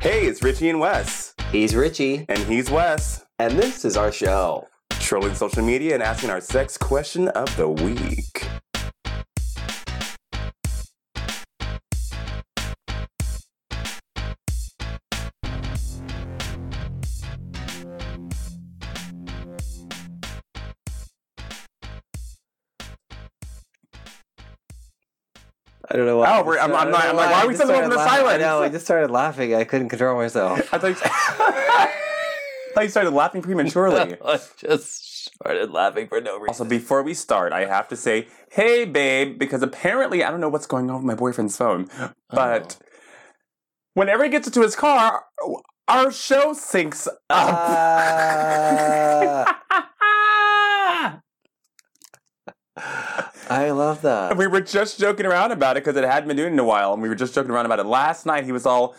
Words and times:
Hey, 0.00 0.26
it's 0.26 0.40
Richy 0.40 0.70
and 0.70 0.80
Wes. 0.80 1.34
He's 1.52 1.74
Richy, 1.74 2.24
And 2.28 2.38
he's 2.40 2.70
Wes. 2.70 3.24
and 3.38 3.58
this 3.58 3.84
is 3.84 3.96
our 3.96 4.10
show. 4.12 4.66
Trolling 4.98 5.34
social 5.34 5.62
media 5.62 5.94
and 5.94 6.02
asking 6.02 6.30
our 6.30 6.40
sex 6.40 6.76
question 6.78 7.28
of 7.28 7.54
the 7.56 7.68
week. 7.68 8.48
Don't 26.00 26.06
know 26.06 26.18
why. 26.18 26.38
Oh, 26.38 26.44
we're- 26.44 26.58
I'm- 26.60 26.74
I'm 26.74 26.90
not- 26.90 27.04
I'm 27.04 27.16
like, 27.16 27.30
why 27.30 27.42
are 27.42 27.48
we 27.48 27.54
so 27.54 27.64
started 27.64 27.80
over 27.84 27.90
the 27.90 27.96
laughing. 27.96 28.12
I 28.12 28.16
silence? 28.26 28.40
know. 28.42 28.62
I 28.62 28.68
just 28.68 28.84
started 28.84 29.10
laughing. 29.10 29.54
I 29.54 29.64
couldn't 29.64 29.88
control 29.88 30.16
myself. 30.16 30.58
I 30.72 30.78
thought 30.78 30.90
you, 30.90 30.96
I 31.04 31.88
thought 32.74 32.82
you 32.84 32.90
started 32.90 33.10
laughing 33.12 33.42
prematurely. 33.42 34.16
I 34.24 34.40
just 34.58 35.32
started 35.34 35.70
laughing 35.70 36.08
for 36.08 36.20
no 36.20 36.34
reason. 36.34 36.48
Also, 36.48 36.64
before 36.64 37.02
we 37.02 37.14
start, 37.14 37.52
I 37.52 37.64
have 37.66 37.88
to 37.88 37.96
say, 37.96 38.26
hey, 38.52 38.84
babe, 38.84 39.38
because 39.38 39.62
apparently 39.62 40.22
I 40.24 40.30
don't 40.30 40.40
know 40.40 40.48
what's 40.48 40.66
going 40.66 40.88
on 40.90 40.96
with 40.96 41.04
my 41.04 41.14
boyfriend's 41.14 41.56
phone, 41.56 41.88
but 42.30 42.76
Oh. 42.80 42.84
whenever 43.94 44.24
he 44.24 44.30
gets 44.30 44.46
into 44.46 44.62
his 44.62 44.76
car, 44.76 45.24
our 45.88 46.10
show 46.12 46.52
syncs 46.54 47.06
up. 47.08 47.18
Ah, 47.32 49.56
I 53.50 53.70
love 53.72 54.02
that. 54.02 54.36
we 54.36 54.46
were 54.46 54.60
just 54.60 54.98
joking 54.98 55.26
around 55.26 55.50
about 55.50 55.76
it 55.76 55.84
because 55.84 55.96
it 55.96 56.04
hadn't 56.04 56.28
been 56.28 56.36
doing 56.36 56.50
it 56.50 56.52
in 56.54 56.58
a 56.58 56.64
while, 56.64 56.92
and 56.92 57.02
we 57.02 57.08
were 57.08 57.14
just 57.14 57.34
joking 57.34 57.50
around 57.50 57.66
about 57.66 57.80
it 57.80 57.86
last 57.86 58.24
night. 58.24 58.44
He 58.44 58.52
was 58.52 58.64
all. 58.64 58.94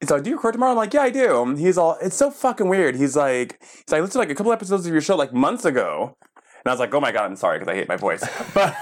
He's 0.00 0.10
like, 0.10 0.24
"Do 0.24 0.30
you 0.30 0.36
record 0.36 0.52
tomorrow?" 0.52 0.72
I'm 0.72 0.76
like, 0.76 0.92
"Yeah, 0.92 1.02
I 1.02 1.10
do." 1.10 1.42
And 1.42 1.58
he's 1.58 1.78
all, 1.78 1.96
"It's 2.02 2.16
so 2.16 2.30
fucking 2.30 2.68
weird." 2.68 2.96
He's 2.96 3.16
like, 3.16 3.58
"He's 3.60 3.84
like, 3.88 3.98
I 3.98 4.00
listened 4.00 4.12
to 4.12 4.18
like 4.18 4.30
a 4.30 4.34
couple 4.34 4.52
episodes 4.52 4.86
of 4.86 4.92
your 4.92 5.00
show 5.00 5.16
like 5.16 5.32
months 5.32 5.64
ago," 5.64 6.16
and 6.34 6.66
I 6.66 6.70
was 6.70 6.80
like, 6.80 6.92
"Oh 6.92 7.00
my 7.00 7.12
god, 7.12 7.24
I'm 7.26 7.36
sorry 7.36 7.58
because 7.58 7.72
I 7.72 7.76
hate 7.76 7.88
my 7.88 7.96
voice." 7.96 8.24
But 8.54 8.74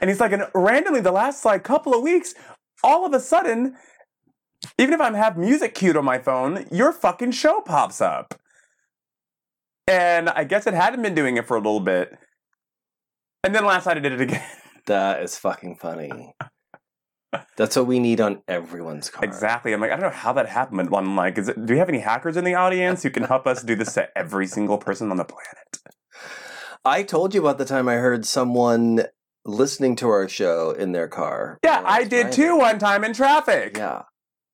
and 0.00 0.08
he's 0.08 0.20
like, 0.20 0.32
and 0.32 0.46
randomly 0.54 1.00
the 1.00 1.12
last 1.12 1.44
like 1.44 1.62
couple 1.62 1.94
of 1.94 2.02
weeks, 2.02 2.34
all 2.82 3.06
of 3.06 3.12
a 3.12 3.20
sudden, 3.20 3.76
even 4.78 4.94
if 4.94 5.00
I 5.00 5.14
have 5.16 5.36
music 5.36 5.74
queued 5.74 5.96
on 5.96 6.04
my 6.04 6.18
phone, 6.18 6.66
your 6.70 6.92
fucking 6.92 7.32
show 7.32 7.60
pops 7.60 8.00
up. 8.00 8.34
And 9.86 10.28
I 10.30 10.44
guess 10.44 10.66
it 10.66 10.74
hadn't 10.74 11.02
been 11.02 11.14
doing 11.14 11.36
it 11.36 11.46
for 11.46 11.56
a 11.56 11.60
little 11.60 11.80
bit. 11.80 12.16
And 13.44 13.54
then 13.54 13.64
last 13.64 13.86
night 13.86 13.96
I 13.96 14.00
did 14.00 14.12
it 14.12 14.20
again. 14.20 14.42
That 14.86 15.22
is 15.22 15.38
fucking 15.38 15.76
funny. 15.76 16.34
That's 17.56 17.76
what 17.76 17.86
we 17.86 18.00
need 18.00 18.20
on 18.20 18.42
everyone's 18.48 19.10
car. 19.10 19.24
Exactly. 19.24 19.72
I'm 19.72 19.80
like, 19.80 19.92
I 19.92 19.94
don't 19.94 20.10
know 20.10 20.10
how 20.10 20.32
that 20.32 20.48
happened. 20.48 20.90
But 20.90 20.96
I'm 20.96 21.14
like, 21.16 21.38
is 21.38 21.48
it, 21.48 21.66
do 21.66 21.74
we 21.74 21.78
have 21.78 21.88
any 21.88 22.00
hackers 22.00 22.36
in 22.36 22.42
the 22.42 22.56
audience 22.56 23.04
who 23.04 23.10
can 23.10 23.22
help 23.22 23.46
us 23.46 23.62
do 23.62 23.76
this 23.76 23.94
to 23.94 24.08
every 24.18 24.48
single 24.48 24.78
person 24.78 25.12
on 25.12 25.18
the 25.18 25.24
planet? 25.24 25.78
I 26.84 27.04
told 27.04 27.32
you 27.32 27.42
about 27.42 27.58
the 27.58 27.64
time 27.64 27.88
I 27.88 27.94
heard 27.94 28.26
someone 28.26 29.04
listening 29.44 29.94
to 29.96 30.08
our 30.08 30.28
show 30.28 30.72
in 30.72 30.90
their 30.90 31.06
car. 31.06 31.60
Yeah, 31.64 31.80
I 31.86 32.02
did 32.02 32.22
driving. 32.22 32.32
too 32.32 32.56
one 32.58 32.80
time 32.80 33.04
in 33.04 33.12
traffic. 33.12 33.76
Yeah. 33.76 34.02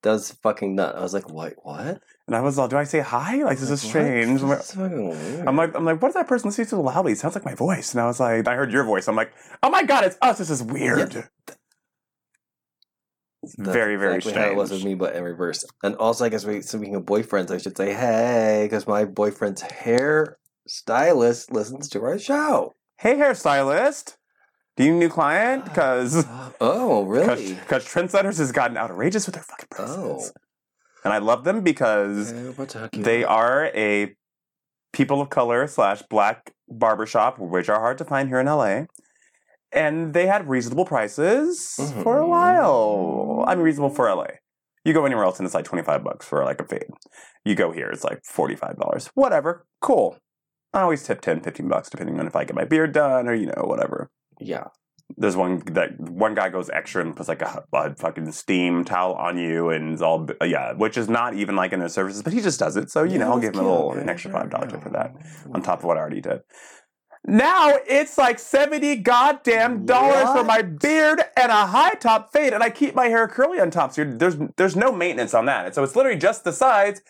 That 0.02 0.12
was 0.12 0.32
fucking 0.42 0.74
nut. 0.74 0.94
I 0.94 1.00
was 1.00 1.14
like, 1.14 1.30
what? 1.30 1.54
What? 1.62 2.02
And 2.28 2.36
I 2.36 2.42
was 2.42 2.58
like, 2.58 2.68
do 2.68 2.76
I 2.76 2.84
say 2.84 3.00
hi? 3.00 3.42
Like, 3.42 3.56
this 3.58 3.70
is 3.70 3.80
strange. 3.80 4.42
I'm 4.42 4.48
like, 4.50 4.58
This 4.58 4.68
is 4.68 4.74
fucking 4.74 5.08
weird. 5.08 5.48
I'm 5.48 5.56
like, 5.56 5.74
I'm 5.74 5.86
like, 5.86 6.02
what 6.02 6.08
is 6.08 6.14
that 6.14 6.28
person 6.28 6.48
listening 6.50 6.66
to 6.66 6.70
so 6.72 6.80
loudly? 6.82 7.12
It 7.12 7.18
sounds 7.18 7.34
like 7.34 7.46
my 7.46 7.54
voice. 7.54 7.94
And 7.94 8.02
I 8.02 8.06
was 8.06 8.20
like, 8.20 8.46
I 8.46 8.54
heard 8.54 8.70
your 8.70 8.84
voice. 8.84 9.08
I'm 9.08 9.16
like, 9.16 9.32
oh 9.62 9.70
my 9.70 9.82
god, 9.82 10.04
it's 10.04 10.18
us. 10.20 10.36
This 10.36 10.50
is 10.50 10.62
weird. 10.62 11.14
It's 13.42 13.54
That's 13.56 13.72
very, 13.72 13.96
very 13.96 14.16
exactly 14.16 14.42
how 14.42 14.48
it 14.50 14.56
was 14.56 14.70
with 14.70 14.84
me, 14.84 14.94
but 14.94 15.16
in 15.16 15.24
reverse. 15.24 15.64
And 15.82 15.94
also, 15.96 16.26
I 16.26 16.28
guess 16.28 16.44
we 16.44 16.60
speaking 16.60 16.96
of 16.96 17.04
boyfriends, 17.04 17.50
I 17.50 17.56
should 17.56 17.78
say, 17.78 17.94
hey, 17.94 18.60
because 18.64 18.86
my 18.86 19.06
boyfriend's 19.06 19.62
hair 19.62 20.36
stylist 20.66 21.50
listens 21.50 21.88
to 21.90 22.02
our 22.02 22.18
show. 22.18 22.74
Hey, 22.98 23.14
hairstylist. 23.14 24.16
Do 24.76 24.84
you 24.84 24.90
need 24.90 24.96
a 24.96 25.00
new 25.00 25.08
client? 25.08 25.62
Ah, 25.64 25.68
because 25.70 26.26
Oh, 26.60 27.04
really? 27.04 27.54
because 27.54 27.86
Trendsetters 27.86 28.36
has 28.36 28.52
gotten 28.52 28.76
outrageous 28.76 29.24
with 29.24 29.34
their 29.34 29.44
fucking 29.44 29.68
prices. 29.70 29.96
Oh. 30.34 30.40
And 31.04 31.12
I 31.12 31.18
love 31.18 31.44
them 31.44 31.62
because 31.62 32.32
Okay, 32.32 32.48
what 32.50 32.68
the 32.70 32.78
heck 32.80 32.96
you- 32.96 33.02
they 33.02 33.24
are 33.24 33.66
a 33.74 34.14
people 34.92 35.20
of 35.20 35.30
color 35.30 35.66
slash 35.66 36.02
black 36.10 36.52
barbershop, 36.68 37.38
which 37.38 37.68
are 37.68 37.80
hard 37.80 37.98
to 37.98 38.04
find 38.04 38.28
here 38.28 38.40
in 38.40 38.46
LA. 38.48 38.86
And 39.70 40.14
they 40.14 40.26
had 40.26 40.48
reasonable 40.48 40.86
prices 40.86 41.74
for 42.02 42.18
a 42.18 42.24
Mhm. 42.24 42.28
while. 42.28 43.44
I 43.46 43.54
mean, 43.54 43.64
reasonable 43.64 43.94
for 43.94 44.08
LA. 44.08 44.38
You 44.84 44.94
go 44.94 45.04
anywhere 45.04 45.24
else 45.24 45.38
and 45.38 45.44
it's 45.46 45.54
like 45.54 45.66
25 45.66 46.02
bucks 46.02 46.26
for 46.26 46.42
like 46.44 46.60
a 46.60 46.64
fade. 46.64 46.88
You 47.44 47.54
go 47.54 47.70
here, 47.72 47.90
it's 47.90 48.04
like 48.04 48.22
$45. 48.24 49.10
Whatever. 49.14 49.66
Cool. 49.82 50.16
I 50.72 50.80
always 50.82 51.02
tip 51.06 51.20
10, 51.20 51.40
15 51.40 51.68
bucks 51.68 51.90
depending 51.90 52.18
on 52.18 52.26
if 52.26 52.34
I 52.36 52.44
get 52.44 52.56
my 52.56 52.64
beard 52.64 52.92
done 52.92 53.28
or, 53.28 53.34
you 53.34 53.46
know, 53.46 53.64
whatever. 53.64 54.10
Yeah. 54.40 54.68
There's 55.16 55.36
one 55.36 55.62
that 55.72 55.98
one 55.98 56.34
guy 56.34 56.48
goes 56.50 56.68
extra 56.70 57.02
and 57.02 57.16
puts 57.16 57.28
like 57.28 57.42
a, 57.42 57.64
a 57.72 57.94
fucking 57.96 58.30
steam 58.32 58.84
towel 58.84 59.14
on 59.14 59.38
you 59.38 59.70
and 59.70 59.94
it's 59.94 60.02
all 60.02 60.28
yeah, 60.44 60.74
which 60.74 60.96
is 60.98 61.08
not 61.08 61.34
even 61.34 61.56
like 61.56 61.72
in 61.72 61.80
their 61.80 61.88
services, 61.88 62.22
but 62.22 62.32
he 62.32 62.40
just 62.40 62.60
does 62.60 62.76
it. 62.76 62.90
So 62.90 63.02
you 63.04 63.12
Yeah, 63.12 63.18
know, 63.20 63.32
I'll 63.32 63.40
give 63.40 63.54
him 63.54 63.60
a 63.60 63.62
little 63.62 63.92
an 63.92 64.08
extra 64.08 64.30
five 64.30 64.50
dollars 64.50 64.70
yeah. 64.72 64.80
for 64.80 64.90
that 64.90 65.14
on 65.52 65.62
top 65.62 65.78
of 65.78 65.84
what 65.84 65.96
I 65.96 66.00
already 66.00 66.20
did. 66.20 66.40
Now 67.24 67.72
it's 67.86 68.16
like 68.16 68.38
seventy 68.38 68.96
goddamn 68.96 69.86
dollars 69.86 70.28
for 70.30 70.44
my 70.44 70.62
beard 70.62 71.20
and 71.36 71.50
a 71.50 71.66
high 71.66 71.94
top 71.94 72.32
fade, 72.32 72.52
and 72.52 72.62
I 72.62 72.70
keep 72.70 72.94
my 72.94 73.06
hair 73.06 73.26
curly 73.28 73.60
on 73.60 73.70
top. 73.70 73.92
So 73.92 74.04
there's 74.04 74.36
there's 74.56 74.76
no 74.76 74.92
maintenance 74.92 75.34
on 75.34 75.46
that. 75.46 75.74
So 75.74 75.82
it's 75.82 75.96
literally 75.96 76.18
just 76.18 76.44
the 76.44 76.52
sides 76.52 77.00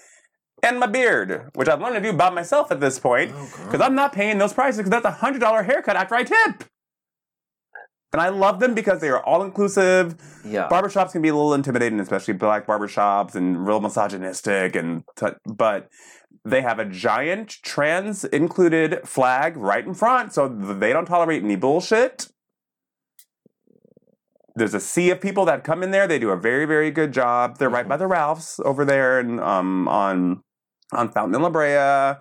and 0.63 0.81
my 0.81 0.87
beard, 0.87 1.51
which 1.55 1.69
I've 1.69 1.81
learned 1.81 1.97
to 1.97 2.01
do 2.13 2.17
by 2.17 2.31
myself 2.31 2.73
at 2.73 2.81
this 2.81 2.99
point 2.99 3.33
Oh, 3.35 3.51
because 3.67 3.81
I'm 3.81 3.95
not 3.95 4.13
paying 4.13 4.39
those 4.39 4.53
prices 4.53 4.79
because 4.79 4.91
that's 4.91 5.05
a 5.05 5.11
hundred 5.11 5.41
dollar 5.41 5.63
haircut 5.63 5.97
after 5.97 6.15
I 6.15 6.25
tip. 6.25 6.65
And 8.13 8.23
I 8.23 8.31
love 8.31 8.59
them 8.59 8.75
because 8.75 9.01
they 9.01 9.11
are 9.11 9.23
all 9.25 9.43
inclusive. 9.43 10.17
yeah. 10.45 10.69
Barbershops 10.69 11.13
can 11.13 11.21
be 11.21 11.29
a 11.29 11.35
little 11.35 11.53
intimidating, 11.53 12.01
especially 12.01 12.35
black 12.35 12.67
barbershops 12.67 13.35
and 13.35 13.67
real 13.67 13.81
misogynistic 13.81 14.75
and 14.77 15.05
t- 15.17 15.27
but 15.45 15.89
they 16.45 16.63
have 16.63 16.79
a 16.79 16.85
giant 16.87 17.51
trans 17.63 18.25
included 18.25 19.01
flag 19.07 19.57
right 19.57 19.85
in 19.85 19.93
front 19.93 20.33
so 20.33 20.49
they 20.49 20.93
don't 20.93 21.05
tolerate 21.05 21.43
any 21.43 21.57
bullshit. 21.57 22.29
There's 24.55 24.75
a 24.75 24.81
sea 24.81 25.11
of 25.11 25.21
people 25.21 25.45
that 25.45 25.63
come 25.63 25.83
in 25.83 25.91
there. 25.91 26.07
They 26.09 26.19
do 26.19 26.31
a 26.31 26.37
very, 26.37 26.65
very 26.65 26.91
good 26.91 27.13
job. 27.13 27.59
They're 27.59 27.69
right 27.69 27.87
by 27.87 27.97
the 27.97 28.07
Ralphs 28.07 28.59
over 28.65 28.85
there 28.85 29.21
and 29.21 29.39
um 29.41 29.87
on 29.89 30.43
on 30.93 31.11
Fountain 31.11 31.35
and 31.35 31.45
La 31.45 31.51
Brea. 31.51 32.19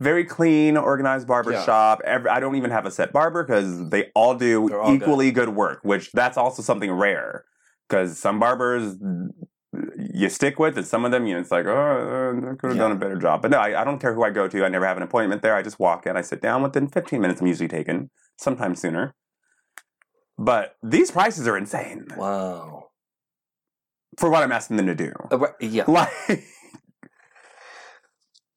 Very 0.00 0.24
clean, 0.24 0.76
organized 0.78 1.26
barber 1.28 1.52
Yeah. 1.52 1.96
Every, 2.04 2.30
I 2.30 2.40
don't 2.40 2.56
even 2.56 2.70
have 2.70 2.86
a 2.86 2.90
set 2.90 3.12
barber 3.12 3.44
because 3.44 3.90
they 3.90 4.10
all 4.14 4.34
do 4.34 4.74
all 4.74 4.94
equally 4.94 5.30
good. 5.30 5.50
work, 5.50 5.80
which 5.82 6.10
that's 6.12 6.38
also 6.38 6.62
something 6.62 6.90
rare. 6.90 7.44
Because 7.88 8.18
some 8.18 8.38
barbers 8.40 8.96
you 10.12 10.28
stick 10.28 10.58
with, 10.58 10.76
and 10.78 10.86
some 10.86 11.04
of 11.04 11.10
them, 11.12 11.26
you 11.26 11.34
know, 11.34 11.40
it's 11.40 11.50
like, 11.50 11.66
oh, 11.66 12.50
I 12.52 12.54
could 12.56 12.70
have 12.70 12.78
done 12.78 12.92
a 12.92 12.96
better 12.96 13.16
job. 13.16 13.42
But 13.42 13.50
no, 13.50 13.58
I, 13.58 13.80
I 13.82 13.84
don't 13.84 14.00
care 14.00 14.14
who 14.14 14.24
I 14.24 14.30
go 14.30 14.48
to. 14.48 14.64
I 14.64 14.68
never 14.68 14.86
have 14.86 14.96
an 14.96 15.02
appointment 15.02 15.42
there. 15.42 15.54
I 15.54 15.62
just 15.62 15.78
walk 15.78 16.06
in, 16.06 16.16
I 16.16 16.22
sit 16.22 16.40
down. 16.40 16.62
Within 16.62 16.88
15 16.88 17.20
minutes, 17.20 17.40
I'm 17.40 17.46
usually 17.46 17.68
taken, 17.68 18.10
sometimes 18.38 18.80
sooner. 18.80 19.14
But 20.38 20.76
these 20.82 21.10
prices 21.10 21.46
are 21.46 21.56
insane 21.56 22.06
Wow. 22.16 22.88
for 24.18 24.30
what 24.30 24.42
I'm 24.42 24.52
asking 24.52 24.76
them 24.78 24.86
to 24.86 24.94
do. 24.94 25.12
Uh, 25.30 25.46
yeah. 25.60 25.84
Like, 25.88 26.08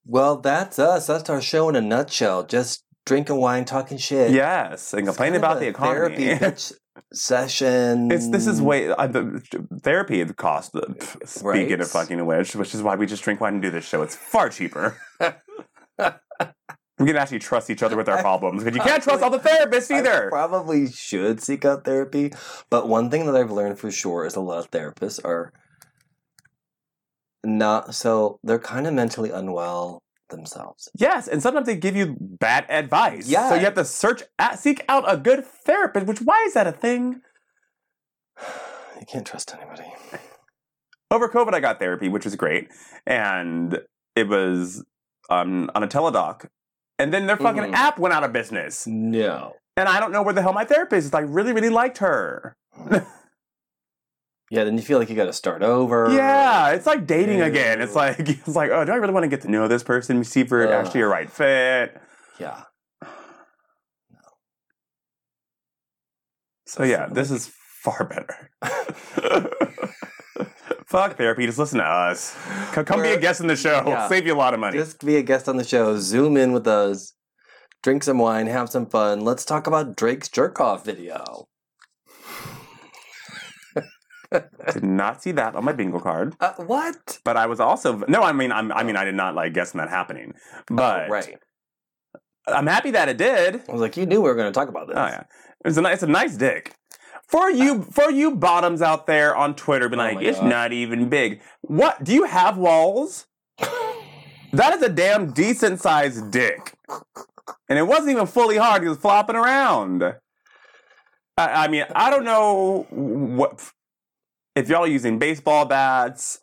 Well, 0.06 0.38
that's 0.38 0.80
us. 0.80 1.08
That's 1.08 1.30
our 1.30 1.42
show 1.42 1.70
in 1.70 1.76
a 1.76 1.82
nutshell. 1.82 2.44
Just 2.46 2.84
drinking 3.06 3.38
wine, 3.38 3.66
talking 3.66 3.98
shit. 3.98 4.32
yes, 4.32 4.94
and 4.94 5.06
complaining 5.06 5.38
about 5.38 5.60
the 5.60 5.68
economy. 5.68 6.16
Therapy 6.16 6.46
bitch 6.46 6.74
session. 7.14 8.12
It's 8.12 8.30
this 8.30 8.48
is 8.48 8.62
way 8.62 8.90
uh, 8.90 9.08
the 9.08 9.42
therapy 9.82 10.24
the 10.24 10.34
cost. 10.34 10.76
uh, 10.76 10.82
Speaking 11.26 11.48
Right. 11.70 11.82
of 11.82 11.90
fucking 11.90 12.26
which, 12.26 12.56
which 12.56 12.74
is 12.76 12.82
why 12.84 12.96
we 12.96 13.06
just 13.06 13.24
drink 13.24 13.40
wine 13.42 13.54
and 13.54 13.62
do 13.62 13.70
this 13.72 13.86
show. 13.88 14.02
It's 14.02 14.16
far 14.16 14.50
cheaper. 14.50 14.98
we 15.20 17.08
can 17.08 17.16
actually 17.18 17.40
trust 17.40 17.70
each 17.70 17.82
other 17.84 17.96
with 17.98 18.08
our 18.10 18.22
problems 18.22 18.64
because 18.64 18.76
you 18.78 18.84
can't 18.84 19.02
trust 19.04 19.24
all 19.24 19.30
the 19.30 19.40
therapists 19.40 19.94
I 19.94 20.00
either. 20.00 20.30
probably 20.30 20.90
should 20.92 21.42
seek 21.42 21.66
out 21.66 21.86
therapy. 21.86 22.32
But 22.70 22.88
one 22.88 23.10
thing 23.10 23.26
that 23.26 23.36
I've 23.36 23.52
learned 23.52 23.80
for 23.80 23.90
sure 23.92 24.26
is 24.26 24.36
a 24.36 24.42
lot 24.42 24.60
of 24.60 24.72
therapists 24.72 25.24
are 25.26 25.52
not 27.44 27.94
so 27.96 28.40
they're 28.44 28.60
kind 28.60 28.88
of 28.88 28.94
mentally 28.94 29.30
unwell 29.32 30.02
themselves. 30.30 30.90
Yes, 30.96 31.28
and 31.28 31.42
sometimes 31.42 31.66
they 31.68 31.76
give 31.76 31.96
you 31.96 32.16
bad 32.20 32.66
advice. 32.70 33.28
Yeah. 33.28 33.50
So 33.50 33.56
you 33.56 33.66
have 33.66 33.76
to 33.76 33.86
search, 33.86 34.24
seek 34.58 34.84
out 34.90 35.04
a 35.08 35.18
good 35.18 35.46
therapist. 35.46 36.08
Which 36.08 36.20
why 36.22 36.44
is 36.48 36.54
that 36.54 36.68
a 36.68 36.72
thing? 36.72 37.22
You 39.00 39.06
can't 39.08 39.28
trust 39.28 39.54
anybody. 39.54 39.84
Over 41.12 41.28
COVID, 41.28 41.54
I 41.54 41.60
got 41.60 41.78
therapy, 41.78 42.08
which 42.08 42.24
was 42.24 42.38
great, 42.38 42.70
and 43.06 43.78
it 44.16 44.30
was 44.30 44.82
um, 45.30 45.70
on 45.76 45.84
a 45.84 45.88
teledoc. 45.90 46.46
And 47.00 47.14
then 47.14 47.28
their 47.28 47.36
fucking 47.36 47.64
Mhm. 47.64 47.74
app 47.74 48.00
went 48.00 48.14
out 48.14 48.24
of 48.24 48.32
business, 48.32 48.88
No. 48.88 49.54
and 49.76 49.90
I 49.90 50.00
don't 50.00 50.14
know 50.14 50.22
where 50.22 50.34
the 50.34 50.42
hell 50.42 50.54
my 50.54 50.64
therapist 50.64 51.08
is. 51.08 51.14
I 51.14 51.20
really, 51.20 51.52
really 51.52 51.70
liked 51.70 51.98
her. 51.98 52.56
Yeah, 54.54 54.66
then 54.66 54.76
you 54.78 54.84
feel 54.84 55.00
like 55.00 55.10
you 55.10 55.16
got 55.16 55.26
to 55.26 55.34
start 55.34 55.64
over. 55.64 56.14
Yeah, 56.14 56.70
it's 56.74 56.86
like 56.86 57.08
dating 57.08 57.42
again. 57.42 57.82
It's 57.82 57.96
like 57.96 58.20
it's 58.30 58.48
like, 58.56 58.70
oh, 58.70 58.86
do 58.86 58.92
I 58.92 58.96
really 58.98 59.12
want 59.12 59.24
to 59.24 59.28
get 59.28 59.42
to 59.42 59.50
know 59.50 59.68
this 59.68 59.82
person, 59.82 60.24
see 60.24 60.42
if 60.42 60.52
we're 60.52 60.72
actually 60.72 61.02
a 61.02 61.08
right 61.08 61.28
fit? 61.30 62.00
Yeah. 62.40 62.62
So 66.66 66.84
yeah, 66.84 67.08
this 67.12 67.30
is 67.30 67.52
far 67.84 68.06
better. 68.06 68.50
Fuck 70.88 71.18
therapy. 71.18 71.46
Just 71.46 71.60
listen 71.60 71.80
to 71.80 71.86
us. 71.86 72.36
C- 72.74 72.84
Come 72.84 73.02
be 73.02 73.10
a 73.10 73.20
guest 73.20 73.42
in 73.42 73.48
the 73.48 73.56
show. 73.56 73.84
Yeah. 73.86 74.08
Save 74.10 74.26
you 74.26 74.34
a 74.34 74.38
lot 74.38 74.54
of 74.54 74.60
money. 74.60 74.78
Just 74.78 75.04
be 75.06 75.18
a 75.18 75.24
guest 75.24 75.50
on 75.50 75.58
the 75.58 75.64
show. 75.64 75.98
Zoom 76.00 76.38
in 76.38 76.52
with 76.52 76.66
us. 76.68 77.14
Drink 77.84 78.04
some 78.04 78.18
wine. 78.18 78.48
Have 78.48 78.70
some 78.70 78.86
fun. 78.88 79.22
Let's 79.22 79.46
talk 79.46 79.68
about 79.68 79.96
Drake's 79.96 80.30
jerk 80.30 80.60
off 80.60 80.86
video. 80.86 81.48
Did 84.74 84.84
not 84.84 85.22
see 85.22 85.32
that 85.34 85.56
on 85.56 85.64
my 85.66 85.72
bingo 85.74 86.00
card. 86.00 86.36
Uh, 86.40 86.54
what? 86.58 87.20
But 87.24 87.38
I 87.38 87.46
was 87.46 87.60
also 87.60 87.98
no. 88.08 88.22
I 88.24 88.32
mean, 88.32 88.52
I'm, 88.52 88.72
I 88.72 88.84
mean, 88.84 88.96
I 88.96 89.06
did 89.06 89.16
not 89.16 89.36
like 89.36 89.54
guessing 89.54 89.78
that 89.80 89.90
happening. 89.90 90.34
But 90.68 91.08
Oh, 91.08 91.10
right. 91.10 91.38
I'm 92.48 92.68
happy 92.68 92.92
that 92.92 93.08
it 93.10 93.18
did. 93.18 93.62
I 93.70 93.72
was 93.72 93.80
like, 93.82 93.96
you 93.96 94.06
knew 94.06 94.22
we 94.22 94.28
were 94.30 94.36
going 94.36 94.52
to 94.52 94.58
talk 94.58 94.68
about 94.70 94.88
this. 94.88 94.98
Oh 94.98 95.06
yeah, 95.06 95.24
it's 95.64 95.78
a 95.78 95.82
nice, 95.82 95.94
it's 95.96 96.04
a 96.04 96.08
nice 96.08 96.36
dick. 96.36 96.74
For 97.28 97.50
you, 97.50 97.82
for 97.92 98.12
you 98.12 98.36
bottoms 98.36 98.82
out 98.82 99.08
there 99.08 99.36
on 99.36 99.56
Twitter, 99.56 99.88
be 99.90 99.96
Oh 99.96 100.00
like, 100.00 100.22
it's 100.22 100.40
God. 100.40 100.50
not 100.50 100.74
even 100.74 101.10
big. 101.10 101.42
What? 101.62 102.04
Do 102.04 102.14
you 102.14 102.24
have 102.26 102.58
walls? 102.58 103.28
that 103.60 104.74
is 104.76 104.82
a 104.82 104.90
damn 104.90 105.32
decent 105.32 105.80
sized 105.80 106.32
dick, 106.32 106.74
and 107.70 107.80
it 107.80 107.84
wasn't 107.88 108.12
even 108.12 108.26
fully 108.28 108.58
hard. 108.58 108.82
He 108.84 108.90
was 108.90 108.98
flopping 108.98 109.36
around. 109.36 110.04
I, 111.36 111.66
I 111.66 111.68
mean, 111.68 111.86
I 111.96 112.10
don't 112.12 112.26
know 112.26 112.86
what 112.92 113.72
if 114.56 114.70
y'all 114.70 114.84
are 114.84 114.88
using 114.88 115.20
baseball 115.20 115.66
bats 115.66 116.40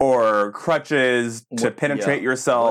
or 0.00 0.50
crutches 0.52 1.46
to 1.56 1.64
What- 1.66 1.76
penetrate 1.76 2.22
yeah. 2.22 2.24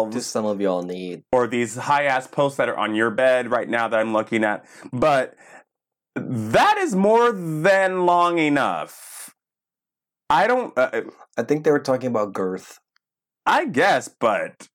What 0.05 0.11
do 0.11 0.19
some 0.19 0.45
of 0.45 0.59
y'all 0.59 0.83
need? 0.83 1.23
or 1.31 1.47
these 1.47 1.75
high 1.75 2.03
ass 2.05 2.27
posts 2.27 2.57
that 2.57 2.69
are 2.69 2.77
on 2.77 2.95
your 2.95 3.09
bed 3.09 3.49
right 3.51 3.69
now 3.69 3.87
that 3.87 3.99
I'm 3.99 4.13
looking 4.13 4.43
at. 4.43 4.65
But 4.91 5.35
that 6.15 6.77
is 6.77 6.95
more 6.95 7.31
than 7.31 8.05
long 8.05 8.37
enough. 8.39 9.33
I 10.29 10.47
don't, 10.47 10.77
uh, 10.77 11.01
I 11.37 11.43
think 11.43 11.63
they 11.63 11.71
were 11.71 11.79
talking 11.79 12.07
about 12.07 12.33
girth. 12.33 12.79
I 13.45 13.65
guess, 13.65 14.07
but 14.07 14.67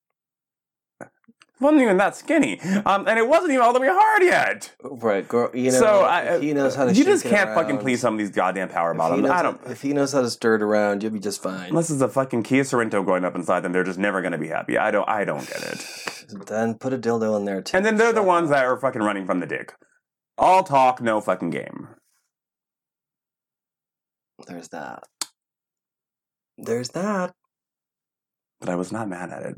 wasn't 1.59 1.81
even 1.81 1.97
that 1.97 2.15
skinny. 2.15 2.59
Um, 2.61 3.07
and 3.07 3.19
it 3.19 3.27
wasn't 3.27 3.51
even 3.51 3.61
all 3.63 3.73
the 3.73 3.79
way 3.79 3.89
hard 3.89 4.23
yet. 4.23 4.73
Right, 4.81 5.27
girl. 5.27 5.49
You 5.53 5.71
know, 5.71 5.79
so 5.79 6.05
I, 6.05 6.39
he 6.39 6.53
knows 6.53 6.75
how 6.75 6.85
to. 6.85 6.93
you 6.93 7.03
just 7.03 7.25
can't 7.25 7.53
fucking 7.53 7.79
please 7.79 7.99
some 8.01 8.13
of 8.13 8.17
these 8.17 8.31
goddamn 8.31 8.69
power 8.69 8.93
bottoms. 8.93 9.29
I 9.29 9.41
don't. 9.41 9.59
If 9.65 9.81
he 9.81 9.93
knows 9.93 10.13
how 10.13 10.21
to 10.21 10.29
stir 10.29 10.55
it 10.55 10.61
around, 10.61 11.03
you'll 11.03 11.11
be 11.11 11.19
just 11.19 11.41
fine. 11.43 11.69
Unless 11.69 11.89
it's 11.89 12.01
a 12.01 12.07
fucking 12.07 12.43
Kia 12.43 12.63
Sorento 12.63 13.05
going 13.05 13.25
up 13.25 13.35
inside 13.35 13.61
them, 13.61 13.71
they're 13.73 13.83
just 13.83 13.99
never 13.99 14.21
going 14.21 14.31
to 14.31 14.37
be 14.37 14.47
happy. 14.47 14.77
I 14.77 14.91
don't. 14.91 15.07
I 15.09 15.25
don't 15.25 15.45
get 15.47 15.61
it. 15.63 15.85
Then 16.47 16.75
put 16.75 16.93
a 16.93 16.97
dildo 16.97 17.35
in 17.37 17.45
there 17.45 17.61
too. 17.61 17.75
And 17.77 17.85
then 17.85 17.97
they're 17.97 18.13
the 18.13 18.23
ones 18.23 18.49
that 18.49 18.63
are 18.63 18.77
fucking 18.77 19.01
running 19.01 19.25
from 19.25 19.39
the 19.39 19.47
dick. 19.47 19.73
All 20.37 20.63
talk, 20.63 21.01
no 21.01 21.19
fucking 21.19 21.49
game. 21.49 21.89
There's 24.47 24.69
that. 24.69 25.03
There's 26.57 26.89
that. 26.89 27.33
but 28.59 28.69
I 28.69 28.75
was 28.75 28.91
not 28.91 29.09
mad 29.09 29.31
at 29.31 29.43
it. 29.43 29.55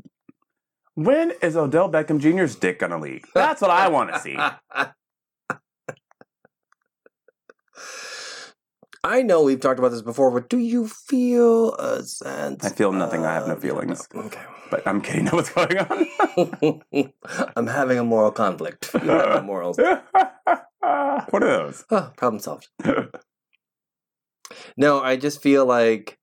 When 1.04 1.34
is 1.42 1.58
Odell 1.58 1.90
Beckham 1.90 2.20
Jr.'s 2.20 2.56
dick 2.56 2.80
gonna 2.80 3.00
leak? 3.00 3.26
That's 3.34 3.62
what 3.62 3.72
I 3.72 3.88
want 3.90 4.14
to 4.14 4.20
see. 4.20 4.38
I 9.04 9.24
know 9.24 9.42
we've 9.42 9.60
talked 9.60 9.80
about 9.80 9.90
this 9.90 10.04
before, 10.04 10.30
but 10.30 10.48
do 10.48 10.60
you 10.60 10.88
feel 10.88 11.74
a 11.76 12.04
sense? 12.04 12.64
I 12.64 12.70
feel 12.70 12.92
nothing. 12.92 13.26
I 13.26 13.34
have 13.34 13.48
no 13.48 13.56
feelings. 13.56 14.08
Okay. 14.14 14.42
But 14.70 14.86
I'm 14.88 15.02
kidding. 15.02 15.26
What's 15.32 15.50
going 15.50 15.78
on? 15.80 16.82
I'm 17.56 17.68
having 17.68 17.98
a 17.98 18.04
moral 18.04 18.32
conflict. 18.32 18.92
You 19.02 19.10
have 19.10 19.30
no 19.30 19.42
morals. 19.42 19.78
what 19.78 19.98
are 20.86 21.40
those? 21.40 21.84
Oh, 21.90 22.12
problem 22.16 22.40
solved. 22.40 22.70
No, 24.78 25.02
I 25.02 25.16
just 25.16 25.42
feel 25.42 25.66
like 25.66 26.20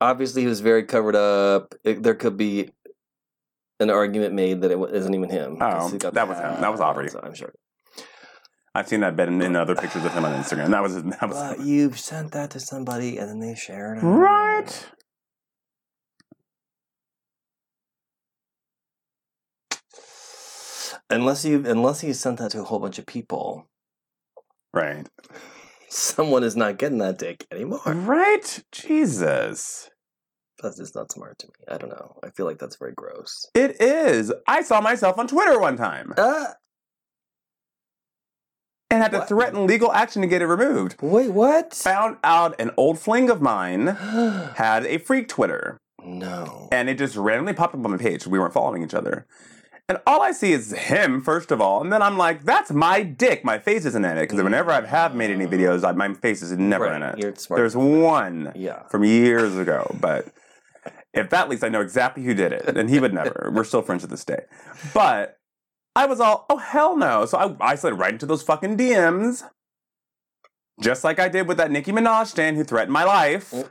obviously 0.00 0.42
he 0.42 0.48
was 0.48 0.60
very 0.60 0.84
covered 0.84 1.16
up. 1.16 1.74
It, 1.84 2.02
there 2.02 2.14
could 2.14 2.36
be 2.36 2.70
an 3.82 3.90
argument 3.90 4.34
made 4.34 4.62
that 4.62 4.70
it 4.70 4.78
isn't 4.94 5.14
even 5.14 5.28
him. 5.28 5.58
Oh, 5.60 5.88
that 5.90 6.28
was 6.28 6.38
him. 6.38 6.60
That 6.60 6.70
was 6.72 6.80
Aubrey. 6.80 7.08
so 7.10 7.20
I'm 7.22 7.34
sure. 7.34 7.52
I've 8.74 8.88
seen 8.88 9.00
that 9.00 9.16
bed 9.16 9.28
in, 9.28 9.42
in 9.42 9.54
other 9.54 9.74
pictures 9.74 10.04
of 10.04 10.14
him 10.14 10.24
on 10.24 10.32
Instagram. 10.32 10.70
That 10.70 10.82
was 10.82 10.94
that 11.02 11.28
was 11.28 11.36
But 11.38 11.60
you 11.60 11.92
sent 11.92 12.32
that 12.32 12.50
to 12.52 12.60
somebody 12.60 13.18
and 13.18 13.28
then 13.28 13.40
they 13.40 13.54
shared 13.54 13.98
it. 13.98 14.02
right. 14.04 14.86
Unless 21.10 21.44
you 21.44 21.64
unless 21.66 22.02
you 22.02 22.14
sent 22.14 22.38
that 22.38 22.50
to 22.52 22.60
a 22.60 22.64
whole 22.64 22.78
bunch 22.78 22.98
of 22.98 23.06
people, 23.06 23.68
Right. 24.72 25.06
someone 25.90 26.42
is 26.44 26.56
not 26.56 26.78
getting 26.78 26.98
that 26.98 27.18
dick 27.18 27.46
anymore. 27.52 27.80
Right. 27.86 28.62
Jesus. 28.72 29.90
That's 30.62 30.76
just 30.76 30.94
not 30.94 31.10
smart 31.12 31.38
to 31.40 31.46
me. 31.48 31.52
I 31.68 31.76
don't 31.78 31.90
know. 31.90 32.16
I 32.22 32.30
feel 32.30 32.46
like 32.46 32.58
that's 32.58 32.76
very 32.76 32.92
gross. 32.92 33.46
It 33.54 33.80
is. 33.80 34.32
I 34.46 34.62
saw 34.62 34.80
myself 34.80 35.18
on 35.18 35.26
Twitter 35.26 35.58
one 35.58 35.76
time 35.76 36.14
Uh, 36.16 36.46
and 38.90 39.02
had 39.02 39.12
to 39.12 39.24
threaten 39.24 39.66
legal 39.66 39.92
action 39.92 40.22
to 40.22 40.28
get 40.28 40.42
it 40.42 40.46
removed. 40.46 40.96
wait, 41.00 41.30
what? 41.30 41.72
Found 41.74 42.18
out 42.22 42.60
an 42.60 42.70
old 42.76 42.98
fling 42.98 43.30
of 43.30 43.40
mine 43.40 43.86
had 44.56 44.84
a 44.86 44.98
freak 44.98 45.28
Twitter. 45.28 45.78
no. 46.04 46.68
and 46.72 46.88
it 46.88 46.98
just 46.98 47.16
randomly 47.16 47.52
popped 47.54 47.74
up 47.74 47.84
on 47.84 47.90
my 47.90 47.96
page. 47.96 48.26
We 48.26 48.38
weren't 48.38 48.52
following 48.52 48.82
each 48.82 48.94
other. 48.94 49.26
And 49.88 49.98
all 50.06 50.22
I 50.22 50.30
see 50.30 50.52
is 50.52 50.70
him, 50.72 51.20
first 51.20 51.50
of 51.50 51.60
all. 51.60 51.82
And 51.82 51.92
then 51.92 52.02
I'm 52.02 52.16
like, 52.16 52.44
that's 52.44 52.70
my 52.70 53.02
dick. 53.02 53.44
My 53.44 53.58
face 53.58 53.84
isn't 53.84 54.04
in 54.04 54.16
it. 54.16 54.22
Because 54.22 54.40
whenever 54.42 54.70
I 54.70 54.80
have 54.86 55.14
made 55.14 55.30
any 55.30 55.44
videos, 55.44 55.84
I, 55.86 55.90
my 55.92 56.14
face 56.14 56.40
is 56.40 56.52
never 56.52 56.84
Right, 56.84 56.96
in 56.96 57.02
it. 57.02 57.18
You're 57.18 57.34
smart. 57.34 57.58
There's 57.58 57.76
one 57.76 58.52
yeah. 58.54 58.84
from 58.88 59.04
years 59.04 59.56
ago. 59.56 59.94
But 60.00 60.28
if 61.14 61.30
that 61.30 61.48
leaks, 61.48 61.62
I 61.62 61.68
know 61.68 61.80
exactly 61.80 62.22
who 62.24 62.34
did 62.34 62.52
it. 62.52 62.76
And 62.76 62.88
he 62.88 62.98
would 63.00 63.12
never. 63.14 63.50
We're 63.54 63.64
still 63.64 63.82
friends 63.82 64.02
to 64.02 64.08
this 64.08 64.24
day. 64.24 64.44
But 64.94 65.38
I 65.94 66.06
was 66.06 66.20
all, 66.20 66.46
oh, 66.48 66.56
hell 66.56 66.96
no. 66.96 67.26
So 67.26 67.38
I, 67.38 67.72
I 67.72 67.74
slid 67.74 67.98
right 67.98 68.12
into 68.12 68.26
those 68.26 68.42
fucking 68.42 68.76
DMs. 68.76 69.42
Just 70.80 71.04
like 71.04 71.18
I 71.20 71.28
did 71.28 71.46
with 71.46 71.58
that 71.58 71.70
Nicki 71.70 71.92
Minaj 71.92 72.26
stan 72.28 72.54
who 72.56 72.64
threatened 72.64 72.92
my 72.92 73.04
life. 73.04 73.50
Mm. 73.50 73.68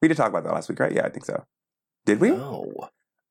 We 0.00 0.08
did 0.08 0.16
talk 0.16 0.28
about 0.28 0.44
that 0.44 0.52
last 0.52 0.68
week, 0.68 0.78
right? 0.78 0.92
Yeah, 0.92 1.04
I 1.04 1.08
think 1.08 1.24
so. 1.24 1.44
Did 2.04 2.20
we? 2.20 2.30
No. 2.30 2.70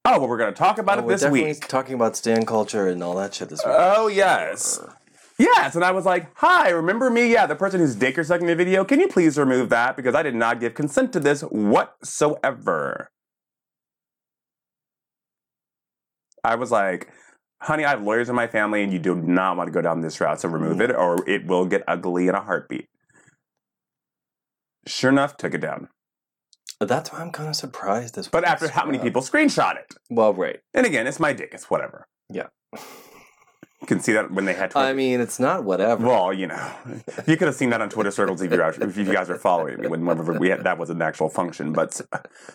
Oh, 0.08 0.20
well, 0.20 0.28
we're 0.28 0.38
going 0.38 0.54
to 0.54 0.58
talk 0.58 0.78
about 0.78 0.98
Oh, 0.98 1.02
it 1.02 1.06
we're 1.06 1.12
this 1.14 1.22
definitely 1.22 1.50
week. 1.54 1.68
Talking 1.68 1.96
about 1.96 2.16
stan 2.16 2.46
culture 2.46 2.88
and 2.88 3.02
all 3.02 3.16
that 3.16 3.34
shit 3.34 3.50
this 3.50 3.60
week. 3.66 3.74
Oh, 3.76 4.08
yes. 4.08 4.76
Sure. 4.76 4.96
Yes, 5.38 5.76
and 5.76 5.84
I 5.84 5.92
was 5.92 6.06
like, 6.06 6.30
hi, 6.36 6.70
remember 6.70 7.10
me? 7.10 7.32
Yeah, 7.32 7.46
the 7.46 7.56
person 7.56 7.82
whose 7.82 7.96
dick 7.96 8.16
you're 8.16 8.24
sucking 8.24 8.48
in 8.48 8.58
the 8.58 8.64
video. 8.64 8.86
Can 8.86 9.02
you 9.02 9.08
please 9.08 9.38
remove 9.38 9.70
that? 9.70 9.98
Because 9.98 10.16
I 10.16 10.24
did 10.24 10.36
not 10.36 10.62
give 10.62 10.74
consent 10.74 11.12
to 11.14 11.20
this 11.20 11.42
whatsoever. 11.42 13.10
I 16.44 16.56
was 16.56 16.72
like, 16.72 17.10
honey, 17.62 17.84
I 17.84 17.90
have 17.90 18.04
lawyers 18.04 18.30
in 18.30 18.36
my 18.36 18.48
family 18.48 18.82
and 18.84 18.94
you 18.94 19.00
do 19.00 19.16
not 19.16 19.58
want 19.58 19.68
to 19.68 19.72
go 19.72 19.82
down 19.82 20.02
this 20.02 20.22
route, 20.22 20.40
so 20.40 20.48
remove 20.48 20.80
it 20.80 20.92
or 20.96 21.28
it 21.28 21.46
will 21.48 21.66
get 21.66 21.84
ugly 21.88 22.28
in 22.28 22.36
a 22.36 22.42
heartbeat. 22.42 22.88
Sure 24.88 25.10
enough, 25.10 25.36
took 25.36 25.54
it 25.54 25.62
down. 25.62 25.90
That's 26.80 27.12
why 27.12 27.20
I'm 27.20 27.32
kind 27.32 27.50
of 27.50 27.56
surprised 27.56 28.16
this. 28.16 28.28
But 28.28 28.46
after 28.46 28.68
how 28.68 28.86
many 28.86 29.00
people 29.00 29.22
screenshot 29.22 29.78
it? 29.78 29.96
Well, 30.10 30.34
right. 30.34 30.60
And 30.74 30.86
again, 30.86 31.08
it's 31.08 31.20
my 31.20 31.34
dick, 31.34 31.50
it's 31.54 31.70
whatever. 31.70 32.08
Yeah. 32.30 32.48
You 33.82 33.88
can 33.88 34.00
see 34.00 34.14
that 34.14 34.32
when 34.32 34.46
they 34.46 34.54
had 34.54 34.72
Twitter. 34.72 34.88
I 34.88 34.94
mean, 34.94 35.20
it's 35.20 35.40
not 35.40 35.64
whatever. 35.64 36.08
Well, 36.08 36.34
you 36.34 36.48
know, 36.48 36.72
you 37.28 37.38
could 37.38 37.48
have 37.48 37.56
seen 37.56 37.70
that 37.72 37.82
on 37.82 37.90
Twitter 37.90 38.12
circles 38.12 38.42
if 38.42 38.52
you 38.52 38.58
guys, 38.58 38.78
if 38.78 38.98
you 38.98 39.06
guys 39.06 39.30
are 39.30 39.38
following 39.38 39.80
me. 39.80 39.88
Whenever 39.88 40.40
we 40.40 40.50
had, 40.50 40.64
that 40.64 40.78
was 40.78 40.90
an 40.90 41.02
actual 41.02 41.30
function, 41.30 41.74
but 41.74 42.02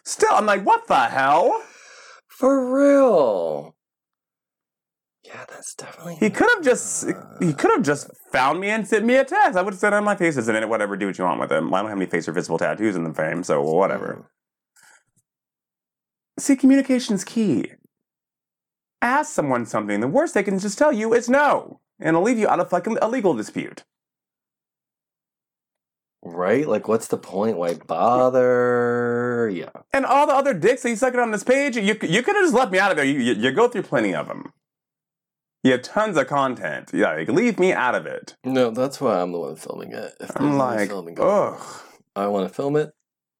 still, 0.04 0.32
I'm 0.32 0.46
like, 0.46 0.64
what 0.64 0.86
the 0.88 0.98
hell? 0.98 1.62
For 2.28 2.74
real. 2.74 3.76
Yeah, 5.22 5.44
that's 5.48 5.74
definitely. 5.74 6.16
He 6.16 6.30
could 6.30 6.48
have 6.54 6.64
just 6.64 7.06
he 7.38 7.52
could 7.52 7.70
have 7.70 7.82
just 7.82 8.10
found 8.32 8.58
me 8.58 8.70
and 8.70 8.88
sent 8.88 9.04
me 9.04 9.16
a 9.16 9.24
text. 9.24 9.58
I 9.58 9.62
would 9.62 9.74
have 9.74 9.80
said, 9.80 9.92
"Oh, 9.92 10.00
my 10.00 10.16
face 10.16 10.36
isn't 10.38 10.56
it. 10.56 10.68
Whatever, 10.68 10.96
do 10.96 11.06
what 11.06 11.18
you 11.18 11.24
want 11.24 11.38
with 11.38 11.52
it. 11.52 11.56
I 11.56 11.60
don't 11.60 11.70
have 11.70 11.96
any 11.96 12.06
face 12.06 12.26
or 12.26 12.32
visible 12.32 12.58
tattoos 12.58 12.96
in 12.96 13.04
the 13.04 13.12
frame, 13.12 13.44
so 13.44 13.60
whatever." 13.60 14.14
Hmm. 14.14 14.22
See, 16.40 16.56
communication's 16.56 17.22
key. 17.22 17.70
Ask 19.02 19.32
someone 19.32 19.66
something. 19.66 20.00
The 20.00 20.08
worst 20.08 20.34
they 20.34 20.42
can 20.42 20.58
just 20.58 20.78
tell 20.78 20.92
you 20.92 21.14
is 21.14 21.28
no, 21.28 21.80
and 21.98 22.10
it'll 22.10 22.22
leave 22.22 22.38
you 22.38 22.48
out 22.48 22.60
of 22.60 22.70
fucking 22.70 22.98
a 23.00 23.08
legal 23.08 23.34
dispute. 23.34 23.84
Right? 26.22 26.68
Like, 26.68 26.86
what's 26.86 27.08
the 27.08 27.16
point? 27.16 27.56
Why 27.56 27.74
bother? 27.74 29.50
Yeah. 29.52 29.70
And 29.92 30.04
all 30.04 30.26
the 30.26 30.34
other 30.34 30.52
dicks 30.52 30.82
that 30.82 30.90
you 30.90 30.96
suck 30.96 31.14
it 31.14 31.20
on 31.20 31.30
this 31.30 31.44
page, 31.44 31.76
you, 31.76 31.96
you 32.02 32.22
could 32.22 32.36
have 32.36 32.44
just 32.44 32.54
left 32.54 32.72
me 32.72 32.78
out 32.78 32.90
of 32.90 32.98
there. 32.98 33.06
You, 33.06 33.20
you, 33.20 33.32
you 33.34 33.52
go 33.52 33.68
through 33.68 33.84
plenty 33.84 34.14
of 34.14 34.28
them. 34.28 34.52
You 35.62 35.72
have 35.72 35.82
tons 35.82 36.16
of 36.16 36.26
content. 36.26 36.90
Yeah, 36.92 37.14
like, 37.14 37.28
leave 37.28 37.58
me 37.58 37.72
out 37.72 37.94
of 37.94 38.06
it. 38.06 38.36
No, 38.44 38.70
that's 38.70 39.00
why 39.00 39.20
I'm 39.20 39.32
the 39.32 39.38
one 39.38 39.56
filming 39.56 39.92
it. 39.92 40.14
If 40.20 40.30
I'm 40.36 40.58
like, 40.58 40.88
filming 40.88 41.16
ugh. 41.18 41.62
I 42.16 42.26
want 42.26 42.48
to 42.48 42.54
film 42.54 42.76
it 42.76 42.92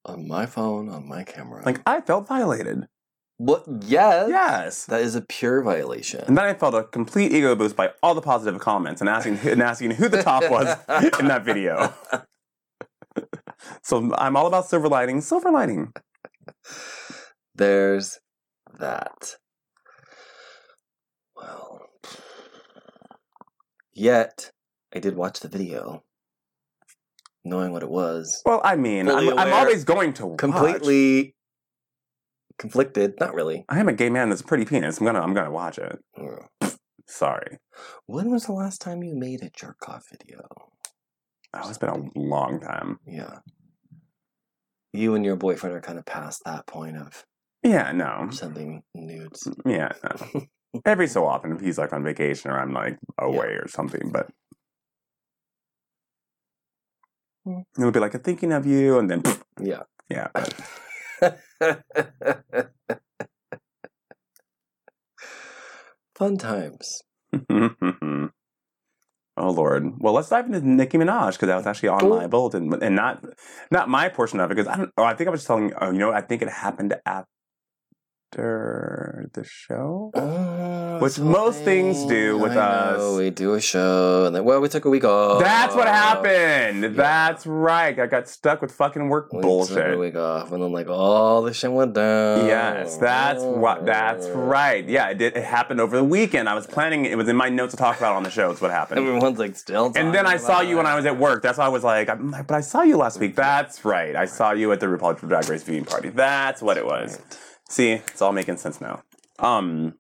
on 0.05 0.27
my 0.27 0.47
phone, 0.47 0.89
on 0.89 1.09
my 1.09 1.25
camera. 1.25 1.63
Like 1.65 1.81
I 1.87 2.01
felt 2.01 2.29
violated. 2.29 2.87
What? 3.41 3.65
Yes. 3.87 4.29
Yes. 4.29 4.85
That 4.85 5.01
is 5.01 5.15
a 5.15 5.23
pure 5.23 5.63
violation. 5.63 6.23
And 6.27 6.37
then 6.37 6.45
I 6.45 6.53
felt 6.53 6.75
a 6.75 6.85
complete 6.85 7.33
ego 7.33 7.57
boost 7.57 7.75
by 7.75 7.93
all 8.03 8.15
the 8.15 8.21
positive 8.21 8.61
comments 8.61 9.01
and 9.01 9.09
asking 9.09 9.39
and 9.45 9.63
asking 9.63 9.93
who 9.93 10.11
the 10.11 10.23
top 10.23 10.51
was 10.51 10.67
in 11.19 11.29
that 11.29 11.43
video. 11.43 11.95
So 13.83 14.15
I'm 14.15 14.37
all 14.37 14.47
about 14.47 14.67
silver 14.67 14.89
lining. 14.89 15.23
Silver 15.23 15.51
lining. 15.51 15.95
There's 17.55 18.19
that. 18.79 19.37
Well, 21.35 21.87
yet 23.95 24.51
I 24.95 24.99
did 24.99 25.17
watch 25.17 25.41
the 25.41 25.49
video, 25.49 26.05
knowing 27.43 27.73
what 27.73 27.83
it 27.83 27.91
was. 27.91 28.43
Well, 28.45 28.61
I 28.63 28.77
mean, 28.77 29.09
I'm, 29.09 29.39
I'm 29.39 29.53
always 29.55 29.85
going 29.85 30.13
to 30.15 30.27
watch. 30.27 31.33
Conflicted. 32.61 33.15
Not 33.19 33.35
really. 33.35 33.65
I 33.71 33.81
am 33.81 33.89
a 33.89 33.93
gay 33.95 34.11
man 34.11 34.29
that's 34.29 34.43
a 34.43 34.45
pretty 34.45 34.67
penis. 34.67 34.99
I'm 35.01 35.07
gonna 35.07 35.21
I'm 35.23 35.33
gonna 35.33 35.51
watch 35.51 35.79
it. 35.79 35.99
Mm. 36.19 36.47
Sorry. 37.09 37.57
When 38.07 38.31
was 38.31 38.45
the 38.45 38.53
last 38.53 38.83
time 38.83 39.03
you 39.03 39.17
made 39.17 39.43
a 39.43 39.49
jerk 39.51 39.89
off 39.89 40.05
video? 40.11 40.41
Oh, 41.55 41.69
it's 41.69 41.79
been 41.79 41.89
a 41.89 42.03
long 42.19 42.61
time. 42.61 42.99
Yeah. 43.07 43.39
You 44.93 45.15
and 45.15 45.25
your 45.25 45.37
boyfriend 45.37 45.75
are 45.75 45.81
kind 45.81 45.99
of 45.99 46.05
past 46.05 46.43
that 46.45 46.67
point 46.67 46.99
of 46.99 47.25
Yeah, 47.63 47.93
no. 47.93 48.29
sending 48.31 48.83
nudes. 48.95 49.49
Yeah, 49.65 49.93
no. 50.05 50.43
Every 50.85 51.09
so 51.09 51.27
often, 51.27 51.53
if 51.53 51.61
he's 51.63 51.79
like 51.79 51.93
on 51.95 52.05
vacation 52.05 52.51
or 52.51 52.61
I'm 52.61 52.75
like 52.75 52.99
away 53.19 53.55
or 53.55 53.69
something, 53.69 54.11
but 54.13 54.29
Hmm. 57.47 57.61
it'll 57.79 57.91
be 57.91 58.01
like 58.01 58.13
a 58.15 58.19
thinking 58.19 58.53
of 58.53 58.67
you, 58.67 58.99
and 58.99 59.11
then 59.11 59.23
Yeah. 59.59 59.85
yeah. 60.11 60.29
Fun 66.15 66.37
times. 66.37 67.03
oh 67.51 68.31
Lord. 69.37 70.01
Well, 70.01 70.15
let's 70.15 70.29
dive 70.29 70.47
into 70.47 70.61
Nicki 70.67 70.99
Minaj 70.99 71.33
because 71.33 71.47
that 71.49 71.57
was 71.57 71.67
actually 71.67 71.91
on 71.91 72.09
my 72.09 72.27
bulletin, 72.27 72.73
and 72.83 72.97
not 72.97 73.25
not 73.71 73.89
my 73.89 74.09
portion 74.09 74.41
of 74.41 74.51
it 74.51 74.55
because 74.55 74.69
I 74.69 74.77
don't. 74.77 74.91
Oh, 74.97 75.05
I 75.05 75.15
think 75.15 75.29
I 75.29 75.31
was 75.31 75.41
just 75.41 75.47
telling. 75.47 75.73
Oh, 75.81 75.91
you 75.91 75.99
know, 75.99 76.13
I 76.13 76.21
think 76.21 76.43
it 76.43 76.49
happened 76.49 76.95
after 78.33 79.29
the 79.35 79.45
show. 79.45 80.11
Oh, 80.15 80.99
Which 81.01 81.19
most 81.19 81.63
things 81.63 82.05
do 82.05 82.39
with 82.39 82.57
us. 82.57 83.19
We 83.19 83.31
do 83.31 83.55
a 83.55 83.61
show, 83.61 84.27
and 84.27 84.35
then 84.35 84.45
well, 84.45 84.61
we 84.61 84.69
took 84.69 84.85
a 84.85 84.91
week 84.91 85.05
off. 85.05 85.43
That's 85.43 85.75
what 85.75 85.89
happened. 85.89 86.83
yeah. 86.83 86.89
That's 86.91 87.47
right. 87.47 87.99
I 87.99 88.07
got 88.07 88.29
stuck 88.29 88.63
with 88.63 88.73
fucking 88.73 89.09
work 89.09 89.31
bullshit. 89.31 89.77
We 89.77 89.83
took 89.83 89.95
a 89.95 89.99
week 89.99 90.17
off, 90.17 90.53
and 90.53 90.63
then 90.63 90.73
like 90.73 90.89
all 90.89 91.43
the 91.43 91.53
shit 91.53 91.73
went 91.73 91.95
down. 91.95 92.47
Yes, 92.47 92.97
that's 92.97 93.43
what. 93.43 93.85
That's 93.85 94.29
right. 94.29 94.89
Yeah, 94.89 95.09
it 95.09 95.19
did. 95.19 95.37
It 95.37 95.45
happened 95.45 95.81
over 95.81 95.97
the 95.97 96.05
weekend. 96.05 96.49
I 96.49 96.55
was 96.55 96.67
planning. 96.67 97.07
It 97.07 97.17
was 97.17 97.29
in 97.29 97.37
my 97.37 97.49
notes 97.49 97.73
to 97.73 97.77
talk 97.77 97.99
about 97.99 98.15
on 98.15 98.23
the 98.23 98.31
show. 98.31 98.51
It's 98.51 98.61
what 98.61 98.71
happened. 98.71 99.01
Everyone's 99.01 99.39
like 99.39 99.57
still. 99.57 99.93
And 99.97 100.15
then 100.15 100.27
I 100.27 100.37
saw 100.37 100.61
you 100.61 100.77
when. 100.77 100.87
I 100.91 100.97
was 100.97 101.07
at 101.07 101.19
work. 101.19 101.43
That's 101.43 101.59
why 101.59 101.67
I 101.67 101.69
was 101.69 101.85
like, 101.85 102.09
I'm 102.09 102.31
like, 102.33 102.47
but 102.49 102.55
I 102.57 102.61
saw 102.63 102.83
you 102.83 102.97
last 102.97 103.21
week. 103.21 103.37
That's 103.37 103.85
right. 103.85 104.17
I 104.17 104.25
saw 104.25 104.51
you 104.53 104.73
at 104.73 104.81
the 104.81 104.87
RuPaul's 104.87 105.21
Drag 105.21 105.49
Race 105.49 105.63
viewing 105.63 105.85
party. 105.85 106.09
That's 106.09 106.61
what 106.61 106.77
it 106.77 106.85
was. 106.85 107.19
Right. 107.19 107.50
See, 107.71 107.93
it's 107.93 108.21
all 108.21 108.33
making 108.33 108.57
sense 108.57 108.81
now. 108.81 109.03
Um. 109.39 109.95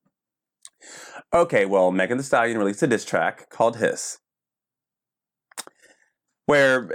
Okay, 1.32 1.66
well, 1.66 1.92
Megan 1.92 2.18
Thee 2.18 2.24
Stallion 2.24 2.58
released 2.58 2.82
a 2.82 2.88
diss 2.88 3.04
track 3.04 3.48
called 3.48 3.76
"Hiss," 3.76 4.18
where 6.46 6.90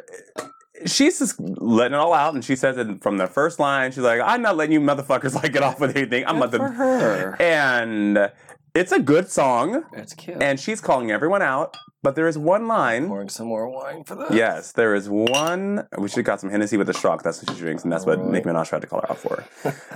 she's 0.86 1.20
just 1.20 1.39
letting 1.39 1.94
it 1.94 1.98
all 1.98 2.13
out, 2.13 2.34
and 2.34 2.44
she 2.44 2.58
says 2.58 2.77
it 2.77 3.01
from 3.01 3.17
the 3.17 3.27
first 3.27 3.58
line. 3.58 3.94
She's 3.94 4.03
like, 4.03 4.20
"I'm 4.20 4.41
not 4.41 4.58
letting 4.58 4.74
you 4.74 4.82
motherfuckers 4.82 5.34
like 5.34 5.53
get 5.53 5.63
off 5.63 5.79
with 5.79 5.96
anything. 5.96 6.25
I'm 6.27 6.39
Good 6.41 6.51
letting." 6.51 6.67
for 6.67 6.74
her. 6.74 7.41
And 7.41 8.32
it's 8.75 8.91
a 8.91 9.00
good 9.00 9.29
song, 9.29 9.84
It's 9.94 10.13
cute. 10.13 10.41
and 10.41 10.60
she's 10.60 10.82
calling 10.82 11.10
everyone 11.12 11.41
out. 11.41 11.75
But 12.03 12.13
there 12.15 12.27
is 12.27 12.38
one 12.38 12.67
line. 12.67 13.08
pouring 13.08 13.29
some 13.29 13.48
more 13.48 13.67
wine 13.67 14.03
for 14.03 14.13
that. 14.13 14.32
Yes, 14.32 14.72
there 14.74 14.94
is 14.94 15.10
one. 15.10 15.88
We 15.98 16.08
should 16.08 16.17
have 16.17 16.25
got 16.25 16.39
some 16.39 16.51
Hennessy 16.51 16.77
with 16.77 16.86
the 16.86 16.94
shock. 16.94 17.24
That's 17.24 17.41
what 17.41 17.55
she 17.55 17.60
drinks, 17.60 17.84
and 17.84 17.91
that's 17.91 18.05
what 18.05 18.20
Alright. 18.20 18.32
Nicki 18.32 18.48
Minaj 18.50 18.67
tried 18.70 18.82
to 18.84 18.88
call 18.88 19.01
her 19.01 19.10
out 19.10 19.17
for. 19.17 19.44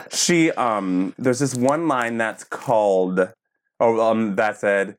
she 0.12 0.50
um, 0.54 1.14
there's 1.20 1.38
this 1.38 1.54
one 1.54 1.88
line 1.88 2.18
that's 2.18 2.44
called. 2.44 3.30
Oh, 3.80 4.02
um, 4.10 4.36
that 4.38 4.58
said, 4.58 4.98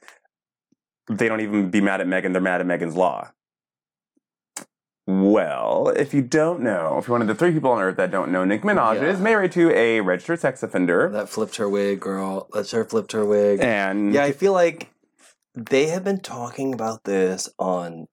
they 1.09 1.27
don't 1.29 1.41
even 1.41 1.69
be 1.71 1.81
mad 1.81 2.01
at 2.01 2.07
Megan. 2.07 2.33
They're 2.33 2.41
mad 2.41 2.61
at 2.61 2.67
Megan's 2.69 2.95
law. 2.95 3.31
Well, 5.11 5.89
if 5.97 6.15
you 6.15 6.23
don't 6.23 6.61
know, 6.61 6.97
if 6.99 7.09
you're 7.09 7.15
one 7.15 7.21
of 7.23 7.27
the 7.27 7.35
three 7.35 7.51
people 7.53 7.73
on 7.73 7.83
earth 7.83 7.97
that 7.97 8.13
don't 8.13 8.31
know, 8.31 8.45
Nick 8.45 8.63
Minaj 8.63 8.97
Yeah. 8.97 9.09
is 9.09 9.19
married 9.19 9.51
to 9.53 9.73
a 9.75 10.01
registered 10.01 10.39
sex 10.39 10.63
offender, 10.63 11.09
that 11.11 11.29
flipped 11.29 11.57
her 11.57 11.69
wig, 11.69 11.99
girl. 11.99 12.47
That's 12.53 12.71
her 12.71 12.85
flipped 12.85 13.11
her 13.11 13.27
wig. 13.27 13.59
and 13.61 14.15
Yeah, 14.15 14.23
I 14.23 14.31
feel 14.31 14.53
like 14.53 14.93
they 15.57 15.87
have 15.89 16.05
been 16.05 16.21
talking 16.21 16.73
about 16.73 17.03
this 17.03 17.49
on 17.59 18.07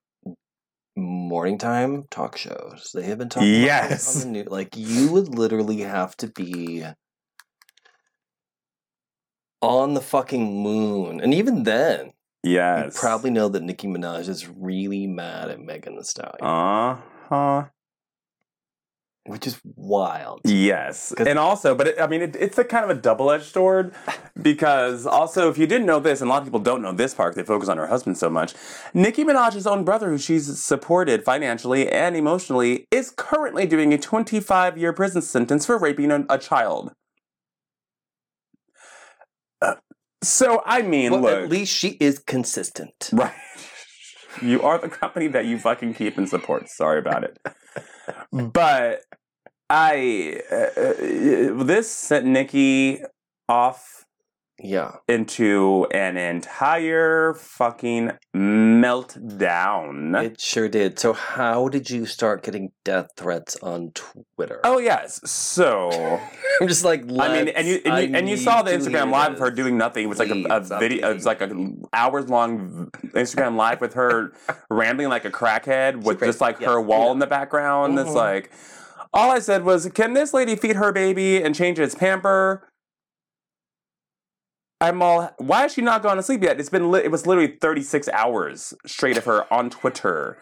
morning 0.95 1.59
time 1.59 2.05
talk 2.09 2.35
shows. 2.35 2.89
They 2.95 3.03
have 3.03 3.19
been 3.19 3.29
talking 3.29 3.49
about 3.49 3.61
Yes. 3.61 3.89
this 4.05 4.15
on 4.15 4.21
the 4.21 4.25
new 4.39 4.43
like 4.49 4.75
you 4.75 5.11
would 5.11 5.37
literally 5.37 5.81
have 5.81 6.17
to 6.17 6.27
be 6.27 6.83
on 9.61 9.93
the 9.93 10.01
fucking 10.01 10.63
moon. 10.63 11.21
And 11.21 11.31
even 11.31 11.61
then, 11.61 12.13
yes, 12.47 12.95
you 12.95 12.99
probably 12.99 13.29
know 13.29 13.49
that 13.49 13.63
Nicki 13.63 13.87
Minaj 13.87 14.27
is 14.27 14.47
really 14.47 15.07
mad 15.07 15.49
at 15.49 15.59
Megan 15.59 15.95
Thee 15.95 16.03
Stallion. 16.03 16.37
uh 16.41 16.97
huh. 17.29 17.65
which 19.25 19.45
is 19.45 19.59
wild. 19.75 20.39
Yes. 20.45 21.13
and 21.17 21.37
also, 21.37 21.75
but 21.75 21.87
it, 21.87 22.01
I 22.01 22.07
mean, 22.07 22.21
it, 22.21 22.35
it's 22.37 22.57
a 22.57 22.63
kind 22.63 22.89
of 22.89 22.97
a 22.97 22.99
double-edged 22.99 23.51
sword 23.51 23.93
because 24.41 25.05
also, 25.05 25.49
if 25.49 25.57
you 25.57 25.67
didn't 25.67 25.85
know 25.85 25.99
this, 25.99 26.21
and 26.21 26.29
a 26.29 26.33
lot 26.33 26.39
of 26.41 26.45
people 26.45 26.61
don't 26.61 26.81
know 26.81 26.93
this 26.93 27.13
part, 27.13 27.35
they 27.35 27.43
focus 27.43 27.67
on 27.67 27.77
her 27.77 27.87
husband 27.87 28.17
so 28.17 28.29
much. 28.29 28.53
Nicki 28.93 29.25
Minaj's 29.25 29.67
own 29.67 29.83
brother, 29.83 30.09
who 30.09 30.17
she's 30.17 30.63
supported 30.63 31.23
financially 31.23 31.89
and 31.89 32.15
emotionally, 32.15 32.85
is 32.91 33.11
currently 33.15 33.65
doing 33.65 33.93
a 33.93 33.97
25-year 33.97 34.93
prison 34.93 35.21
sentence 35.21 35.65
for 35.65 35.77
raping 35.77 36.11
a, 36.11 36.25
a 36.29 36.37
child. 36.37 36.93
Uh, 39.61 39.75
so, 40.23 40.61
I 40.65 40.81
mean, 40.81 41.11
Well, 41.11 41.21
look, 41.21 41.43
at 41.43 41.49
least 41.49 41.73
she 41.73 41.97
is 41.99 42.19
consistent. 42.19 43.09
Right. 43.11 43.33
You 44.39 44.61
are 44.61 44.77
the 44.77 44.87
company 44.87 45.25
that 45.29 45.45
you 45.45 45.57
fucking 45.57 45.95
keep 45.95 46.15
and 46.15 46.29
support. 46.29 46.69
Sorry 46.69 46.99
about 46.99 47.23
it. 47.23 47.39
but 48.31 49.01
I, 49.67 50.41
uh, 50.51 50.55
uh, 50.55 51.63
this 51.63 51.89
sent 51.89 52.27
Nicki 52.27 53.01
off 53.49 53.96
Yeah. 54.59 54.93
into 55.07 55.85
an 55.91 56.17
entire 56.17 57.33
fucking 57.35 58.11
meltdown. 58.35 60.21
It 60.23 60.39
sure 60.41 60.67
did. 60.67 60.99
So 60.99 61.13
how 61.13 61.67
did 61.67 61.89
you 61.89 62.05
start 62.05 62.43
getting 62.43 62.71
death 62.83 63.09
threats 63.15 63.55
on 63.57 63.91
Twitter? 63.93 64.59
oh 64.63 64.79
yes, 64.79 65.19
so 65.29 65.89
I'm 66.61 66.67
just 66.67 66.83
like 66.83 67.01
I 67.03 67.05
mean, 67.37 67.47
and 67.49 67.67
you 67.67 67.81
and 67.85 68.09
you, 68.11 68.17
and 68.17 68.29
you 68.29 68.37
saw 68.37 68.61
the 68.61 68.71
Instagram 68.71 69.11
live 69.11 69.33
of 69.33 69.39
her 69.39 69.51
doing 69.51 69.77
nothing. 69.77 70.03
It 70.05 70.07
was 70.07 70.19
like 70.19 70.29
a, 70.31 70.43
a 70.49 70.59
video. 70.79 71.11
It 71.11 71.13
was 71.15 71.25
like 71.25 71.41
a 71.41 71.51
hours 71.93 72.29
long 72.29 72.89
Instagram 73.13 73.55
live 73.55 73.81
with 73.81 73.93
her 73.93 74.33
rambling 74.69 75.09
like 75.09 75.25
a 75.25 75.31
crackhead 75.31 76.03
with 76.03 76.19
just 76.19 76.41
like 76.41 76.57
crazy. 76.57 76.71
her 76.71 76.81
wall 76.81 77.05
yeah. 77.07 77.11
in 77.13 77.19
the 77.19 77.27
background. 77.27 77.97
It's 77.99 78.09
Mhm. 78.09 78.15
like 78.15 78.51
all 79.13 79.31
I 79.31 79.39
said 79.39 79.63
was, 79.63 79.89
"Can 79.93 80.13
this 80.13 80.33
lady 80.33 80.55
feed 80.55 80.75
her 80.75 80.91
baby 80.91 81.41
and 81.41 81.53
change 81.55 81.79
its 81.79 81.95
pamper?" 81.95 82.67
I'm 84.79 85.01
all. 85.01 85.33
Why 85.37 85.65
is 85.65 85.73
she 85.73 85.81
not 85.81 86.03
gone 86.03 86.17
to 86.17 86.23
sleep 86.23 86.43
yet? 86.43 86.59
It's 86.59 86.69
been. 86.69 86.91
Li- 86.91 87.03
it 87.03 87.11
was 87.11 87.25
literally 87.25 87.57
36 87.59 88.07
hours 88.09 88.73
straight 88.85 89.17
of 89.17 89.25
her 89.25 89.51
on 89.51 89.69
Twitter, 89.69 90.37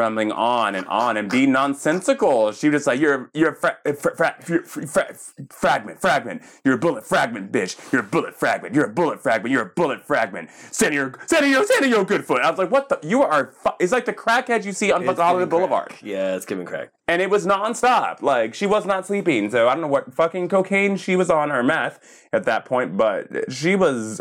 rambling 0.00 0.32
on 0.32 0.74
and 0.74 0.86
on 0.86 1.16
and 1.16 1.30
being 1.30 1.52
nonsensical. 1.52 2.52
She 2.52 2.68
was 2.68 2.78
just 2.80 2.86
like, 2.86 2.98
"You're 2.98 3.30
you're 3.34 3.50
a 3.50 3.54
fra- 3.56 3.78
fra- 3.84 4.16
fra- 4.16 4.36
fra- 4.40 4.64
fra- 4.64 4.86
fra- 4.86 5.14
fragment, 5.50 6.00
fragment. 6.00 6.42
You're 6.64 6.74
a 6.74 6.78
bullet 6.78 7.06
fragment, 7.06 7.52
bitch. 7.52 7.76
You're 7.92 8.00
a 8.00 8.04
bullet 8.16 8.34
fragment. 8.34 8.74
You're 8.74 8.86
a 8.86 8.92
bullet 9.00 9.22
fragment. 9.22 9.52
You're 9.52 9.62
a 9.62 9.72
bullet 9.80 10.04
fragment. 10.04 10.48
Send 10.70 10.94
your 10.94 11.14
send 11.26 11.48
your 11.50 11.64
send 11.64 11.88
your 11.90 12.04
good 12.04 12.24
foot." 12.24 12.42
I 12.42 12.50
was 12.50 12.58
like, 12.58 12.70
"What 12.70 12.88
the? 12.88 12.98
You 13.06 13.22
are." 13.22 13.52
Fu-. 13.62 13.70
It's 13.78 13.92
like 13.92 14.06
the 14.06 14.12
crackhead 14.14 14.64
you 14.64 14.72
see 14.72 14.90
on 14.92 15.06
It's 15.08 15.18
Hollywood 15.20 15.50
Boulevard. 15.50 15.94
Yeah, 16.02 16.34
it's 16.36 16.46
giving 16.46 16.66
crack. 16.66 16.90
and 17.06 17.20
it 17.22 17.30
was 17.30 17.46
nonstop. 17.46 18.22
Like 18.22 18.54
she 18.54 18.66
was 18.66 18.84
not 18.86 19.06
sleeping. 19.06 19.50
So 19.50 19.68
I 19.68 19.74
don't 19.74 19.82
know 19.82 19.88
what 19.88 20.14
fucking 20.14 20.48
cocaine 20.48 20.96
she 20.96 21.16
was 21.16 21.30
on 21.30 21.52
or 21.52 21.62
meth 21.62 21.98
at 22.32 22.44
that 22.44 22.64
point, 22.64 22.96
but 22.96 23.52
she 23.52 23.76
was 23.76 24.20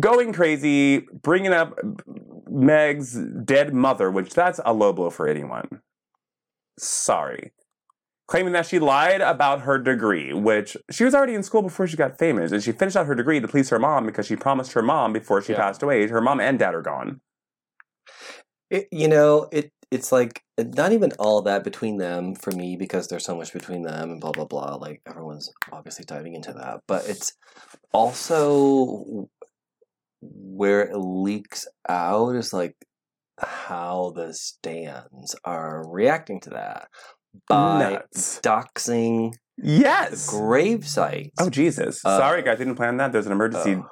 going 0.00 0.32
crazy, 0.32 1.06
bringing 1.22 1.52
up 1.52 1.78
Meg's 2.58 3.14
dead 3.44 3.72
mother, 3.72 4.10
which 4.10 4.34
that's 4.34 4.58
a 4.64 4.72
low 4.72 4.92
blow 4.92 5.10
for 5.10 5.28
anyone. 5.28 5.80
Sorry. 6.78 7.52
Claiming 8.26 8.52
that 8.52 8.66
she 8.66 8.78
lied 8.78 9.20
about 9.20 9.62
her 9.62 9.78
degree, 9.78 10.32
which 10.34 10.76
she 10.90 11.04
was 11.04 11.14
already 11.14 11.34
in 11.34 11.42
school 11.42 11.62
before 11.62 11.86
she 11.86 11.96
got 11.96 12.18
famous, 12.18 12.52
and 12.52 12.62
she 12.62 12.72
finished 12.72 12.96
out 12.96 13.06
her 13.06 13.14
degree 13.14 13.40
to 13.40 13.48
please 13.48 13.70
her 13.70 13.78
mom 13.78 14.04
because 14.06 14.26
she 14.26 14.36
promised 14.36 14.72
her 14.72 14.82
mom 14.82 15.12
before 15.12 15.40
she 15.40 15.52
Yeah. 15.52 15.60
passed 15.60 15.82
away. 15.82 16.06
Her 16.08 16.20
mom 16.20 16.40
and 16.40 16.58
dad 16.58 16.74
are 16.74 16.82
gone. 16.82 17.20
It, 18.70 18.88
you 18.92 19.08
know, 19.08 19.48
it 19.50 19.72
it's 19.90 20.12
like 20.12 20.42
not 20.58 20.92
even 20.92 21.12
all 21.18 21.40
that 21.42 21.64
between 21.64 21.96
them 21.96 22.34
for 22.34 22.50
me 22.50 22.76
because 22.76 23.08
there's 23.08 23.24
so 23.24 23.34
much 23.34 23.52
between 23.54 23.82
them 23.82 24.10
and 24.10 24.20
blah 24.20 24.32
blah 24.32 24.44
blah. 24.44 24.74
Like 24.74 25.00
everyone's 25.06 25.50
obviously 25.72 26.04
diving 26.04 26.34
into 26.34 26.52
that, 26.52 26.82
but 26.86 27.08
it's 27.08 27.32
also 27.92 29.30
where 30.20 30.82
it 30.82 30.96
leaks 30.96 31.66
out 31.88 32.34
is 32.34 32.52
like 32.52 32.74
how 33.38 34.12
the 34.16 34.34
stans 34.34 35.36
are 35.44 35.84
reacting 35.88 36.40
to 36.40 36.50
that 36.50 36.88
by 37.48 37.78
Nuts. 37.92 38.40
doxing 38.42 39.32
Yes. 39.56 40.28
grave 40.30 40.86
sites. 40.86 41.30
Oh 41.40 41.50
Jesus! 41.50 42.04
Uh, 42.04 42.18
Sorry, 42.18 42.42
guys, 42.42 42.58
didn't 42.58 42.76
plan 42.76 42.96
that. 42.98 43.12
There's 43.12 43.26
an 43.26 43.32
emergency 43.32 43.76
Oh. 43.76 43.86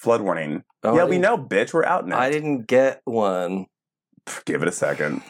flood 0.00 0.20
warning. 0.22 0.62
Oh, 0.82 0.96
yeah, 0.96 1.04
we 1.04 1.18
know, 1.18 1.36
bitch. 1.36 1.72
We're 1.74 1.84
out 1.84 2.06
now. 2.06 2.18
I 2.18 2.30
didn't 2.30 2.66
get 2.66 3.00
one. 3.04 3.66
Give 4.44 4.62
it 4.62 4.68
a 4.68 4.72
second. 4.72 5.22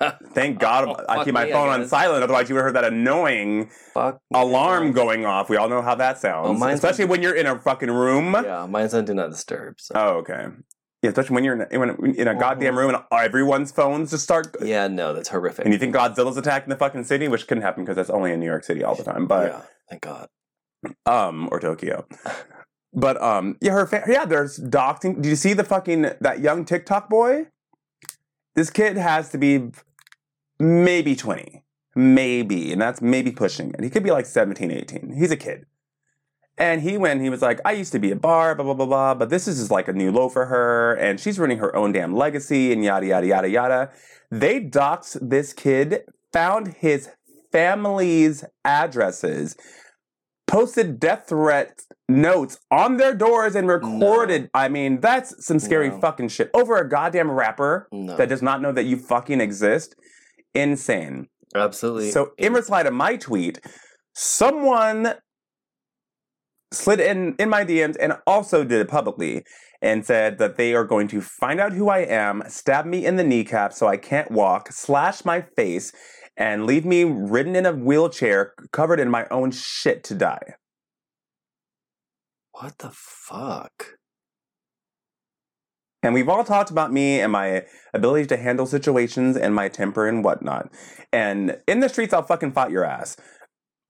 Thank 0.32 0.58
God 0.58 0.88
Oh, 0.88 1.04
I 1.08 1.24
keep 1.24 1.34
my 1.34 1.44
me, 1.44 1.52
phone 1.52 1.68
on 1.68 1.86
silent. 1.88 2.22
Otherwise, 2.24 2.48
you 2.48 2.54
would 2.54 2.60
have 2.60 2.66
heard 2.74 2.76
that 2.82 2.92
annoying 2.92 3.70
Fuck. 3.92 4.20
alarm 4.32 4.86
guys. 4.86 4.94
going 4.94 5.24
off. 5.26 5.48
We 5.48 5.56
all 5.56 5.68
know 5.68 5.82
how 5.82 5.94
that 5.94 6.18
sounds, 6.18 6.60
Oh, 6.60 6.66
especially 6.68 7.04
when 7.04 7.22
you're 7.22 7.34
in 7.34 7.46
a 7.46 7.58
fucking 7.58 7.90
room. 7.90 8.34
Yeah, 8.34 8.66
mine's 8.66 8.94
on 8.94 9.04
do 9.04 9.14
not 9.14 9.30
disturb. 9.30 9.80
So. 9.80 9.94
Oh, 9.96 10.08
okay. 10.18 10.46
Yeah, 11.02 11.10
especially 11.10 11.34
when 11.34 11.44
you're 11.44 11.60
in 11.62 11.66
a, 11.70 11.78
when, 11.78 12.14
in 12.16 12.28
a 12.28 12.34
goddamn 12.34 12.78
room 12.78 12.94
and 12.94 13.04
everyone's 13.12 13.70
phones 13.70 14.10
just 14.10 14.24
start. 14.24 14.56
yeah, 14.62 14.88
no, 14.88 15.12
that's 15.12 15.28
horrific. 15.28 15.64
And 15.66 15.72
you 15.74 15.78
think 15.78 15.94
Godzilla's 15.94 16.36
attacking 16.38 16.70
the 16.70 16.76
fucking 16.76 17.04
city, 17.04 17.28
which 17.28 17.46
couldn't 17.46 17.62
happen 17.62 17.84
because 17.84 17.96
that's 17.96 18.08
only 18.10 18.32
in 18.32 18.40
New 18.40 18.46
York 18.46 18.64
City 18.64 18.82
all 18.82 18.94
the 18.94 19.04
time. 19.04 19.26
But 19.26 19.52
yeah, 19.52 19.60
thank 19.90 20.02
God. 20.02 20.28
um 21.06 21.48
or 21.52 21.60
Tokyo. 21.60 22.06
But 22.94 23.20
um 23.22 23.56
yeah, 23.60 23.72
her 23.72 23.86
fa- 23.86 24.04
yeah, 24.08 24.24
there's 24.24 24.58
doxing. 24.58 25.16
Did 25.16 25.26
you 25.26 25.36
see 25.36 25.52
the 25.52 25.64
fucking 25.64 26.10
that 26.20 26.40
young 26.40 26.64
TikTok 26.64 27.10
boy? 27.10 27.46
This 28.54 28.70
kid 28.70 28.96
has 28.96 29.30
to 29.30 29.38
be 29.38 29.70
maybe 30.58 31.16
20. 31.16 31.64
Maybe, 31.96 32.72
and 32.72 32.82
that's 32.82 33.00
maybe 33.00 33.30
pushing 33.30 33.70
it. 33.70 33.82
He 33.82 33.90
could 33.90 34.02
be 34.02 34.10
like 34.10 34.26
17, 34.26 34.70
18. 34.70 35.14
He's 35.16 35.30
a 35.30 35.36
kid. 35.36 35.66
And 36.56 36.82
he 36.82 36.96
went, 36.96 37.20
he 37.20 37.30
was 37.30 37.42
like, 37.42 37.60
I 37.64 37.72
used 37.72 37.92
to 37.92 37.98
be 37.98 38.10
a 38.10 38.16
bar, 38.16 38.54
blah, 38.54 38.64
blah, 38.64 38.74
blah, 38.74 38.86
blah, 38.86 39.14
but 39.14 39.28
this 39.28 39.48
is 39.48 39.58
just 39.58 39.70
like 39.70 39.88
a 39.88 39.92
new 39.92 40.12
low 40.12 40.28
for 40.28 40.46
her, 40.46 40.94
and 40.94 41.18
she's 41.18 41.38
running 41.38 41.58
her 41.58 41.74
own 41.74 41.92
damn 41.92 42.14
legacy, 42.14 42.72
and 42.72 42.84
yada, 42.84 43.06
yada, 43.06 43.26
yada, 43.26 43.48
yada. 43.48 43.90
They 44.30 44.60
doxed 44.60 45.18
this 45.20 45.52
kid, 45.52 46.04
found 46.32 46.74
his 46.74 47.10
family's 47.50 48.44
addresses, 48.64 49.56
posted 50.54 51.00
death 51.00 51.28
threat 51.28 51.80
notes 52.08 52.58
on 52.70 52.96
their 52.96 53.12
doors 53.12 53.56
and 53.56 53.66
recorded. 53.66 54.48
I 54.54 54.68
mean, 54.68 55.00
that's 55.00 55.44
some 55.44 55.58
scary 55.58 55.88
No. 55.90 55.98
fucking 55.98 56.28
shit. 56.28 56.50
Over 56.54 56.76
a 56.76 56.88
goddamn 56.88 57.30
rapper 57.30 57.88
No, 57.90 58.16
that 58.16 58.28
does 58.28 58.40
not 58.40 58.62
know 58.62 58.70
that 58.70 58.84
you 58.84 58.96
fucking 58.96 59.40
exist. 59.40 59.96
Insane. 60.54 61.28
absolutely. 61.56 62.10
So, 62.12 62.32
in 62.38 62.52
reply 62.52 62.84
to 62.84 62.90
my 62.92 63.16
tweet, 63.16 63.58
someone 64.14 65.14
slid 66.72 67.00
in 67.00 67.34
in 67.38 67.48
my 67.48 67.64
DMs 67.64 67.96
and 68.00 68.14
also 68.26 68.62
did 68.64 68.80
it 68.80 68.88
publicly 68.88 69.44
and 69.82 70.06
said 70.06 70.38
that 70.38 70.56
they 70.56 70.74
are 70.74 70.84
going 70.84 71.08
to 71.08 71.20
find 71.20 71.60
out 71.60 71.72
who 71.72 71.88
I 71.88 71.98
am, 71.98 72.42
stab 72.48 72.86
me 72.86 73.04
in 73.04 73.16
the 73.16 73.24
kneecap 73.24 73.72
so 73.72 73.86
I 73.86 73.96
can't 73.96 74.30
walk, 74.30 74.72
slash 74.72 75.24
my 75.24 75.42
face, 75.56 75.92
and 76.36 76.66
leave 76.66 76.84
me 76.84 77.04
ridden 77.04 77.54
in 77.56 77.66
a 77.66 77.72
wheelchair 77.72 78.52
covered 78.72 79.00
in 79.00 79.08
my 79.10 79.26
own 79.30 79.50
shit 79.50 80.02
to 80.04 80.14
die. 80.14 80.54
what 82.52 82.78
the 82.78 82.90
fuck? 82.92 83.98
And 86.04 86.12
we've 86.14 86.28
all 86.28 86.44
talked 86.44 86.70
about 86.70 86.92
me 86.92 87.20
and 87.20 87.32
my 87.32 87.64
ability 87.94 88.26
to 88.26 88.36
handle 88.36 88.66
situations 88.66 89.36
and 89.36 89.54
my 89.54 89.68
temper 89.68 90.06
and 90.06 90.22
whatnot. 90.22 90.70
And 91.12 91.58
in 91.66 91.80
the 91.80 91.88
streets, 91.88 92.12
I'll 92.12 92.22
fucking 92.22 92.52
fight 92.52 92.70
your 92.70 92.84
ass. 92.84 93.16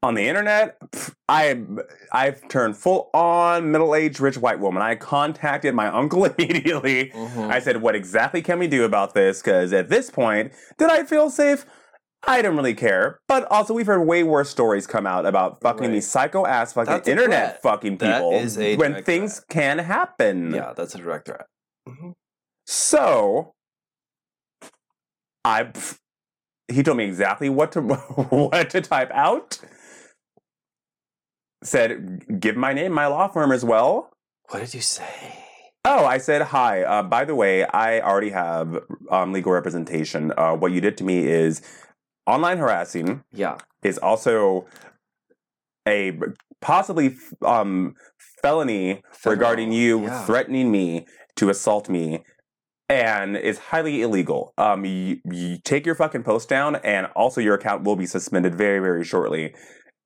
On 0.03 0.15
the 0.15 0.29
internet, 0.29 0.77
I 1.29 1.61
I've 2.13 2.47
turned 2.49 2.77
full 2.77 3.11
on 3.15 3.73
middle 3.73 3.95
aged 3.95 4.21
rich 4.21 4.37
white 4.39 4.61
woman. 4.61 4.83
I 4.83 4.95
contacted 4.95 5.75
my 5.75 5.87
uncle 6.01 6.25
immediately. 6.27 7.11
Mhm. 7.15 7.51
I 7.51 7.59
said, 7.59 7.81
"What 7.83 7.95
exactly 7.97 8.43
can 8.43 8.59
we 8.59 8.67
do 8.69 8.85
about 8.85 9.15
this?" 9.15 9.41
Because 9.43 9.73
at 9.73 9.89
this 9.89 10.11
point, 10.11 10.53
did 10.79 10.91
I 10.91 11.05
feel 11.05 11.31
safe? 11.31 11.65
I 12.27 12.43
don't 12.43 12.57
really 12.57 12.75
care. 12.75 13.21
But 13.29 13.45
also, 13.51 13.75
we've 13.75 13.87
heard 13.87 14.01
way 14.07 14.23
worse 14.23 14.51
stories 14.51 14.87
come 14.87 15.07
out 15.07 15.27
about 15.27 15.61
fucking 15.61 15.83
Right. 15.83 15.93
these 15.93 16.09
psycho 16.09 16.47
ass 16.47 16.73
fucking 16.73 16.93
That's 16.93 17.09
internet 17.09 17.61
threat. 17.61 17.63
fucking 17.63 17.99
people 17.99 18.33
is 18.33 18.59
a 18.59 18.77
when 18.77 18.93
direct 18.93 19.07
things 19.07 19.41
can 19.51 19.79
happen. 19.79 20.55
yeah, 20.55 20.73
that's 20.75 20.95
a 20.95 20.99
direct 20.99 21.27
threat. 21.27 21.47
Mhm. 21.89 22.13
So, 22.67 23.53
I 25.45 25.65
pff, 25.65 25.99
he 26.69 26.83
told 26.83 26.97
me 26.97 27.05
exactly 27.05 27.49
what 27.51 27.73
to 27.73 27.81
what 27.83 28.71
to 28.71 28.81
type 28.81 29.11
out. 29.13 29.59
Said, 31.63 32.41
give 32.41 32.57
my 32.57 32.73
name, 32.75 32.93
my 32.93 33.07
law 33.07 33.29
firm 33.29 33.51
as 33.53 33.65
well. 33.65 34.11
What 34.51 34.61
did 34.61 34.75
you 34.75 34.83
say? 34.83 35.39
Oh, 35.87 36.05
I 36.05 36.19
said 36.19 36.43
hi. 36.43 36.83
Uh, 36.83 37.03
by 37.03 37.25
the 37.25 37.35
way, 37.35 37.65
I 37.65 38.01
already 38.01 38.31
have 38.31 38.79
um, 39.11 39.33
legal 39.33 39.53
representation. 39.53 40.33
Uh, 40.37 40.55
what 40.55 40.73
you 40.73 40.81
did 40.81 40.97
to 40.99 41.05
me 41.05 41.27
is 41.27 41.63
online 42.27 42.59
harassing. 42.59 43.25
Yeah. 43.33 43.59
Is 43.83 43.99
also 43.99 44.67
a 45.87 46.19
possibly 46.61 47.17
um, 47.43 47.95
felony 48.43 49.03
regarding 49.25 49.73
you 49.73 50.05
yeah. 50.05 50.25
threatening 50.25 50.71
me 50.71 51.07
to 51.37 51.51
assault 51.51 51.89
me 51.89 52.25
and 52.89 53.37
is 53.37 53.59
highly 53.59 54.03
illegal. 54.03 54.53
Um, 54.59 54.85
you, 54.85 55.21
you 55.31 55.59
take 55.63 55.87
your 55.87 55.95
fucking 55.95 56.23
post 56.23 56.49
down, 56.49 56.77
and 56.77 57.07
also 57.17 57.41
your 57.41 57.55
account 57.55 57.85
will 57.85 57.97
be 57.97 58.07
suspended 58.07 58.55
very, 58.55 58.79
very 58.79 59.05
shortly. 59.05 59.55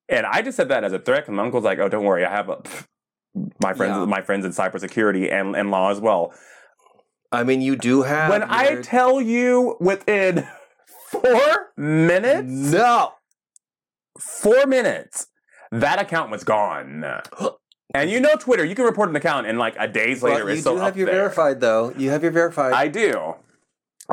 And 0.08 0.24
I 0.26 0.42
just 0.42 0.56
said 0.56 0.68
that 0.68 0.84
as 0.84 0.92
a 0.92 0.98
threat, 0.98 1.26
and 1.26 1.36
my 1.36 1.42
uncle's 1.42 1.64
like, 1.64 1.78
"Oh, 1.78 1.88
don't 1.88 2.04
worry, 2.04 2.24
I 2.24 2.30
have 2.30 2.48
a, 2.48 2.56
pff, 2.56 2.86
my 3.62 3.74
friends, 3.74 3.96
Yeah. 3.96 4.04
my 4.04 4.22
friends 4.22 4.44
in 4.44 4.52
cybersecurity 4.52 5.32
and 5.32 5.56
and 5.56 5.70
law 5.70 5.90
as 5.90 6.00
well." 6.00 6.32
I 7.30 7.44
mean, 7.44 7.60
you 7.60 7.76
do 7.76 8.02
have. 8.02 8.30
when 8.30 8.42
I 8.42 8.80
tell 8.80 9.20
you 9.20 9.76
within 9.80 10.46
four 11.10 11.70
minutes, 11.76 12.48
no. 12.72 13.12
four 14.18 14.66
minutes, 14.66 15.28
that 15.70 16.00
account 16.00 16.30
was 16.30 16.44
gone. 16.44 17.04
And 17.94 18.10
you 18.10 18.20
know 18.20 18.36
Twitter, 18.36 18.66
you 18.66 18.74
can 18.74 18.84
report 18.84 19.08
an 19.08 19.16
account 19.16 19.46
and 19.46 19.58
like 19.58 19.74
a 19.78 19.88
days 19.88 20.22
later 20.22 20.40
Well, 20.40 20.48
you 20.48 20.52
it's 20.52 20.60
still 20.60 20.74
do 20.74 20.80
have 20.82 20.94
your 20.98 21.06
there. 21.06 21.14
verified 21.14 21.60
though. 21.60 21.90
You 21.96 22.10
have 22.10 22.22
your 22.22 22.30
verified. 22.32 22.74
I 22.74 22.86
do. 22.86 23.36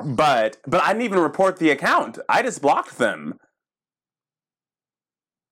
But 0.01 0.55
but 0.65 0.81
I 0.81 0.93
didn't 0.93 1.01
even 1.01 1.19
report 1.19 1.57
the 1.57 1.71
account. 1.71 2.17
I 2.29 2.41
just 2.41 2.61
blocked 2.61 2.97
them. 2.97 3.37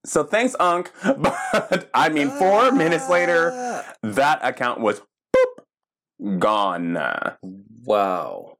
So 0.06 0.24
thanks, 0.24 0.56
Unc. 0.58 0.90
But 1.04 1.90
I 1.94 2.08
mean, 2.08 2.30
four 2.30 2.72
minutes 2.72 3.10
later, 3.10 3.52
Ah. 3.54 3.94
that 4.04 4.40
account 4.42 4.80
was 4.80 5.02
boop 5.36 6.40
gone. 6.40 6.98
Wow. 7.84 8.53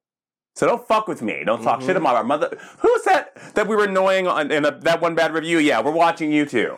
So 0.55 0.67
don't 0.67 0.87
fuck 0.87 1.07
with 1.07 1.21
me. 1.21 1.43
Don't 1.45 1.63
talk 1.63 1.79
Mhm. 1.81 1.85
shit 1.87 1.97
about 1.97 2.15
our 2.15 2.23
mother. 2.23 2.55
Who 2.79 2.95
said 3.03 3.25
that 3.55 3.67
we 3.67 3.75
were 3.75 3.85
annoying 3.85 4.27
on 4.27 4.51
in 4.51 4.65
a, 4.65 4.71
that 4.81 5.01
one 5.01 5.15
bad 5.15 5.33
review? 5.33 5.57
Yeah, 5.57 5.81
we're 5.81 5.91
watching 5.91 6.31
you 6.31 6.45
too. 6.45 6.77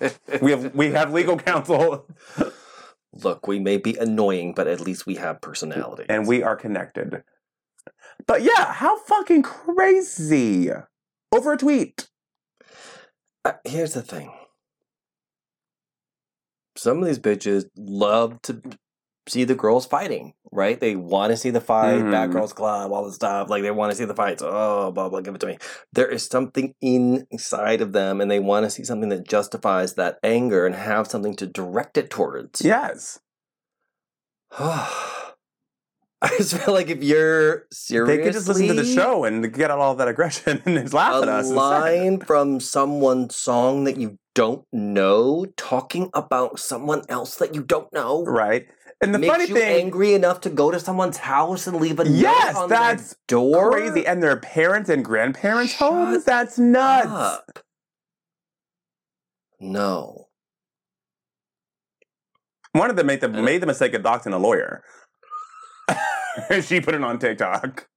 We 0.42 0.52
have 0.52 0.74
we 0.76 0.92
have 0.92 1.12
legal 1.12 1.36
counsel, 1.38 2.06
Look, 3.12 3.48
we 3.48 3.58
may 3.58 3.78
be 3.78 3.96
annoying, 3.96 4.52
but 4.54 4.68
at 4.68 4.80
least 4.80 5.06
we 5.06 5.16
have 5.16 5.40
personality. 5.40 6.04
and 6.08 6.28
we 6.28 6.42
are 6.42 6.54
connected. 6.54 7.24
But 8.26 8.42
yeah, 8.42 8.72
how 8.74 8.98
fucking 9.00 9.42
crazy 9.42 10.70
over 11.32 11.54
a 11.54 11.56
tweet. 11.56 12.08
Uh, 13.44 13.54
here's 13.64 13.94
the 13.94 14.02
thing. 14.02 14.30
Some 16.76 16.98
of 17.02 17.06
these 17.06 17.18
bitches 17.18 17.64
love 17.76 18.40
to 18.42 18.60
see 19.28 19.44
the 19.44 19.54
girls 19.54 19.86
fighting, 19.86 20.34
right? 20.50 20.78
They 20.80 20.96
want 20.96 21.30
to 21.30 21.36
see 21.36 21.50
the 21.50 21.60
fight, 21.60 22.02
Mhm. 22.02 22.10
Bad 22.10 22.32
Girls 22.32 22.52
Club, 22.52 22.90
all 22.92 23.04
this 23.04 23.14
stuff. 23.16 23.48
Like 23.50 23.62
they 23.62 23.70
want 23.70 23.92
to 23.92 23.96
see 23.96 24.04
the 24.04 24.14
fights. 24.14 24.42
Oh, 24.44 24.90
blah 24.90 25.08
blah, 25.08 25.20
give 25.20 25.34
it 25.34 25.40
to 25.42 25.46
me. 25.46 25.58
There 25.92 26.08
is 26.08 26.24
something 26.26 26.74
inside 26.80 27.80
of 27.80 27.92
them, 27.92 28.20
and 28.20 28.30
they 28.30 28.40
want 28.40 28.64
to 28.64 28.70
see 28.70 28.84
something 28.84 29.08
that 29.10 29.28
justifies 29.28 29.94
that 29.94 30.18
anger 30.22 30.66
and 30.66 30.74
have 30.74 31.06
something 31.08 31.34
to 31.36 31.46
direct 31.46 31.96
it 31.98 32.10
towards. 32.10 32.62
Yes. 32.62 33.20
I 36.20 36.30
just 36.36 36.56
feel 36.56 36.74
like 36.74 36.88
if 36.88 37.00
you're 37.02 37.66
seriously 37.70 38.16
They 38.16 38.22
could 38.24 38.32
just 38.32 38.48
listen 38.48 38.66
to 38.66 38.74
the 38.74 38.84
show 38.84 39.22
and 39.24 39.52
get 39.52 39.70
out 39.70 39.78
all 39.78 39.94
that 39.94 40.08
aggression 40.08 40.60
and 40.66 40.76
just 40.78 40.92
laugh 40.92 41.14
a 41.14 41.22
at 41.22 41.28
us. 41.28 41.48
line 41.48 42.18
from 42.18 42.58
someone's 42.58 43.36
song 43.36 43.84
that 43.84 43.98
you 43.98 44.18
don't 44.34 44.64
know, 44.72 45.46
talking 45.56 46.10
about 46.14 46.58
someone 46.58 47.02
else 47.08 47.36
that 47.36 47.54
you 47.54 47.62
don't 47.62 47.92
know, 47.92 48.24
Right. 48.24 48.66
And 49.00 49.14
the 49.14 49.18
makes 49.18 49.32
funny 49.32 49.46
you 49.48 49.54
thing, 49.54 49.84
angry 49.84 50.14
enough 50.14 50.40
to 50.40 50.50
go 50.50 50.70
to 50.72 50.80
someone's 50.80 51.18
house 51.18 51.66
and 51.68 51.80
leave 51.80 52.00
a 52.00 52.08
Yes, 52.08 52.54
note 52.54 52.62
on 52.62 52.68
their 52.68 52.78
that's 52.78 53.16
door. 53.28 53.70
crazy. 53.70 54.04
And 54.06 54.22
their 54.22 54.36
parents 54.36 54.90
and 54.90 55.04
grandparents' 55.04 55.72
Shut 55.72 55.88
homes? 55.88 56.24
That's 56.24 56.58
nuts. 56.58 57.08
Up. 57.08 57.60
No. 59.60 60.28
One 62.72 62.90
of 62.90 62.96
them 62.96 63.06
made 63.06 63.20
the 63.20 63.28
made 63.28 63.62
the 63.62 63.66
mistake 63.66 63.94
of 63.94 64.02
doxing 64.02 64.32
a 64.34 64.36
lawyer. 64.36 64.82
she 66.62 66.80
put 66.80 66.94
it 66.94 67.02
on 67.02 67.18
TikTok. 67.18 67.88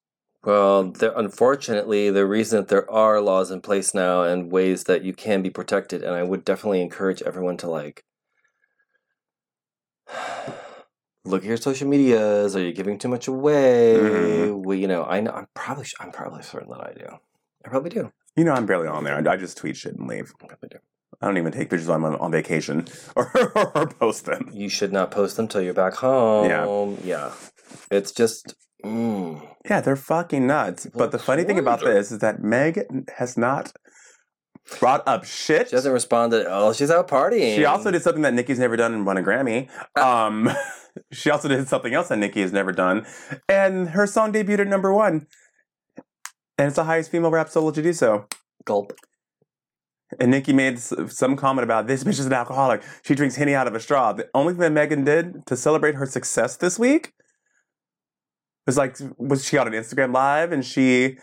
Well, 0.43 0.91
there, 0.91 1.13
unfortunately, 1.15 2.09
the 2.09 2.25
reason 2.25 2.61
that 2.61 2.67
there 2.67 2.89
are 2.89 3.21
laws 3.21 3.51
in 3.51 3.61
place 3.61 3.93
now 3.93 4.23
and 4.23 4.51
ways 4.51 4.85
that 4.85 5.03
you 5.03 5.13
can 5.13 5.43
be 5.43 5.51
protected, 5.51 6.03
and 6.03 6.15
I 6.15 6.23
would 6.23 6.43
definitely 6.45 6.81
encourage 6.81 7.21
everyone 7.21 7.57
to 7.57 7.69
like 7.69 8.03
look 11.25 11.43
at 11.43 11.47
your 11.47 11.57
social 11.57 11.87
medias. 11.87 12.55
Are 12.55 12.63
you 12.63 12.73
giving 12.73 12.97
too 12.97 13.07
much 13.07 13.27
away? 13.27 13.97
Mhm. 13.99 14.65
We, 14.65 14.77
you 14.79 14.87
know, 14.87 15.03
I 15.03 15.19
know. 15.21 15.31
I'm 15.31 15.47
probably, 15.53 15.85
I'm 15.99 16.11
probably 16.11 16.43
certain 16.43 16.69
that 16.69 16.81
I 16.81 16.93
do. 16.93 17.07
I 17.65 17.69
probably 17.69 17.89
do. 17.89 18.11
You 18.35 18.43
know, 18.45 18.53
I'm 18.53 18.65
barely 18.65 18.87
on 18.87 19.03
there. 19.03 19.15
I, 19.15 19.33
I 19.33 19.37
just 19.37 19.57
tweet 19.57 19.77
shit 19.77 19.95
and 19.95 20.07
leave. 20.07 20.31
I 20.41 20.47
probably 20.47 20.69
do. 20.69 20.77
I 21.21 21.27
don't 21.27 21.37
even 21.37 21.51
take 21.51 21.69
pictures 21.69 21.87
when 21.87 22.03
I'm 22.03 22.15
on 22.15 22.31
vacation 22.31 22.87
or, 23.15 23.31
or 23.75 23.87
post 23.87 24.25
them. 24.25 24.49
You 24.51 24.69
should 24.69 24.91
not 24.91 25.11
post 25.11 25.37
them 25.37 25.47
till 25.47 25.61
you're 25.61 25.73
back 25.73 25.93
home. 25.95 26.49
Yeah, 26.49 26.95
Yeah. 27.03 27.31
It's 27.91 28.11
just. 28.11 28.55
Mm. 28.83 29.47
Yeah, 29.69 29.81
they're 29.81 29.95
fucking 29.95 30.47
nuts. 30.47 30.85
People 30.85 30.99
But 30.99 31.11
the 31.11 31.19
funny 31.19 31.43
thing 31.43 31.59
about 31.59 31.81
this 31.81 32.11
is 32.11 32.17
that 32.19 32.41
Meg 32.41 32.83
has 33.17 33.37
not 33.37 33.73
brought 34.79 35.07
up 35.07 35.23
shit. 35.25 35.69
She 35.69 35.75
doesn't 35.75 35.91
responded. 35.91 36.45
Oh, 36.49 36.73
she's 36.73 36.91
out 36.91 37.07
partying. 37.07 37.55
She 37.55 37.65
also 37.65 37.91
did 37.91 38.01
something 38.01 38.21
that 38.23 38.33
Nicki's 38.33 38.59
never 38.59 38.75
done 38.75 38.93
and 38.93 39.05
won 39.05 39.17
a 39.17 39.21
Grammy. 39.21 39.69
Um, 39.97 40.49
she 41.11 41.29
also 41.29 41.47
did 41.47 41.67
something 41.67 41.93
else 41.93 42.09
that 42.09 42.17
Nicki 42.17 42.41
has 42.41 42.51
never 42.51 42.71
done, 42.71 43.05
and 43.47 43.89
her 43.89 44.07
song 44.07 44.33
debuted 44.33 44.59
at 44.59 44.67
number 44.67 44.93
one. 44.93 45.27
And 46.57 46.67
it's 46.67 46.75
the 46.75 46.83
highest 46.83 47.11
female 47.11 47.31
rap 47.31 47.49
solo 47.49 47.71
to 47.71 47.81
do 47.81 47.93
so. 47.93 48.27
gulp. 48.65 48.93
And 50.19 50.31
Nicki 50.31 50.53
made 50.53 50.77
some 50.77 51.35
comment 51.37 51.63
about 51.63 51.87
this 51.87 52.03
bitch 52.03 52.19
is 52.19 52.25
an 52.25 52.33
alcoholic. 52.33 52.83
She 53.03 53.15
drinks 53.15 53.35
henny 53.35 53.55
out 53.55 53.67
of 53.67 53.75
a 53.75 53.79
straw. 53.79 54.11
The 54.13 54.27
only 54.33 54.53
thing 54.53 54.59
that 54.59 54.71
Megan 54.71 55.05
did 55.05 55.45
to 55.47 55.55
celebrate 55.55 55.95
her 55.95 56.05
success 56.05 56.57
this 56.57 56.77
week 56.77 57.13
was 58.65 58.77
like 58.77 58.97
was 59.17 59.45
she 59.45 59.57
on 59.57 59.67
an 59.67 59.73
Instagram 59.73 60.13
live 60.13 60.51
and 60.51 60.65
she 60.65 61.17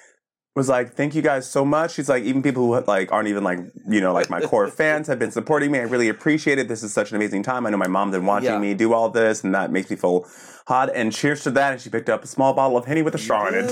was 0.59 0.69
like, 0.69 0.93
"Thank 0.93 1.15
you 1.15 1.23
guys 1.23 1.49
so 1.51 1.65
much." 1.65 1.93
She's 1.95 2.09
like, 2.11 2.23
even 2.25 2.43
people 2.43 2.67
who 2.67 2.79
like 2.87 3.11
aren't 3.11 3.29
even 3.29 3.43
like 3.45 3.61
you 3.89 4.01
know 4.03 4.13
like 4.13 4.29
my 4.29 4.41
core 4.43 4.69
fans 4.81 5.07
have 5.07 5.19
been 5.19 5.31
supporting 5.31 5.71
me. 5.71 5.79
I 5.79 5.83
really 5.83 6.11
appreciate 6.11 6.59
it. 6.59 6.69
This 6.69 6.83
is 6.83 6.93
such 6.93 7.11
an 7.11 7.17
amazing 7.17 7.43
time. 7.45 7.65
I 7.65 7.71
know 7.71 7.79
my 7.79 7.89
mom's 7.89 8.13
been 8.15 8.27
watching 8.27 8.51
Yeah. 8.51 8.59
me 8.59 8.75
do 8.75 8.93
all 8.93 9.09
this, 9.09 9.43
and 9.45 9.55
that 9.55 9.71
makes 9.73 9.89
me 9.89 9.97
feel 9.97 10.27
hot. 10.67 10.91
And 10.95 11.11
cheers 11.13 11.43
to 11.45 11.51
that. 11.53 11.73
And 11.73 11.81
she 11.81 11.89
picked 11.89 12.11
up 12.11 12.23
a 12.23 12.27
small 12.27 12.53
bottle 12.53 12.77
of 12.77 12.85
henny 12.85 13.01
with 13.03 13.15
a 13.15 13.19
straw 13.19 13.47
in 13.49 13.55
it. 13.55 13.71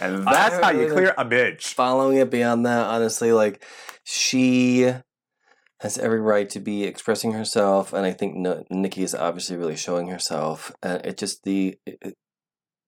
And 0.00 0.26
that's 0.26 0.58
how 0.64 0.70
you 0.70 0.90
clear 0.90 1.14
a 1.16 1.24
bitch. 1.24 1.74
Following 1.74 2.16
it 2.16 2.30
beyond 2.30 2.66
that, 2.66 2.86
honestly, 2.86 3.32
like 3.32 3.64
she 4.04 4.92
has 5.80 5.98
every 5.98 6.20
right 6.20 6.48
to 6.50 6.60
be 6.60 6.84
expressing 6.84 7.32
herself, 7.32 7.92
and 7.92 8.04
I 8.06 8.12
think 8.12 8.36
no, 8.36 8.64
Nicki 8.70 9.02
is 9.02 9.14
obviously 9.14 9.56
really 9.56 9.76
showing 9.76 10.08
herself. 10.08 10.72
And 10.82 11.04
it 11.06 11.16
just 11.18 11.44
the 11.44 11.76
it- 11.86 12.16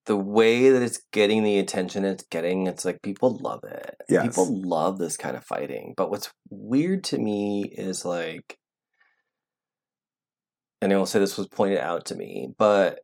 the 0.07 0.17
way 0.17 0.71
that 0.71 0.83
it's 0.83 1.01
getting 1.13 1.43
the 1.43 1.59
attention 1.59 2.05
it's 2.05 2.25
getting, 2.25 2.67
it's 2.67 2.85
like 2.85 3.01
people 3.03 3.39
love 3.39 3.61
it. 3.65 3.97
Yes. 4.09 4.23
People 4.27 4.61
love 4.61 4.99
this 4.99 5.17
kind 5.17 5.37
of 5.37 5.45
fighting. 5.45 5.95
But 5.97 6.11
what's 6.11 6.31
weird 6.51 7.05
to 7.05 7.19
me 7.19 7.65
is 7.73 8.05
like, 8.05 8.59
and 10.83 10.93
I 10.93 10.97
will 10.97 11.07
say 11.07 11.19
this 11.19 11.39
was 11.39 11.49
pointed 11.49 11.79
out 11.79 12.07
to 12.07 12.15
me, 12.15 12.49
but 12.59 13.01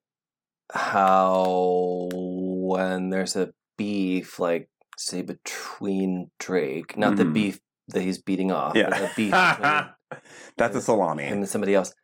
how 0.72 2.08
when 2.12 3.10
there's 3.10 3.36
a 3.36 3.50
beef, 3.78 4.38
like 4.38 4.68
say 4.98 5.22
between 5.22 6.30
Drake, 6.38 6.96
not 6.98 7.16
the 7.16 7.24
Mhm. 7.24 7.32
beef 7.32 7.60
that 7.88 8.02
he's 8.02 8.20
beating 8.22 8.52
off, 8.52 8.74
but 8.74 8.84
Yeah. 9.00 9.12
beef 9.16 9.32
That's 10.58 10.76
a 10.76 10.80
salami. 10.82 11.24
him 11.24 11.38
and 11.38 11.48
somebody 11.48 11.74
else. 11.74 11.94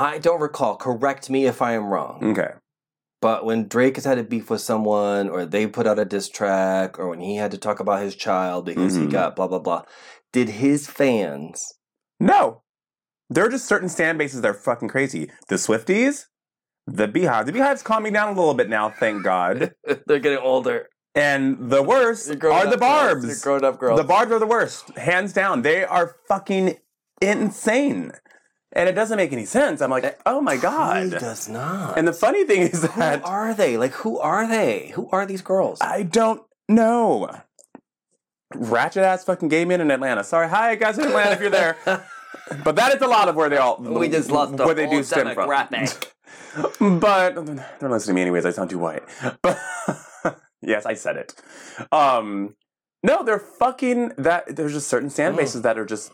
I 0.00 0.18
don't 0.18 0.40
recall. 0.40 0.76
Correct 0.76 1.28
me 1.30 1.46
if 1.46 1.60
I 1.62 1.72
am 1.74 1.84
wrong. 1.86 2.20
Okay. 2.32 2.52
But 3.20 3.44
when 3.44 3.68
Drake 3.68 3.96
has 3.96 4.06
had 4.06 4.16
a 4.18 4.24
beef 4.24 4.48
with 4.48 4.62
someone, 4.62 5.28
or 5.28 5.44
they 5.44 5.66
put 5.66 5.86
out 5.86 5.98
a 5.98 6.04
diss 6.06 6.28
track, 6.28 6.98
or 6.98 7.08
when 7.10 7.20
he 7.20 7.36
had 7.36 7.50
to 7.50 7.58
talk 7.58 7.78
about 7.80 8.00
his 8.02 8.14
child 8.16 8.64
because 8.64 8.94
he 8.94 9.02
Mhm. 9.04 9.10
got 9.12 9.36
blah 9.36 9.46
blah 9.46 9.58
blah, 9.58 9.82
did 10.32 10.48
his 10.48 10.86
fans? 10.86 11.62
No. 12.18 12.62
There 13.28 13.44
are 13.44 13.48
just 13.50 13.68
certain 13.68 13.88
stan 13.90 14.16
bases 14.16 14.40
that 14.40 14.48
are 14.48 14.54
fucking 14.54 14.88
crazy. 14.88 15.30
The 15.48 15.56
Swifties, 15.56 16.24
the 16.86 17.06
BeyHive. 17.06 17.46
The 17.46 17.52
BeyHive's 17.52 17.82
calming 17.82 18.12
down 18.14 18.28
a 18.28 18.36
little 18.38 18.54
bit 18.54 18.68
now, 18.70 18.88
thank 18.90 19.22
God. 19.22 19.74
They're 20.06 20.18
getting 20.18 20.38
older. 20.38 20.88
And 21.14 21.70
the 21.70 21.82
worst 21.82 22.26
They're 22.28 22.36
the 22.36 22.48
up 22.48 22.52
girls. 22.52 22.70
They're 22.70 22.78
Barbs. 22.78 23.42
grown 23.42 23.64
up 23.64 23.78
girls. 23.78 23.98
The 24.00 24.04
Barbs 24.04 24.32
are 24.32 24.38
the 24.38 24.46
worst, 24.46 24.96
hands 24.96 25.32
down. 25.32 25.62
They 25.62 25.84
are 25.84 26.16
fucking 26.26 26.76
insane. 27.20 28.12
And 28.72 28.88
it 28.88 28.92
doesn't 28.92 29.16
make 29.16 29.32
any 29.32 29.46
sense. 29.46 29.80
I'm 29.80 29.90
like, 29.90 30.20
oh 30.26 30.40
my 30.40 30.56
god. 30.56 31.06
It 31.12 31.18
does 31.18 31.48
not. 31.48 31.98
And 31.98 32.06
the 32.06 32.12
funny 32.12 32.44
thing 32.44 32.62
is 32.62 32.82
that 32.82 33.20
who 33.20 33.26
are 33.26 33.52
they? 33.52 33.76
Like, 33.76 33.92
who 33.92 34.18
are 34.20 34.46
they? 34.46 34.92
Who 34.94 35.08
are 35.10 35.26
these 35.26 35.42
girls? 35.42 35.78
I 35.80 36.04
don't 36.04 36.42
know. 36.68 37.28
Ratchet 38.54 39.02
ass 39.02 39.24
fucking 39.24 39.48
gay 39.48 39.64
men 39.64 39.80
in 39.80 39.90
Atlanta. 39.90 40.24
Sorry, 40.24 40.48
hi 40.48 40.74
guys 40.76 40.98
in 40.98 41.04
Atlanta 41.06 41.32
if 41.32 41.40
you're 41.40 41.50
there. 41.50 41.76
But 42.64 42.74
that 42.76 42.94
is 42.94 43.02
a 43.02 43.06
lot 43.06 43.28
of 43.28 43.36
where 43.36 43.48
they 43.48 43.58
all 43.58 43.76
we 43.80 44.08
just 44.08 44.30
lost 44.30 44.56
the 44.56 44.64
where 44.64 44.74
they 44.74 44.88
do 44.88 45.02
stem 45.04 45.34
from. 45.34 45.48
but 47.00 47.34
don't 47.34 47.90
listen 47.90 48.08
to 48.08 48.14
me 48.14 48.22
anyways. 48.22 48.44
I 48.44 48.50
sound 48.50 48.70
too 48.70 48.78
white. 48.78 49.02
But 49.42 49.58
yes, 50.62 50.84
I 50.84 50.94
said 50.94 51.16
it. 51.16 51.34
Um, 51.92 52.56
no, 53.04 53.22
they're 53.22 53.38
fucking 53.38 54.14
that. 54.18 54.56
There's 54.56 54.72
just 54.72 54.88
certain 54.88 55.10
Mm. 55.10 55.36
bases 55.36 55.62
that 55.62 55.78
are 55.78 55.84
just 55.86 56.12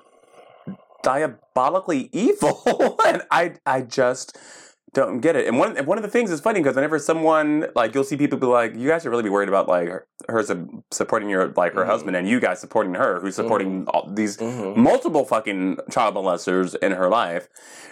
diabolically 1.07 2.09
evil, 2.12 2.97
and 3.07 3.23
I 3.31 3.55
I 3.64 3.83
just 3.83 4.37
don't 4.92 5.21
get 5.21 5.37
it. 5.37 5.47
And 5.47 5.59
one 5.59 5.77
and 5.77 5.87
one 5.87 5.99
of 5.99 6.03
the 6.05 6.11
things 6.11 6.31
is 6.31 6.40
funny 6.40 6.61
because 6.61 6.75
whenever 6.75 6.99
someone 6.99 7.66
like 7.75 7.95
you'll 7.95 8.05
see 8.05 8.16
people 8.16 8.38
be 8.38 8.47
like, 8.47 8.75
you 8.75 8.88
guys 8.88 9.03
should 9.03 9.11
really 9.11 9.23
be 9.23 9.29
worried 9.29 9.49
about 9.49 9.69
like 9.69 9.88
her, 9.88 10.07
her 10.29 10.42
su- 10.42 10.83
supporting 10.90 11.29
your 11.29 11.49
like 11.57 11.75
her 11.75 11.85
Mhm. 11.85 11.87
husband 11.87 12.16
and 12.16 12.27
you 12.29 12.40
guys 12.40 12.61
supporting 12.61 12.95
her 12.95 13.21
who's 13.21 13.35
supporting 13.37 13.87
all 13.88 14.09
these 14.12 14.37
Mhm. 14.38 14.77
multiple 14.77 15.25
fucking 15.25 15.79
child 15.90 16.14
molesters 16.14 16.75
in 16.77 16.92
her 16.92 17.09
life. 17.09 17.49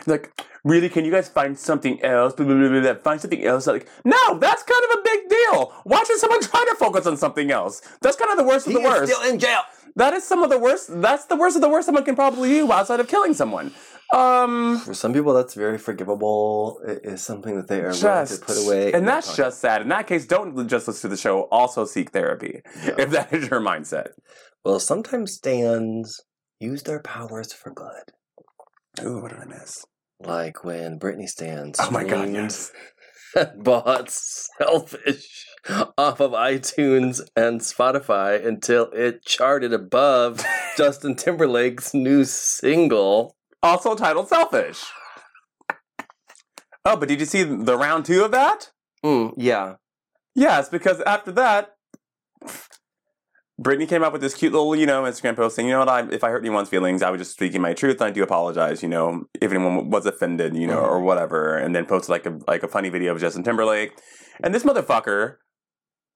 Like, 0.06 0.32
really, 0.64 0.88
can 0.88 1.04
you 1.04 1.10
guys 1.10 1.28
find 1.28 1.58
something 1.58 2.02
else? 2.02 2.32
Blah, 2.34 2.46
blah, 2.46 2.80
blah. 2.80 2.94
Find 2.94 3.20
something 3.20 3.44
else. 3.44 3.66
Like, 3.66 3.86
no, 4.04 4.38
that's 4.38 4.62
kind 4.62 4.84
of 4.88 4.98
a 4.98 5.02
big 5.02 5.28
deal. 5.28 5.72
Why 5.84 6.02
should 6.04 6.18
someone 6.18 6.40
try 6.40 6.64
to 6.70 6.74
focus 6.76 7.06
on 7.06 7.16
something 7.18 7.50
else? 7.50 7.82
That's 8.00 8.16
kind 8.16 8.30
of 8.30 8.38
the 8.38 8.44
worst 8.44 8.66
of 8.66 8.72
the 8.72 8.80
worst. 8.80 9.12
still 9.12 9.30
in 9.30 9.38
jail. 9.38 9.60
That 9.96 10.12
is 10.14 10.24
some 10.24 10.42
of 10.42 10.50
the 10.50 10.58
worst. 10.58 10.88
That's 11.00 11.26
the 11.26 11.36
worst 11.36 11.56
of 11.56 11.62
the 11.62 11.68
worst 11.68 11.86
someone 11.86 12.04
can 12.04 12.16
probably 12.16 12.48
do 12.50 12.72
outside 12.72 13.00
of 13.00 13.08
killing 13.08 13.34
someone. 13.34 13.72
Um, 14.12 14.78
For 14.80 14.94
some 14.94 15.12
people, 15.12 15.32
that's 15.34 15.54
very 15.54 15.78
forgivable. 15.78 16.80
It 16.86 17.00
is 17.04 17.22
something 17.22 17.56
that 17.56 17.68
they 17.68 17.80
are 17.80 17.90
willing 17.92 18.26
to 18.26 18.38
put 18.44 18.64
away. 18.64 18.92
and 18.92 19.06
that's 19.08 19.28
pocket. 19.28 19.36
just 19.42 19.60
sad. 19.60 19.82
In 19.82 19.88
that 19.88 20.06
case, 20.06 20.26
don't 20.26 20.68
just 20.68 20.86
listen 20.88 21.02
to 21.10 21.16
the 21.16 21.20
show. 21.20 21.42
Also, 21.50 21.84
seek 21.84 22.10
therapy 22.10 22.60
Yeah. 22.84 22.94
if 22.98 23.10
that 23.10 23.32
is 23.32 23.48
your 23.48 23.60
mindset. 23.60 24.08
Well, 24.64 24.78
sometimes 24.80 25.34
stans 25.34 26.20
use 26.60 26.82
their 26.82 27.00
powers 27.00 27.52
for 27.52 27.70
good. 27.72 29.04
Ooh, 29.04 29.20
what 29.22 29.30
did 29.32 29.40
I 29.40 29.44
miss? 29.46 29.84
Like 30.20 30.64
when 30.64 30.98
Britney 30.98 31.28
stans. 31.28 31.76
Oh 31.80 31.90
my 31.90 32.04
god, 32.04 32.30
yes. 32.32 32.72
bought 33.58 34.10
Selfish 34.10 35.46
off 35.98 36.20
of 36.20 36.32
iTunes 36.32 37.20
and 37.36 37.60
Spotify 37.60 38.44
until 38.44 38.90
it 38.92 39.24
charted 39.24 39.72
above 39.72 40.44
Justin 40.76 41.14
Timberlake's 41.16 41.94
new 41.94 42.24
single. 42.24 43.34
Also 43.62 43.94
titled 43.94 44.28
"Selfish." 44.28 44.84
Oh, 46.84 46.96
but 46.96 47.08
did 47.08 47.20
you 47.20 47.26
see 47.26 47.42
the 47.44 47.78
round 47.78 48.04
two 48.04 48.24
of 48.24 48.30
that? 48.32 48.70
Mm, 49.04 49.32
yeah. 49.38 49.76
Yes, 50.34 50.68
because 50.68 51.00
after 51.02 51.32
that, 51.32 51.70
Britney 53.62 53.88
came 53.88 54.02
up 54.02 54.12
with 54.12 54.20
this 54.20 54.34
cute 54.34 54.52
little, 54.52 54.74
you 54.74 54.84
know, 54.84 55.04
Instagram 55.04 55.36
post 55.36 55.54
saying, 55.56 55.68
you 55.68 55.72
know 55.74 55.78
what, 55.78 55.88
I, 55.88 56.06
if 56.10 56.24
I 56.24 56.30
hurt 56.30 56.44
anyone's 56.44 56.68
feelings, 56.68 57.02
I 57.02 57.10
was 57.10 57.20
just 57.20 57.32
speaking 57.32 57.60
my 57.62 57.72
truth. 57.72 58.00
And 58.00 58.08
I 58.08 58.10
do 58.10 58.22
apologize, 58.22 58.82
you 58.82 58.88
know, 58.88 59.24
if 59.40 59.50
anyone 59.52 59.90
was 59.90 60.04
offended, 60.06 60.56
you 60.56 60.66
know, 60.66 60.82
Mhm. 60.82 60.88
or 60.88 61.00
whatever. 61.00 61.56
And 61.56 61.74
then 61.74 61.86
posted 61.86 62.10
like 62.10 62.26
a 62.26 62.38
like 62.48 62.62
a 62.64 62.68
funny 62.68 62.88
video 62.90 63.12
of 63.12 63.20
Justin 63.20 63.44
Timberlake. 63.44 63.92
And 64.42 64.52
this 64.52 64.64
motherfucker 64.64 65.36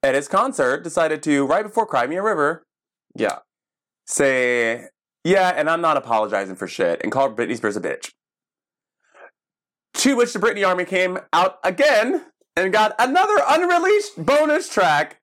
at 0.03 0.15
his 0.15 0.29
concert 0.29 0.85
decided 0.85 1.23
to, 1.25 1.47
right 1.47 1.65
before 1.65 1.87
Cry 1.87 2.07
Me 2.07 2.17
a 2.17 2.23
River, 2.23 2.65
Yeah. 3.15 3.39
say, 4.07 4.87
yeah, 5.25 5.53
and 5.57 5.69
I'm 5.69 5.81
not 5.81 5.97
apologizing 5.97 6.57
for 6.57 6.67
shit, 6.69 7.01
and 7.03 7.13
called 7.13 7.37
Britney 7.37 7.57
Spears 7.57 7.77
a 7.77 7.81
bitch. 7.81 8.13
To 9.95 10.17
which 10.17 10.33
the 10.33 10.39
Britney 10.39 10.67
Army 10.67 10.85
came 10.85 11.19
out 11.33 11.59
again 11.65 12.25
and 12.57 12.73
got 12.73 12.95
another 12.99 13.37
unreleased 13.49 14.25
bonus 14.25 14.69
track, 14.69 15.21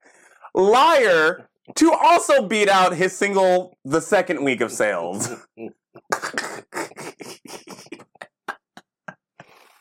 Liar, 0.53 1.49
to 1.75 1.91
also 1.93 2.47
beat 2.47 2.69
out 2.69 2.95
his 2.95 3.15
single 3.15 3.77
the 3.85 4.01
second 4.01 4.43
week 4.43 4.61
of 4.61 4.71
sales. 4.71 5.29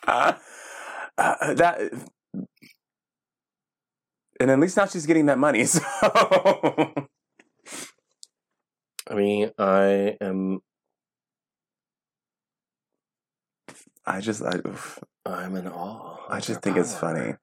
Uh, 0.06 0.34
uh, 1.16 1.54
that 1.54 1.80
and 4.44 4.50
at 4.50 4.60
least 4.60 4.76
now 4.76 4.84
she's 4.84 5.06
getting 5.06 5.26
that 5.26 5.38
money. 5.38 5.64
So 5.74 5.80
I 9.10 9.14
mean, 9.14 9.50
I 9.58 10.16
am. 10.20 10.60
I 14.06 14.20
just 14.20 14.42
I, 14.42 14.56
oof. 14.66 14.98
I'm 15.26 15.56
in 15.56 15.68
awe. 15.68 16.26
I 16.28 16.40
just 16.40 16.62
think 16.62 16.76
it's 16.76 16.94
funny. 16.94 17.34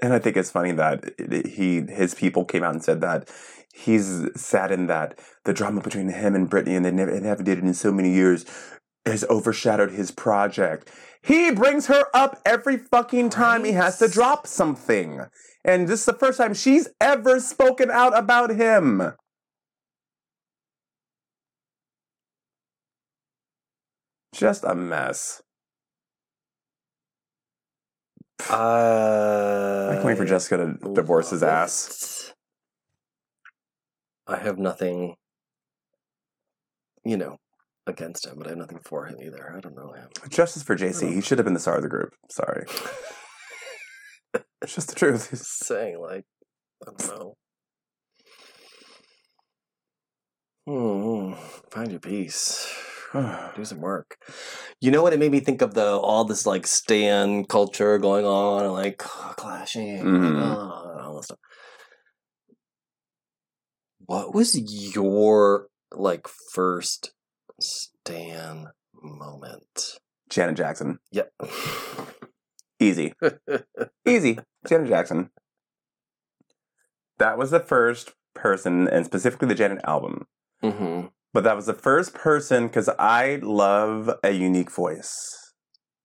And 0.00 0.12
I 0.12 0.18
think 0.18 0.36
it's 0.36 0.50
funny 0.50 0.72
that 0.72 1.12
he 1.46 1.82
his 1.82 2.14
people 2.14 2.44
came 2.44 2.64
out 2.64 2.74
and 2.74 2.82
said 2.82 3.00
that 3.02 3.28
he's 3.72 4.26
saddened 4.34 4.88
that 4.90 5.18
the 5.44 5.52
drama 5.52 5.80
between 5.80 6.08
him 6.08 6.34
and 6.34 6.50
Britney, 6.50 6.76
and 6.76 6.84
they 6.84 6.90
never 6.90 7.18
they 7.18 7.28
haven't 7.28 7.44
dated 7.44 7.64
in 7.64 7.74
so 7.74 7.92
many 7.92 8.10
years 8.12 8.44
has 9.06 9.24
overshadowed 9.24 9.92
his 9.92 10.10
project. 10.10 10.90
He 11.22 11.50
brings 11.50 11.86
her 11.86 12.04
up 12.14 12.40
every 12.46 12.78
fucking 12.78 13.30
time 13.30 13.64
he 13.64 13.72
has 13.72 13.98
to 13.98 14.08
drop 14.08 14.46
something. 14.46 15.20
And 15.64 15.86
this 15.86 16.00
is 16.00 16.06
the 16.06 16.14
first 16.14 16.38
time 16.38 16.54
she's 16.54 16.88
ever 17.00 17.40
spoken 17.40 17.90
out 17.90 18.16
about 18.16 18.50
him. 18.50 19.12
Just 24.32 24.64
a 24.64 24.74
mess. 24.74 25.42
Uh, 28.48 29.88
I 29.90 29.94
can't 29.94 30.04
wait 30.06 30.16
for 30.16 30.24
Jessica 30.24 30.56
to 30.56 30.94
divorce 30.94 31.28
his 31.28 31.42
ass. 31.42 32.32
I 34.26 34.36
have 34.38 34.58
nothing, 34.58 35.16
you 37.04 37.18
know, 37.18 37.36
against 37.90 38.26
him, 38.26 38.34
but 38.38 38.46
I 38.46 38.50
have 38.50 38.58
nothing 38.58 38.80
for 38.84 39.06
him 39.06 39.16
either. 39.22 39.54
I 39.56 39.60
don't 39.60 39.76
know 39.76 39.92
him. 39.92 40.08
Justice 40.28 40.62
for 40.62 40.76
JC. 40.76 41.12
He 41.12 41.20
should 41.20 41.38
have 41.38 41.44
been 41.44 41.54
the 41.54 41.60
star 41.60 41.76
of 41.76 41.82
the 41.82 41.88
group. 41.88 42.14
Sorry. 42.30 42.64
It's 44.62 44.74
just 44.74 44.88
the 44.88 44.94
truth. 44.94 45.30
He's- 45.30 45.46
saying, 45.46 45.98
like, 46.00 46.24
I 46.86 46.90
don't 46.90 47.08
know. 47.08 47.34
Hmm, 50.66 51.32
find 51.70 51.90
your 51.90 52.00
peace. 52.00 52.72
Do 53.12 53.64
some 53.64 53.80
work. 53.80 54.16
You 54.80 54.90
know 54.90 55.02
what? 55.02 55.12
It 55.12 55.18
made 55.18 55.32
me 55.32 55.40
think 55.40 55.62
of 55.62 55.74
the 55.74 55.84
all 55.96 56.24
this 56.24 56.46
like 56.46 56.66
stan 56.66 57.44
culture 57.44 57.98
going 57.98 58.24
on, 58.24 58.64
and 58.64 58.72
like 58.72 58.98
clashing, 59.36 59.98
and, 59.98 60.06
Mhm. 60.08 60.36
uh, 60.40 60.90
and 60.92 61.00
all 61.00 61.16
this 61.16 61.24
stuff. 61.26 61.38
What 64.06 64.34
was 64.34 64.56
your 64.94 65.66
like 65.92 66.26
first 66.52 67.12
stan 67.60 68.68
moment? 69.02 69.98
Janet 70.28 70.56
Jackson. 70.56 70.98
Yep. 71.12 71.32
Easy. 72.78 73.12
Easy. 74.06 74.38
Janet 74.66 74.88
Jackson. 74.88 75.30
That 77.18 77.36
was 77.36 77.50
the 77.50 77.60
first 77.60 78.12
person, 78.34 78.88
and 78.88 79.04
specifically 79.04 79.48
the 79.48 79.54
Janet 79.54 79.80
album. 79.84 80.26
hmm 80.62 81.02
But 81.34 81.44
that 81.44 81.56
was 81.56 81.66
the 81.66 81.74
first 81.74 82.14
person 82.14 82.66
because 82.66 82.88
I 82.98 83.40
love 83.42 84.10
a 84.22 84.30
unique 84.30 84.70
voice. 84.70 85.52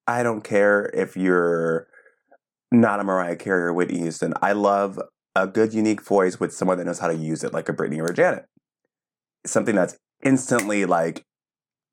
I 0.08 0.24
don't 0.24 0.44
care 0.44 0.89
if 0.94 1.15
you're 1.15 1.88
not 2.72 3.00
a 3.00 3.04
Mariah 3.04 3.36
Carey 3.38 3.63
or 3.63 3.74
Whitney 3.74 4.00
Houston. 4.00 4.34
I 4.41 4.52
love 4.52 5.00
a 5.36 5.48
good, 5.48 5.74
unique 5.74 6.02
voice 6.04 6.39
with 6.39 6.54
someone 6.54 6.78
that 6.78 6.86
knows 6.86 7.00
how 7.00 7.08
to 7.08 7.15
use 7.15 7.44
it, 7.44 7.54
like 7.54 7.70
a 7.70 7.74
Britney 7.74 8.00
or 8.00 8.08
a 8.08 8.13
Janet. 8.13 8.46
Something 9.46 9.76
that's 9.76 9.98
instantly 10.24 10.86
like 10.86 11.24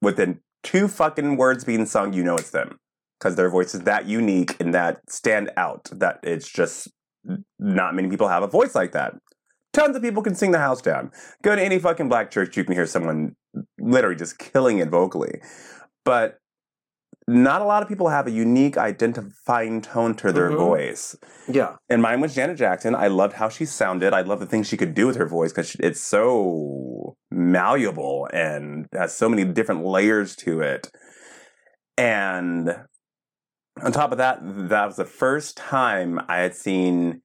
within 0.03 0.41
two 0.62 0.88
fucking 0.88 1.37
words 1.37 1.65
being 1.65 1.87
sung, 1.87 2.12
you 2.12 2.23
know 2.23 2.37
it's 2.37 2.51
them 2.51 2.79
because 3.19 3.37
their 3.37 3.49
voice 3.49 3.75
is 3.75 3.83
that 3.83 4.07
unique 4.07 4.57
and 4.61 4.75
that 4.75 5.01
stand 5.09 5.51
out 5.57 5.88
that 5.93 6.19
it's 6.23 6.49
just 6.49 6.88
not 7.59 7.95
many 7.95 8.09
people 8.09 8.29
have 8.29 8.43
a 8.43 8.49
voice 8.49 8.75
like 8.75 8.93
that. 8.93 9.15
Tons 9.73 9.97
of 9.97 10.03
people 10.03 10.23
can 10.23 10.35
sing 10.35 10.51
the 10.51 10.59
house 10.59 10.83
down. 10.83 11.11
Go 11.43 11.57
to 11.57 11.62
any 11.62 11.79
fucking 11.79 12.09
black 12.09 12.31
church, 12.31 12.57
you 12.57 12.65
can 12.65 12.75
hear 12.75 12.85
someone 12.85 13.37
literally 13.79 14.17
just 14.17 14.38
killing 14.38 14.79
it 14.79 14.91
vocally. 14.91 15.41
But 16.05 16.38
not 17.28 17.61
a 17.62 17.64
lot 17.64 17.82
of 17.82 17.88
people 17.88 18.08
have 18.08 18.26
a 18.26 18.30
unique 18.30 18.76
identifying 18.76 19.80
tone 19.80 20.14
to 20.16 20.32
their 20.32 20.50
Mhm. 20.50 20.56
voice. 20.56 21.16
Yeah. 21.48 21.76
And 21.88 22.02
mine 22.02 22.20
was 22.20 22.35
Janet 22.35 22.56
Jackson. 22.56 22.94
I 22.94 23.06
loved 23.08 23.35
how 23.35 23.48
she 23.48 23.64
sounded. 23.64 24.12
I 24.12 24.22
love 24.22 24.40
the 24.40 24.46
things 24.46 24.66
she 24.66 24.76
could 24.76 24.94
do 24.94 25.06
with 25.06 25.16
her 25.16 25.26
voice 25.26 25.52
because 25.52 25.76
it's 25.78 26.00
so 26.00 27.16
malleable 27.30 28.28
and 28.32 28.88
has 28.92 29.14
so 29.14 29.28
many 29.28 29.44
different 29.44 29.85
layers 29.85 30.35
to 30.37 30.61
it. 30.61 30.90
And 31.96 32.76
on 33.82 33.92
top 33.92 34.12
of 34.12 34.18
that, 34.18 34.40
that 34.42 34.87
was 34.87 34.96
the 34.96 35.04
first 35.04 35.56
time 35.56 36.20
I 36.28 36.38
had 36.38 36.54
seen 36.54 37.22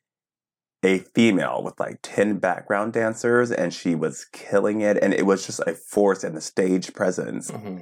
a 0.84 1.00
female 1.16 1.64
with 1.64 1.80
like 1.80 1.98
10 2.04 2.38
background 2.38 2.94
dancers 2.94 3.52
and 3.52 3.74
she 3.74 3.96
was 3.96 4.26
killing 4.32 4.82
it. 4.82 4.98
And 5.02 5.14
it 5.14 5.26
was 5.26 5.46
just 5.46 5.60
a 5.66 5.74
force 5.74 6.24
and 6.24 6.38
the 6.38 6.42
stage 6.42 6.94
presence. 6.94 7.50
hmm 7.50 7.80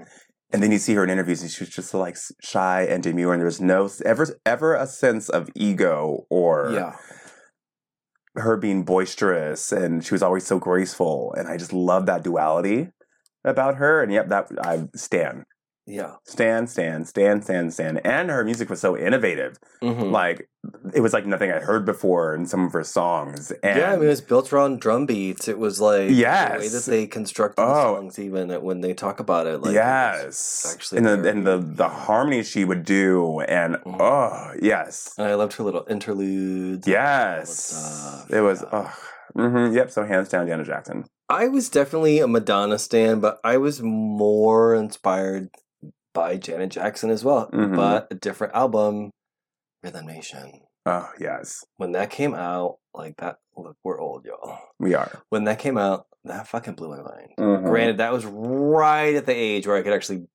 And 0.55 0.63
then 0.63 0.71
you 0.71 0.77
see 0.77 0.93
her 0.93 1.03
in 1.03 1.09
interviews, 1.09 1.41
and 1.41 1.51
she's 1.51 1.67
just 1.67 1.93
like 1.93 2.15
shy 2.41 2.83
and 2.83 3.03
demure, 3.03 3.33
and 3.33 3.41
there's 3.41 3.59
no 3.59 3.89
ever 4.05 4.39
ever 4.45 4.73
a 4.73 4.87
sense 4.87 5.27
of 5.27 5.49
ego 5.53 6.25
or 6.29 6.71
Yeah. 6.71 6.95
her 8.35 8.55
being 8.55 8.83
boisterous, 8.85 9.73
and 9.73 10.01
she 10.05 10.13
was 10.13 10.23
always 10.23 10.45
so 10.47 10.57
graceful, 10.57 11.33
and 11.37 11.49
I 11.49 11.57
just 11.57 11.73
love 11.73 12.05
that 12.05 12.23
duality 12.23 12.87
about 13.43 13.75
her. 13.75 14.01
And 14.01 14.13
yep, 14.13 14.29
that 14.29 14.47
I 14.61 14.87
stan, 14.95 15.43
Yeah. 15.87 16.15
stan, 16.23 16.65
stan, 16.67 17.05
stan, 17.05 17.41
stan, 17.43 17.69
stan, 17.71 17.97
and 17.99 18.29
her 18.31 18.43
music 18.43 18.69
was 18.69 18.81
so 18.81 18.97
innovative. 18.97 19.57
hmm 19.81 20.11
Like 20.11 20.49
it 20.95 21.01
was 21.01 21.13
like 21.13 21.27
nothing 21.27 21.51
I'd 21.51 21.61
heard 21.61 21.85
before 21.85 22.33
in 22.33 22.47
some 22.47 22.65
of 22.65 22.73
her 22.73 22.83
songs. 22.83 23.51
And 23.61 23.77
yeah, 23.79 23.91
I 23.91 23.95
mean, 23.95 24.05
it 24.05 24.07
was 24.07 24.21
built 24.21 24.51
around 24.51 24.79
drum 24.81 25.05
beats. 25.05 25.47
It 25.47 25.59
was 25.59 25.79
like 25.79 26.07
the 26.07 26.13
way 26.59 26.67
that 26.69 26.85
they 26.87 27.05
construct 27.05 27.57
the 27.57 27.63
Oh. 27.63 27.95
songs, 27.95 28.17
even 28.17 28.49
uh, 28.49 28.59
when 28.61 28.81
they 28.81 28.93
talk 28.95 29.19
about 29.19 29.45
it. 29.45 29.59
Like, 29.61 29.71
it 29.71 29.75
yes, 29.75 30.71
actually 30.73 30.97
and 30.99 31.05
the 31.05 31.29
and 31.29 31.45
the 31.45 31.57
the 31.57 31.87
harmony 31.89 32.41
she 32.41 32.65
would 32.65 32.83
do, 32.83 33.41
and 33.41 33.75
Mhm. 33.85 34.01
oh 34.01 34.53
yes, 34.61 35.13
And 35.19 35.27
I 35.27 35.35
loved 35.35 35.53
her 35.57 35.63
little 35.63 35.85
interludes. 35.87 36.87
Yes, 36.87 38.25
it 38.29 38.41
was. 38.41 38.63
yeah. 38.63 38.69
Oh, 38.71 38.93
hmm 39.35 39.73
Yep. 39.75 39.91
So 39.91 40.03
hands 40.03 40.29
down, 40.29 40.47
Janet 40.47 40.65
Jackson. 40.65 41.05
I 41.29 41.47
was 41.47 41.69
definitely 41.69 42.19
a 42.19 42.27
Madonna 42.27 42.77
stan, 42.79 43.19
but 43.19 43.39
I 43.43 43.57
was 43.57 43.81
more 43.81 44.75
inspired 44.75 45.49
by 46.15 46.37
Janet 46.37 46.71
Jackson 46.71 47.11
as 47.11 47.23
well. 47.23 47.51
Mhm. 47.51 47.75
But 47.75 48.07
a 48.09 48.15
different 48.15 48.55
album, 48.55 49.11
Rhythm 49.83 50.07
Nation. 50.07 50.61
Oh 50.87 51.09
yes, 51.19 51.63
When 51.77 51.91
that 51.91 52.09
came 52.09 52.33
out, 52.33 52.77
like 52.93 53.17
that. 53.17 53.37
Look, 53.57 53.77
we're 53.83 53.99
old, 53.99 54.25
y'all. 54.25 54.59
we 54.79 54.93
are. 54.95 55.21
When 55.29 55.43
that 55.45 55.59
came 55.59 55.77
out, 55.77 56.07
that 56.25 56.47
fucking 56.47 56.73
blew 56.75 56.89
my 56.89 57.01
mind. 57.01 57.29
Mhm. 57.39 57.65
Granted, 57.65 57.97
that 57.99 58.11
was 58.11 58.25
right 58.25 59.15
at 59.15 59.25
the 59.27 59.33
age 59.33 59.65
where 59.67 59.75
I 59.77 59.81
could 59.81 59.93
actually 59.93 60.27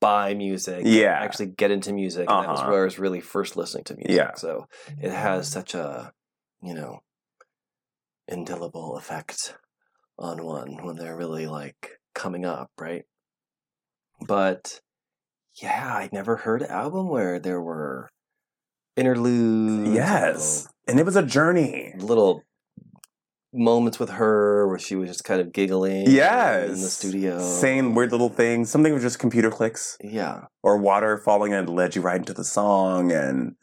buy 0.00 0.34
music, 0.34 0.82
Yeah. 0.86 1.18
actually 1.20 1.46
get 1.46 1.70
into 1.70 1.92
music. 1.92 2.28
And 2.30 2.44
that 2.44 2.50
was 2.50 2.60
Uh-huh. 2.60 2.70
where 2.70 2.82
I 2.82 2.84
was 2.84 2.98
really 2.98 3.20
first 3.20 3.56
listening 3.56 3.84
to 3.84 3.94
music. 3.96 4.16
Yeah. 4.16 4.34
So 4.34 4.66
it 5.00 5.10
has 5.10 5.48
such 5.48 5.74
a, 5.74 6.12
you 6.62 6.74
know, 6.74 7.00
indelible 8.28 8.96
effect 8.96 9.56
on 10.18 10.44
one 10.44 10.84
when 10.84 10.96
they're 10.96 11.16
really 11.16 11.46
like 11.46 12.00
coming 12.14 12.44
up, 12.44 12.70
right? 12.78 13.04
But 14.26 14.80
yeah, 15.62 15.94
I 15.94 16.08
never 16.12 16.36
heard 16.36 16.62
an 16.62 16.70
album 16.70 17.08
where 17.08 17.38
there 17.38 17.60
were 17.60 18.08
interludes. 18.96 19.90
Yes, 19.94 20.68
and 20.86 20.98
it 20.98 21.06
was 21.06 21.16
a 21.16 21.22
journey. 21.22 21.94
little- 21.98 22.42
moments 23.52 23.98
with 23.98 24.10
her 24.10 24.68
where 24.68 24.78
she 24.78 24.94
was 24.94 25.08
just 25.08 25.24
kind 25.24 25.40
of 25.40 25.52
giggling 25.52 26.06
Yes, 26.08 26.68
in 26.68 26.74
the 26.82 26.88
studio. 26.88 27.40
saying 27.40 27.94
weird 27.96 28.12
little 28.12 28.28
things. 28.28 28.70
Something 28.70 28.92
was 28.94 29.02
just 29.02 29.18
computer 29.18 29.50
clicks 29.50 29.98
Yeah. 30.04 30.42
or 30.62 30.78
water 30.78 31.18
falling 31.18 31.52
and 31.52 31.68
led 31.68 31.96
you 31.96 32.00
right 32.00 32.14
into 32.20 32.32
the 32.32 32.44
song. 32.44 33.10
And 33.10 33.56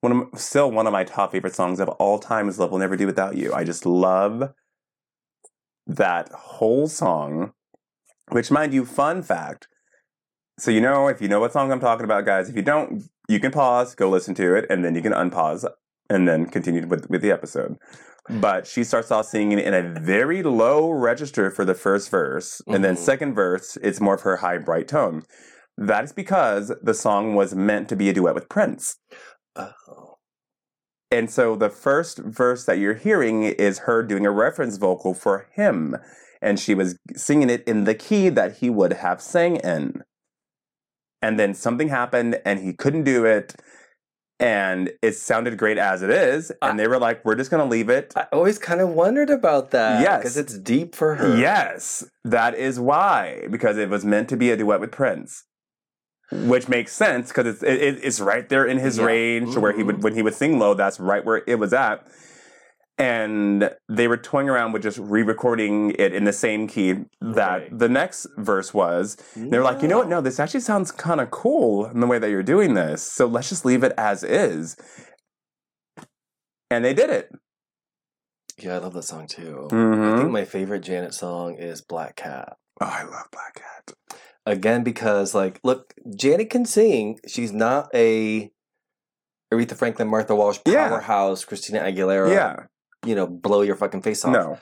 one 0.00 0.10
of 0.32 0.40
still 0.40 0.72
one 0.72 0.88
of 0.88 0.92
my 0.92 1.04
top 1.04 1.30
favorite 1.30 1.54
songs 1.54 1.78
of 1.78 1.88
all 2.00 2.18
time 2.18 2.48
is 2.48 2.58
"Love 2.58 2.72
Will 2.72 2.80
Never 2.80 2.96
Do 2.96 3.06
Without 3.06 3.36
You." 3.36 3.54
I 3.54 3.62
just 3.62 3.86
love 3.86 4.52
that 5.86 6.28
whole 6.32 6.88
song. 6.88 7.52
Which, 8.30 8.50
mind 8.50 8.74
you, 8.74 8.84
fun 8.84 9.22
fact. 9.22 9.68
So 10.58 10.70
you 10.70 10.80
know, 10.80 11.08
if 11.08 11.20
you 11.20 11.28
know 11.28 11.40
what 11.40 11.52
song 11.52 11.72
I'm 11.72 11.80
talking 11.80 12.04
about, 12.04 12.24
guys. 12.24 12.48
If 12.48 12.56
you 12.56 12.62
don't, 12.62 13.02
you 13.28 13.40
can 13.40 13.50
pause, 13.52 13.94
go 13.94 14.08
listen 14.08 14.34
to 14.36 14.54
it, 14.54 14.66
and 14.70 14.84
then 14.84 14.94
you 14.94 15.02
can 15.02 15.12
unpause 15.12 15.64
and 16.10 16.28
then 16.28 16.46
continue 16.46 16.86
with 16.86 17.08
with 17.08 17.22
the 17.22 17.30
episode. 17.32 17.76
But 18.28 18.66
she 18.66 18.84
starts 18.84 19.10
off 19.10 19.26
singing 19.26 19.58
in 19.58 19.74
a 19.74 19.82
very 20.00 20.42
low 20.42 20.90
register 20.90 21.50
for 21.50 21.64
the 21.64 21.74
first 21.74 22.10
verse, 22.10 22.62
and 22.68 22.84
then 22.84 22.94
Mhm. 22.94 22.98
second 22.98 23.34
verse, 23.34 23.76
it's 23.82 24.00
more 24.00 24.14
of 24.14 24.20
her 24.20 24.36
high 24.36 24.58
bright 24.58 24.86
tone. 24.88 25.24
That 25.76 26.04
is 26.04 26.12
because 26.12 26.72
the 26.82 26.94
song 26.94 27.34
was 27.34 27.54
meant 27.54 27.88
to 27.88 27.96
be 27.96 28.10
a 28.10 28.12
duet 28.12 28.34
with 28.34 28.48
Prince. 28.48 28.96
Oh. 29.56 30.18
And 31.10 31.30
so 31.30 31.56
the 31.56 31.70
first 31.70 32.18
verse 32.18 32.64
that 32.66 32.78
you're 32.78 32.94
hearing 32.94 33.42
is 33.42 33.80
her 33.80 34.02
doing 34.02 34.24
a 34.24 34.30
reference 34.30 34.76
vocal 34.76 35.14
for 35.14 35.46
him. 35.52 35.96
And 36.40 36.58
she 36.60 36.74
was 36.74 36.96
singing 37.16 37.50
it 37.50 37.62
in 37.64 37.84
the 37.84 37.94
key 37.94 38.28
that 38.30 38.58
he 38.58 38.70
would 38.70 38.94
have 38.94 39.20
sang 39.20 39.56
in. 39.56 40.02
And 41.22 41.38
then 41.38 41.54
something 41.54 41.88
happened 41.88 42.40
and 42.44 42.58
he 42.60 42.72
couldn't 42.72 43.04
do 43.04 43.24
it. 43.24 43.54
And 44.40 44.90
it 45.02 45.12
sounded 45.12 45.56
great 45.56 45.78
as 45.78 46.02
it 46.02 46.10
is. 46.10 46.50
And 46.62 46.76
they 46.76 46.88
were 46.88 46.98
like, 46.98 47.24
we're 47.24 47.36
just 47.36 47.48
going 47.50 47.62
to 47.64 47.70
leave 47.70 47.88
it. 47.88 48.12
I 48.16 48.26
always 48.32 48.58
kind 48.58 48.80
of 48.80 48.88
wondered 48.88 49.30
about 49.30 49.70
that. 49.70 50.00
Yes. 50.02 50.18
Because 50.18 50.36
it's 50.36 50.58
deep 50.58 50.96
for 50.96 51.14
her. 51.14 51.36
Yes, 51.36 52.04
that 52.24 52.56
is 52.56 52.80
why. 52.80 53.46
Because 53.52 53.78
it 53.78 53.88
was 53.88 54.04
meant 54.04 54.28
to 54.30 54.36
be 54.36 54.50
a 54.50 54.56
duet 54.56 54.80
with 54.80 54.90
Prince. 54.90 55.44
which 56.32 56.66
makes 56.66 56.92
sense 56.94 57.28
because 57.28 57.46
it's 57.46 57.62
it, 57.62 57.82
it- 57.82 58.00
it's 58.02 58.18
right 58.18 58.48
there 58.48 58.64
in 58.64 58.78
his 58.78 58.96
Yeah. 58.96 59.04
range 59.04 59.52
to 59.52 59.60
where 59.60 59.72
he 59.72 59.82
would 59.82 59.96
Mhm. 59.96 60.02
when 60.02 60.14
he 60.14 60.22
would 60.22 60.32
sing 60.34 60.58
low. 60.58 60.72
That's 60.72 60.98
right 60.98 61.22
where 61.22 61.42
it 61.46 61.56
was 61.58 61.74
at. 61.74 62.06
And 63.02 63.70
they 63.88 64.06
were 64.06 64.16
toying 64.16 64.48
around 64.48 64.70
with 64.72 64.82
just 64.82 64.98
re-recording 64.98 65.90
it 65.98 66.14
in 66.14 66.22
the 66.22 66.32
same 66.32 66.68
key 66.68 66.94
that 67.20 67.62
Right. 67.62 67.78
the 67.78 67.88
next 67.88 68.28
verse 68.38 68.72
was. 68.72 69.16
They 69.34 69.58
were 69.58 69.64
like, 69.64 69.82
you 69.82 69.88
know 69.88 69.98
what? 69.98 70.08
No, 70.08 70.20
this 70.20 70.38
actually 70.38 70.60
sounds 70.60 70.92
kind 70.92 71.20
of 71.20 71.30
cool 71.32 71.86
in 71.86 71.98
the 71.98 72.06
way 72.06 72.20
that 72.20 72.30
you're 72.30 72.44
doing 72.44 72.74
this. 72.74 73.02
So 73.02 73.26
let's 73.26 73.48
just 73.48 73.64
leave 73.64 73.82
it 73.82 73.92
as 73.98 74.22
is. 74.22 74.76
And 76.70 76.84
they 76.84 76.94
did 76.94 77.10
it. 77.10 77.30
Yeah, 78.58 78.74
I 78.76 78.78
love 78.78 78.92
that 78.94 79.02
song 79.02 79.26
too. 79.26 79.66
I 79.70 79.74
Mhm. 79.74 80.18
think 80.18 80.30
my 80.30 80.44
favorite 80.44 80.80
Janet 80.80 81.12
song 81.14 81.56
is 81.58 81.80
Black 81.82 82.16
Cat. 82.16 82.56
Oh, 82.80 82.86
I 82.86 83.02
love 83.02 83.26
Black 83.32 83.54
Cat. 83.54 84.18
Again, 84.46 84.84
because 84.84 85.34
like, 85.34 85.58
look, 85.64 85.92
Janet 86.14 86.50
can 86.50 86.64
sing. 86.66 87.18
She's 87.26 87.52
not 87.52 87.88
a 87.94 88.52
Aretha 89.52 89.76
Franklin, 89.76 90.08
Martha 90.08 90.34
Wash 90.34 90.60
Yeah. 90.66 90.88
powerhouse, 90.88 91.44
Christina 91.44 91.80
Aguilera. 91.80 92.30
Yeah. 92.30 92.56
You 93.04 93.14
know, 93.14 93.26
blow 93.26 93.62
your 93.62 93.76
fucking 93.76 94.02
face 94.02 94.24
off. 94.24 94.32
No. 94.32 94.58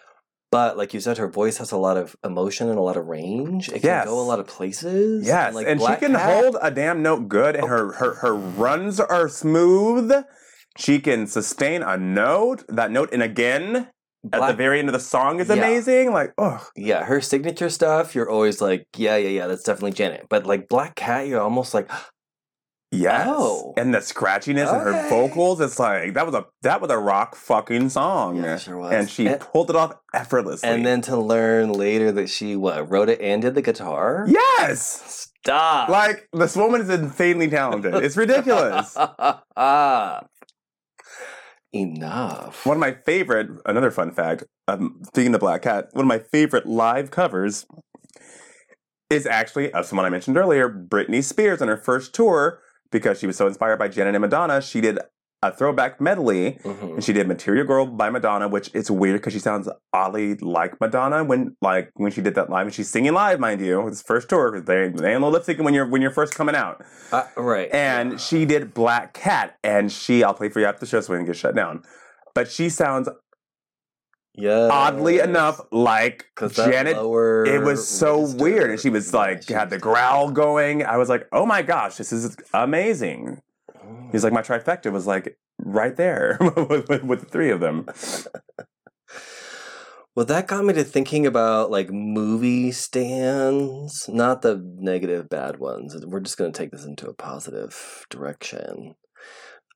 But 0.53 0.77
like 0.77 0.93
you 0.95 1.01
said, 1.01 1.19
her 1.19 1.29
voice 1.29 1.59
has 1.59 1.71
a 1.71 1.77
lot 1.77 1.97
of 1.97 2.17
emotion 2.25 2.69
and 2.69 2.77
a 2.79 2.83
lot 2.83 2.97
of 2.97 3.07
range. 3.07 3.69
It 3.69 3.81
can 3.81 3.83
Yes. 3.85 4.07
go 4.07 4.19
a 4.19 4.23
lot 4.23 4.41
of 4.41 4.47
places. 4.49 5.25
Yes, 5.27 5.55
like 5.55 5.69
and 5.69 5.81
she 5.81 5.95
can 5.97 6.13
Cat- 6.15 6.43
hold 6.43 6.57
a 6.61 6.71
damn 6.73 7.03
note 7.03 7.29
good, 7.29 7.55
and 7.55 7.69
her, 7.69 7.93
her 7.93 8.15
her 8.17 8.35
runs 8.35 8.99
are 8.99 9.29
smooth. 9.29 10.13
She 10.77 10.99
can 11.01 11.27
sustain 11.27 11.83
a 11.83 11.97
note, 11.97 12.65
that 12.69 12.91
note, 12.91 13.11
and 13.13 13.23
again 13.23 13.89
at 14.33 14.47
the 14.49 14.53
very 14.55 14.79
end 14.81 14.89
of 14.89 14.93
the 14.93 15.01
song 15.01 15.41
is 15.41 15.49
Yeah. 15.49 15.55
amazing. 15.55 16.13
Like, 16.13 16.33
oh, 16.37 16.67
Yeah, 16.77 17.05
her 17.05 17.21
signature 17.23 17.71
stuff, 17.71 18.15
you're 18.15 18.29
always 18.29 18.61
like, 18.61 18.85
yeah, 18.97 19.17
yeah, 19.17 19.29
yeah, 19.31 19.47
that's 19.47 19.63
definitely 19.63 19.93
Janet. 19.93 20.27
But 20.29 20.45
like 20.47 20.69
Black 20.69 20.95
Cat, 20.95 21.27
you're 21.27 21.41
almost 21.41 21.73
like, 21.75 21.89
yes, 22.91 23.27
Oh. 23.31 23.75
and 23.77 23.93
the 23.95 23.99
scratchiness 23.99 24.73
and 24.73 24.83
her 24.83 25.09
vocals. 25.09 25.61
It's 25.61 25.79
like 25.79 26.15
that 26.15 26.27
was 26.27 26.35
a 26.35 26.47
that 26.63 26.81
was 26.81 26.91
a 26.91 26.99
rock 26.99 27.35
fucking 27.37 27.89
song, 27.91 28.37
yeah, 28.43 28.55
it 28.57 28.61
sure 28.63 28.77
was. 28.79 28.93
and 28.93 29.09
she 29.11 29.27
and, 29.27 29.41
pulled 29.41 29.71
it 29.71 29.77
off 29.77 29.95
effortlessly. 30.15 30.69
and 30.69 30.85
then 30.85 31.01
to 31.03 31.17
learn 31.17 31.73
later 31.73 32.11
that 32.13 32.29
she 32.29 32.57
what 32.57 32.91
wrote 32.91 33.09
it 33.09 33.21
and 33.21 33.43
did 33.43 33.55
the 33.55 33.63
guitar. 33.63 34.25
yes, 34.29 35.29
Stop. 35.43 35.89
like 35.89 36.29
this 36.33 36.57
woman 36.57 36.81
is 36.81 36.89
insanely 36.91 37.49
talented. 37.49 37.95
It's 37.95 38.17
ridiculous. 38.17 38.97
Enough. 41.73 42.67
One 42.67 42.77
of 42.77 42.81
my 42.81 42.97
favorite, 43.07 43.49
another 43.65 43.93
fun 43.93 44.11
fact, 44.11 44.43
um, 44.67 45.01
speaking 45.07 45.29
of 45.29 45.35
the 45.35 45.39
Black 45.39 45.63
Cat, 45.63 45.87
one 45.93 46.05
of 46.05 46.09
my 46.09 46.19
favorite 46.19 46.67
live 46.67 47.13
covers 47.13 47.65
is 49.09 49.25
actually 49.25 49.73
of 49.73 49.87
someone 49.87 50.05
I 50.05 50.09
mentioned 50.11 50.37
earlier, 50.37 50.69
Britney 50.69 51.23
Spears 51.23 51.63
on 51.63 51.69
her 51.69 51.77
first 51.77 52.13
tour, 52.13 52.61
because 52.91 53.19
she 53.19 53.27
was 53.27 53.37
so 53.37 53.47
inspired 53.47 53.79
by 53.79 53.89
Janet 53.89 54.15
and 54.15 54.23
Madonna, 54.23 54.61
she 54.61 54.81
did 54.81 54.99
a 55.43 55.51
throwback 55.51 56.01
medley. 56.03 56.59
Mhm. 56.63 56.95
And 56.95 57.05
she 57.05 57.15
did 57.15 57.27
"Material 57.27 57.65
Girl" 57.67 57.87
by 57.87 58.11
Madonna, 58.11 58.47
which 58.47 58.71
it's 58.75 58.91
weird 58.91 59.21
because 59.21 59.33
she 59.33 59.39
sounds 59.39 59.71
oddly 59.93 60.35
like 60.35 60.79
Madonna 60.83 61.25
when, 61.25 61.57
like, 61.63 61.91
when 61.95 62.13
she 62.13 62.21
did 62.21 62.35
that 62.35 62.51
live, 62.51 62.67
and 62.67 62.75
she's 62.75 62.91
singing 62.91 63.15
live, 63.15 63.41
mind 63.41 63.61
you. 63.63 63.87
It's 63.89 64.03
first 64.03 64.29
tour 64.29 64.53
because 64.53 64.67
they 64.67 64.91
they 64.91 65.13
ain't 65.13 65.23
no 65.23 65.31
lip 65.31 65.45
syncing 65.45 65.65
when 65.65 65.73
you're 65.73 65.87
when 65.87 66.03
you're 66.03 66.11
first 66.11 66.35
coming 66.35 66.55
out. 66.55 66.85
Uh, 67.11 67.25
right. 67.37 67.71
And 67.73 68.21
she 68.21 68.45
did 68.45 68.75
Black 68.75 69.15
Cat, 69.15 69.57
and 69.65 69.91
she 69.91 70.23
I'll 70.23 70.35
play 70.35 70.51
for 70.51 70.61
you 70.61 70.67
after 70.67 70.81
the 70.81 70.87
show 70.87 71.01
so 71.01 71.13
we 71.15 71.19
can 71.19 71.27
get 71.27 71.37
shut 71.37 71.55
down. 71.55 71.85
But 72.35 72.51
she 72.51 72.69
sounds 72.69 73.09
yeah. 74.35 74.69
oddly 74.71 75.19
enough 75.19 75.61
like 75.71 76.27
Janet. 76.53 76.97
lower 76.97 77.45
It 77.45 77.63
was 77.63 77.87
so 77.87 78.21
weird, 78.35 78.71
and 78.71 78.81
she 78.81 78.91
was 78.91 79.13
like 79.13 79.43
she 79.43 79.53
had 79.53 79.71
the 79.71 79.79
growl 79.79 80.31
going. 80.31 80.85
I 80.85 80.97
was 80.97 81.09
like, 81.09 81.27
oh 81.33 81.47
my 81.47 81.63
gosh, 81.63 81.97
this 81.97 82.13
is 82.13 82.37
amazing. 82.53 83.41
He's 84.13 84.25
like, 84.25 84.33
my 84.33 84.43
trifecta 84.43 84.93
was 84.93 85.07
like 85.07 85.39
right 85.59 85.97
there 85.97 86.37
with, 86.57 86.89
with, 86.89 87.05
with 87.05 87.21
the 87.21 87.27
three 87.27 87.51
of 87.51 87.61
them. 87.61 87.87
Well, 90.17 90.27
that 90.27 90.49
got 90.49 90.65
me 90.65 90.75
to 90.75 90.83
thinking 90.83 91.25
about 91.25 91.71
like 91.71 91.91
movie 91.91 92.73
stans, 92.73 94.09
not 94.09 94.43
the 94.43 94.61
negative 94.79 95.29
bad 95.29 95.61
ones. 95.61 95.97
We're 96.05 96.21
just 96.21 96.37
going 96.37 96.53
to 96.53 96.59
take 96.59 96.73
this 96.73 96.85
into 96.85 97.09
a 97.09 97.15
positive 97.15 98.05
direction. 98.11 98.97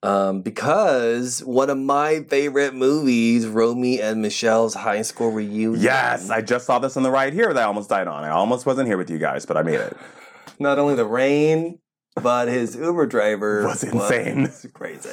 Um, 0.04 0.42
because 0.42 1.42
one 1.42 1.70
of 1.70 1.78
my 1.78 2.24
favorite 2.28 2.74
movies, 2.74 3.46
Romy 3.46 4.02
and 4.02 4.20
Michelle's 4.20 4.74
high 4.74 5.00
school 5.00 5.30
reunion. 5.30 5.80
Yes, 5.80 6.28
I 6.28 6.42
just 6.42 6.66
saw 6.66 6.78
this 6.78 6.96
on 6.98 7.02
the 7.02 7.10
ride 7.10 7.32
here 7.32 7.54
that 7.54 7.62
I 7.62 7.64
almost 7.64 7.88
died 7.88 8.06
on. 8.06 8.22
I 8.22 8.28
almost 8.28 8.66
wasn't 8.66 8.86
here 8.86 8.98
with 8.98 9.08
you 9.08 9.18
guys, 9.18 9.46
but 9.46 9.56
I 9.56 9.62
made 9.62 9.80
it. 9.80 9.96
Not 10.58 10.78
only 10.78 10.94
the 10.94 11.06
rain, 11.06 11.78
but 12.16 12.48
his 12.48 12.76
Uber 12.76 13.06
driver 13.06 13.62
Was 13.66 13.82
insane. 13.82 14.42
was 14.42 14.66
crazy. 14.74 15.08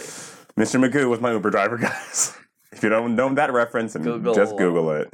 Mr. 0.57 0.77
Magoo 0.83 1.09
was 1.09 1.21
my 1.21 1.31
Uber 1.31 1.49
driver, 1.51 1.77
guys. 1.89 2.37
If 2.73 2.83
you 2.83 2.89
don't 2.89 3.15
know 3.15 3.33
that 3.33 3.53
reference, 3.53 3.95
and 3.95 4.03
Google. 4.03 4.33
just 4.33 4.57
Google 4.57 4.91
it. 4.91 5.09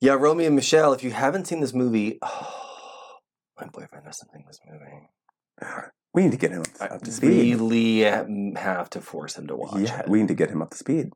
Yeah, 0.00 0.14
Romy 0.14 0.46
and 0.46 0.56
Michelle. 0.56 0.92
If 0.94 1.04
you 1.04 1.10
haven't 1.10 1.46
seen 1.46 1.60
this 1.60 1.74
movie, 1.74 2.18
oh, 2.22 3.18
my 3.60 3.66
boyfriend 3.66 4.06
hasn't 4.06 4.32
seen 4.32 4.44
this 4.46 4.60
movie. 4.66 5.90
We 6.16 6.22
need 6.22 6.32
to 6.32 6.38
get 6.38 6.50
him 6.50 6.64
up 6.80 7.02
to 7.02 7.12
speed. 7.12 7.54
really 7.60 8.00
have 8.00 8.90
to 8.90 9.00
force 9.02 9.36
him 9.36 9.46
to 9.48 9.54
watch 9.56 9.78
Yeah, 9.80 10.00
it. 10.00 10.08
we 10.08 10.18
need 10.20 10.28
to 10.28 10.34
get 10.34 10.50
him 10.50 10.62
up 10.62 10.70
to 10.70 10.76
speed. 10.76 11.10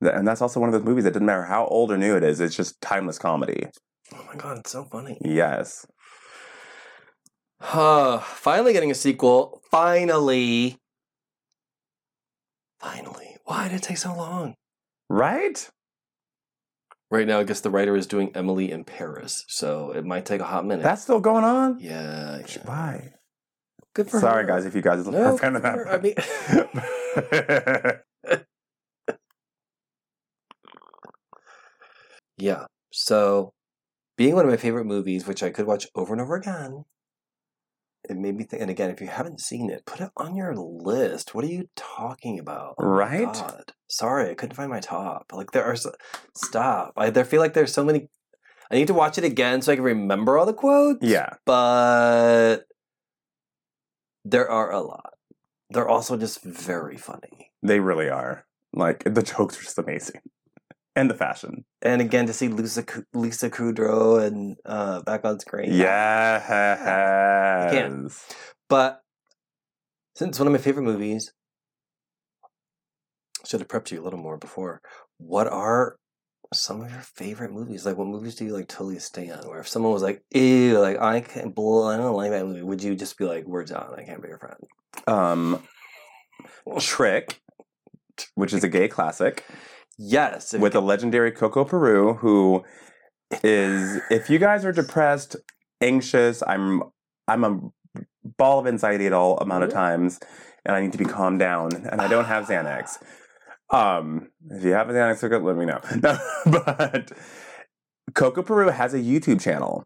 And 0.00 0.26
that's 0.26 0.40
also 0.40 0.60
one 0.60 0.68
of 0.68 0.72
those 0.72 0.84
movies 0.84 1.04
that 1.04 1.12
doesn't 1.12 1.26
matter 1.26 1.42
how 1.44 1.66
old 1.66 1.90
or 1.90 1.98
new 1.98 2.16
it 2.16 2.22
is, 2.22 2.40
it's 2.40 2.56
just 2.56 2.80
timeless 2.80 3.18
comedy. 3.18 3.66
oh 4.14 4.24
my 4.28 4.36
god, 4.36 4.58
it's 4.58 4.70
so 4.70 4.84
funny. 4.84 5.18
Yes. 5.24 5.84
Uh, 7.60 8.18
finally 8.18 8.72
getting 8.72 8.90
a 8.90 8.94
sequel. 8.94 9.60
Finally. 9.70 10.78
Finally. 12.80 13.36
Why 13.44 13.68
did 13.68 13.76
it 13.76 13.82
take 13.82 13.98
so 13.98 14.14
long? 14.14 14.54
Right? 15.08 15.68
Right 17.10 17.26
now, 17.26 17.40
I 17.40 17.44
guess 17.44 17.60
the 17.60 17.70
writer 17.70 17.94
is 17.96 18.06
doing 18.06 18.30
Emily 18.34 18.70
in 18.72 18.84
Paris, 18.84 19.44
so 19.48 19.90
it 19.92 20.04
might 20.04 20.24
take 20.24 20.40
a 20.40 20.44
hot 20.44 20.64
minute. 20.64 20.82
That's 20.82 21.02
still 21.02 21.20
going 21.20 21.44
on? 21.44 21.78
yeah, 21.80 22.38
yeah. 22.38 22.62
Why? 22.64 23.12
Good 23.94 24.10
for 24.10 24.20
Sorry, 24.20 24.42
her. 24.42 24.48
guys, 24.48 24.64
if 24.64 24.74
you 24.74 24.80
guys 24.82 25.06
No, 25.06 25.32
are 25.32 25.34
a 25.34 25.38
fan 25.38 25.56
of 25.56 25.62
her. 25.64 25.88
I 25.88 25.98
mean, 25.98 26.14
that. 26.16 28.02
yeah. 32.38 32.64
So, 32.90 33.52
being 34.16 34.34
one 34.34 34.44
of 34.44 34.50
my 34.50 34.56
favorite 34.56 34.84
movies, 34.86 35.26
which 35.26 35.42
I 35.42 35.50
could 35.50 35.66
watch 35.66 35.86
over 35.94 36.12
and 36.12 36.20
over 36.20 36.36
again, 36.36 36.84
it 38.08 38.16
made 38.16 38.36
me 38.36 38.44
think. 38.44 38.62
And 38.62 38.70
again, 38.70 38.90
if 38.90 39.00
you 39.00 39.06
haven't 39.08 39.40
seen 39.40 39.70
it, 39.70 39.86
put 39.86 40.00
it 40.00 40.10
on 40.16 40.36
your 40.36 40.54
list. 40.54 41.34
What 41.34 41.44
are 41.44 41.48
you 41.48 41.68
talking 41.76 42.38
about? 42.38 42.74
Oh 42.78 42.86
Right? 42.86 43.32
God. 43.32 43.72
Sorry, 43.88 44.30
I 44.30 44.34
couldn't 44.34 44.56
find 44.56 44.70
my 44.70 44.80
top. 44.80 45.32
Like 45.32 45.52
there 45.52 45.64
are. 45.64 45.76
So, 45.76 45.92
stop. 46.34 46.92
I 46.96 47.10
there 47.10 47.24
feel 47.24 47.40
like 47.40 47.54
there's 47.54 47.72
so 47.72 47.84
many. 47.84 48.08
I 48.70 48.76
need 48.76 48.86
to 48.86 48.94
watch 48.94 49.18
it 49.18 49.24
again 49.24 49.60
so 49.60 49.72
I 49.72 49.76
can 49.76 49.84
remember 49.84 50.38
all 50.38 50.46
the 50.46 50.54
quotes. 50.54 51.06
yeah. 51.06 51.28
but 51.44 52.60
there 54.24 54.50
are 54.50 54.70
a 54.72 54.80
lot. 54.80 55.14
They're 55.70 55.88
also 55.88 56.16
just 56.16 56.42
very 56.42 56.96
funny. 56.96 57.50
They 57.62 57.80
really 57.80 58.08
are. 58.08 58.44
Like, 58.72 59.04
the 59.04 59.22
jokes 59.22 59.58
are 59.58 59.62
just 59.62 59.78
amazing. 59.78 60.20
And 60.94 61.08
the 61.08 61.14
fashion. 61.14 61.64
And 61.80 62.02
again, 62.02 62.26
to 62.26 62.34
see 62.34 62.48
Lisa 62.48 62.84
Lisa 63.14 63.48
Kudrow 63.48 64.22
and 64.22 64.58
uh, 64.66 65.00
back 65.02 65.24
on 65.24 65.40
screen. 65.40 65.72
Yes. 65.72 66.46
But 68.68 69.02
since 70.14 70.38
one 70.38 70.46
of 70.46 70.52
my 70.52 70.58
favorite 70.58 70.82
movies, 70.82 71.32
should 73.46 73.60
have 73.60 73.68
prepped 73.68 73.90
you 73.90 74.02
a 74.02 74.04
little 74.04 74.18
more 74.18 74.36
before. 74.36 74.82
What 75.16 75.48
are 75.48 75.96
some 76.52 76.80
of 76.80 76.90
your 76.90 77.00
favorite 77.00 77.52
movies? 77.52 77.86
Like, 77.86 77.96
what 77.96 78.06
movies 78.06 78.34
do 78.34 78.44
you 78.44 78.52
like 78.52 78.68
totally 78.68 78.98
stan? 78.98 79.38
Where 79.46 79.60
if 79.60 79.68
someone 79.68 79.92
was 79.92 80.02
like, 80.02 80.22
"Ew," 80.30 80.78
like 80.78 81.00
I 81.00 81.20
can't, 81.20 81.54
bl- 81.54 81.84
I 81.84 81.96
don't 81.96 82.16
like 82.16 82.30
that 82.30 82.46
movie, 82.46 82.62
would 82.62 82.82
you 82.82 82.94
just 82.94 83.18
be 83.18 83.24
like, 83.24 83.46
"We're 83.46 83.64
done. 83.64 83.94
I 83.96 84.04
can't 84.04 84.22
be 84.22 84.28
your 84.28 84.38
friend." 84.38 84.56
Um, 85.06 85.62
Trick, 86.80 87.40
which 88.34 88.52
is 88.52 88.64
a 88.64 88.68
gay 88.68 88.88
classic. 88.88 89.44
Yes, 89.98 90.52
with 90.52 90.72
the 90.72 90.82
legendary 90.82 91.32
Coco 91.32 91.64
Peru, 91.64 92.14
who 92.14 92.64
is 93.42 94.00
if 94.10 94.30
you 94.30 94.38
guys 94.38 94.64
are 94.64 94.72
depressed, 94.72 95.36
anxious, 95.80 96.42
I'm 96.46 96.82
I'm 97.28 97.44
a 97.44 97.60
ball 98.36 98.58
of 98.58 98.66
anxiety 98.66 99.06
at 99.06 99.12
all 99.12 99.38
amount 99.38 99.64
of 99.64 99.70
times, 99.70 100.18
and 100.64 100.74
I 100.74 100.80
need 100.80 100.92
to 100.92 100.98
be 100.98 101.04
calmed 101.04 101.38
down, 101.38 101.74
and 101.74 102.00
I 102.00 102.08
don't 102.08 102.24
have 102.24 102.46
Xanax. 102.46 102.98
Um, 103.72 104.28
if 104.50 104.62
you 104.64 104.72
have 104.72 104.88
a 104.90 104.92
Xanax 104.92 105.20
hookup, 105.20 105.42
let 105.42 105.56
me 105.56 105.64
know. 105.64 105.80
No, 106.02 106.18
but 106.46 107.12
Coco 108.14 108.42
Peru 108.42 108.68
has 108.68 108.92
a 108.94 108.98
YouTube 108.98 109.40
channel, 109.40 109.82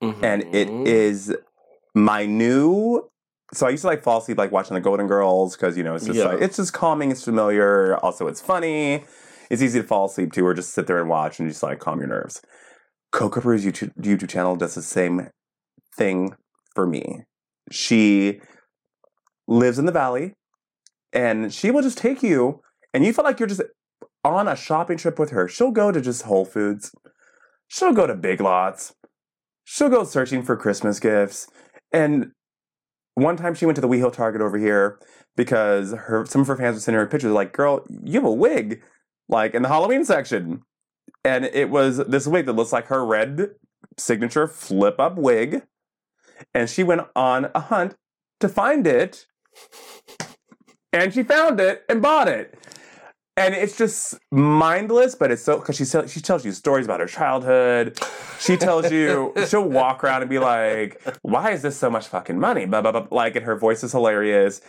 and 0.00 0.42
it 0.54 0.68
Mhm. 0.68 0.86
is 0.86 1.34
my 1.94 2.24
new. 2.26 3.08
So 3.54 3.66
I 3.66 3.70
used 3.70 3.82
to 3.82 3.88
like 3.88 4.02
fall 4.02 4.18
asleep 4.18 4.38
like 4.38 4.52
watching 4.52 4.74
the 4.74 4.80
Golden 4.80 5.06
Girls 5.06 5.56
because 5.56 5.76
you 5.76 5.82
know 5.84 5.94
it's 5.94 6.06
just 6.06 6.18
Yeah. 6.18 6.26
like 6.26 6.40
it's 6.40 6.56
just 6.56 6.72
calming, 6.72 7.10
it's 7.10 7.24
familiar. 7.24 7.96
Also, 7.98 8.26
it's 8.28 8.40
funny. 8.40 9.04
It's 9.50 9.62
easy 9.62 9.80
to 9.80 9.86
fall 9.86 10.06
asleep 10.06 10.32
to, 10.34 10.46
or 10.46 10.52
just 10.54 10.74
sit 10.74 10.86
there 10.86 11.00
and 11.00 11.08
watch 11.08 11.38
and 11.40 11.48
just 11.48 11.62
like 11.62 11.78
calm 11.78 11.98
your 12.00 12.08
nerves. 12.08 12.42
Coco 13.12 13.40
Peru's 13.40 13.64
YouTube, 13.64 13.92
YouTube 13.98 14.28
channel 14.28 14.56
does 14.56 14.74
the 14.74 14.82
same 14.82 15.30
thing 15.96 16.34
for 16.74 16.86
me. 16.86 17.24
she 17.70 18.40
lives 19.46 19.78
in 19.78 19.84
the 19.86 19.92
valley 19.92 20.32
and 21.12 21.52
she 21.52 21.70
will 21.70 21.82
just 21.82 21.98
take 21.98 22.22
you 22.22 22.60
and 22.94 23.04
you 23.04 23.12
feel 23.12 23.24
like 23.24 23.38
you're 23.38 23.48
just 23.48 23.62
on 24.24 24.48
a 24.48 24.56
shopping 24.56 24.98
trip 24.98 25.18
with 25.18 25.30
her. 25.30 25.48
She'll 25.48 25.70
go 25.70 25.92
to 25.92 26.00
just 26.00 26.22
Whole 26.22 26.44
Foods. 26.44 26.92
She'll 27.68 27.92
go 27.92 28.06
to 28.06 28.14
Big 28.14 28.40
Lots. 28.40 28.94
She'll 29.64 29.90
go 29.90 30.04
searching 30.04 30.42
for 30.42 30.56
Christmas 30.56 30.98
gifts. 30.98 31.48
And 31.92 32.32
one 33.14 33.36
time 33.36 33.54
she 33.54 33.66
went 33.66 33.76
to 33.76 33.82
the 33.82 33.88
WeHo 33.88 34.12
Target 34.12 34.40
over 34.40 34.58
here 34.58 34.98
because 35.36 35.92
her 35.92 36.24
some 36.26 36.40
of 36.40 36.46
her 36.46 36.56
fans 36.56 36.76
were 36.76 36.80
sending 36.80 37.00
her 37.00 37.06
pictures 37.06 37.32
like, 37.32 37.52
girl, 37.52 37.84
you 37.88 38.14
have 38.14 38.24
a 38.24 38.32
wig, 38.32 38.82
like 39.28 39.54
in 39.54 39.62
the 39.62 39.68
Halloween 39.68 40.04
section. 40.04 40.62
And 41.24 41.44
it 41.46 41.70
was 41.70 41.98
this 41.98 42.26
wig 42.26 42.46
that 42.46 42.54
looks 42.54 42.72
like 42.72 42.86
her 42.86 43.04
red 43.04 43.50
signature 43.96 44.46
flip 44.46 44.98
up 44.98 45.16
wig. 45.16 45.62
And 46.54 46.70
she 46.70 46.82
went 46.82 47.02
on 47.14 47.50
a 47.54 47.60
hunt 47.60 47.96
to 48.40 48.48
find 48.48 48.86
it. 48.86 49.26
And 50.92 51.12
she 51.12 51.22
found 51.22 51.60
it 51.60 51.84
and 51.88 52.00
bought 52.00 52.28
it. 52.28 52.56
And 53.38 53.54
it's 53.54 53.78
just 53.78 54.18
mindless, 54.32 55.14
but 55.14 55.30
it's 55.30 55.42
so 55.42 55.58
because 55.58 55.76
she 55.76 55.84
she 55.84 56.20
tells 56.20 56.44
you 56.44 56.50
stories 56.50 56.86
about 56.86 56.98
her 56.98 57.06
childhood. 57.06 57.96
She 58.40 58.56
tells 58.56 58.90
you 58.90 59.32
she'll 59.48 59.68
walk 59.68 60.02
around 60.02 60.22
and 60.22 60.28
be 60.28 60.40
like, 60.40 61.00
"Why 61.22 61.52
is 61.52 61.62
this 61.62 61.76
so 61.76 61.88
much 61.88 62.08
fucking 62.08 62.38
money?" 62.38 62.66
Blah 62.66 62.82
blah 62.82 62.90
blah. 62.90 63.06
Like, 63.10 63.36
and 63.36 63.44
her 63.44 63.56
voice 63.56 63.84
is 63.84 63.92
hilarious. 63.92 64.60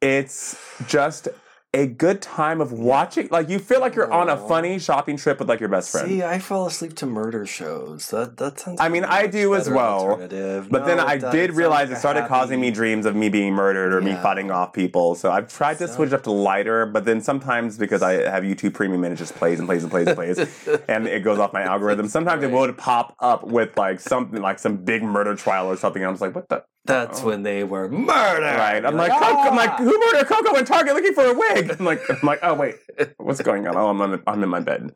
It's 0.00 0.56
just 0.86 1.28
a 1.74 1.86
good 1.86 2.20
time 2.20 2.60
of 2.60 2.70
watching. 2.70 3.28
Like, 3.30 3.48
you 3.48 3.58
feel 3.58 3.80
like 3.80 3.94
you're 3.94 4.12
on 4.12 4.28
a 4.28 4.36
funny 4.36 4.78
shopping 4.78 5.16
trip 5.16 5.38
with 5.38 5.48
like 5.48 5.58
your 5.58 5.70
best 5.70 5.90
friend. 5.90 6.06
See, 6.06 6.22
I 6.22 6.38
fall 6.38 6.66
asleep 6.66 6.94
to 6.96 7.06
murder 7.06 7.46
shows. 7.46 8.10
That 8.10 8.36
that 8.36 8.60
sounds. 8.60 8.78
I 8.78 8.90
mean, 8.90 9.04
I 9.04 9.26
do 9.26 9.54
as 9.54 9.70
well. 9.70 10.16
But 10.18 10.84
then 10.84 11.00
I 11.00 11.16
did 11.16 11.52
realize 11.54 11.88
like 11.88 11.96
it 11.96 12.00
started 12.00 12.26
causing 12.28 12.60
me 12.60 12.70
dreams 12.70 13.06
of 13.06 13.16
me 13.16 13.30
being 13.30 13.54
murdered 13.54 13.94
or 13.94 14.02
me 14.02 14.10
Yeah. 14.10 14.22
fighting 14.22 14.50
off 14.50 14.74
people. 14.74 15.14
So 15.14 15.30
I've 15.32 15.48
tried 15.48 15.78
to 15.78 15.88
So- 15.88 15.94
switch 15.94 16.12
up 16.12 16.22
to 16.24 16.30
lighter, 16.30 16.84
but 16.84 17.06
then 17.06 17.20
sometimes 17.22 17.78
because 17.78 18.02
I 18.02 18.12
have 18.30 18.42
YouTube 18.44 18.74
Premium 18.74 19.02
and 19.04 19.14
it 19.14 19.16
just 19.16 19.34
plays 19.34 19.58
and 19.58 19.66
plays 19.66 19.82
and 19.82 19.90
plays 19.90 20.08
and 20.08 20.16
plays, 20.16 20.38
and 20.88 21.06
it 21.06 21.24
goes 21.24 21.38
off 21.38 21.54
my 21.54 21.62
algorithm. 21.62 22.06
Sometimes 22.08 22.42
it 22.42 22.48
Right. 22.48 22.54
would 22.54 22.76
pop 22.76 23.14
up 23.20 23.44
with 23.44 23.78
like 23.78 23.98
something 23.98 24.42
like 24.42 24.58
some 24.58 24.76
big 24.76 25.02
murder 25.02 25.34
trial 25.34 25.68
or 25.68 25.76
something. 25.78 26.02
And 26.02 26.08
I'm 26.10 26.14
just 26.14 26.22
like, 26.22 26.34
what 26.34 26.48
the? 26.50 26.64
That's 26.84 27.22
Oh. 27.22 27.26
when 27.26 27.42
they 27.44 27.62
were 27.64 27.88
murdered. 27.88 28.42
Right. 28.58 28.84
I'm 28.84 28.94
You're 28.94 29.08
like, 29.08 29.12
Coco, 29.12 29.38
I'm 29.38 29.56
like, 29.56 29.70
"Ah!" 29.70 29.76
who 29.76 29.98
murdered 29.98 30.26
Coco 30.26 30.56
in 30.56 30.64
Target 30.64 30.94
looking 30.94 31.14
for 31.14 31.24
a 31.26 31.32
wig? 31.34 31.76
I'm 31.78 31.84
like, 31.84 32.02
I'm 32.10 32.18
like, 32.26 32.40
oh 32.42 32.54
wait, 32.54 32.74
what's 33.18 33.40
going 33.42 33.66
on? 33.68 33.76
Oh, 33.76 33.88
I'm 33.88 34.00
on, 34.00 34.22
I'm 34.26 34.42
in 34.42 34.48
my 34.48 34.60
bed. 34.60 34.90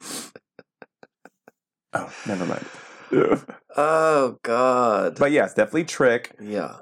Oh, 1.92 2.12
never 2.26 2.46
mind. 2.46 2.66
Oh 3.78 4.36
God. 4.42 5.16
but 5.18 5.30
yes, 5.30 5.52
definitely 5.54 5.84
Trick. 5.84 6.34
yeah. 6.40 6.78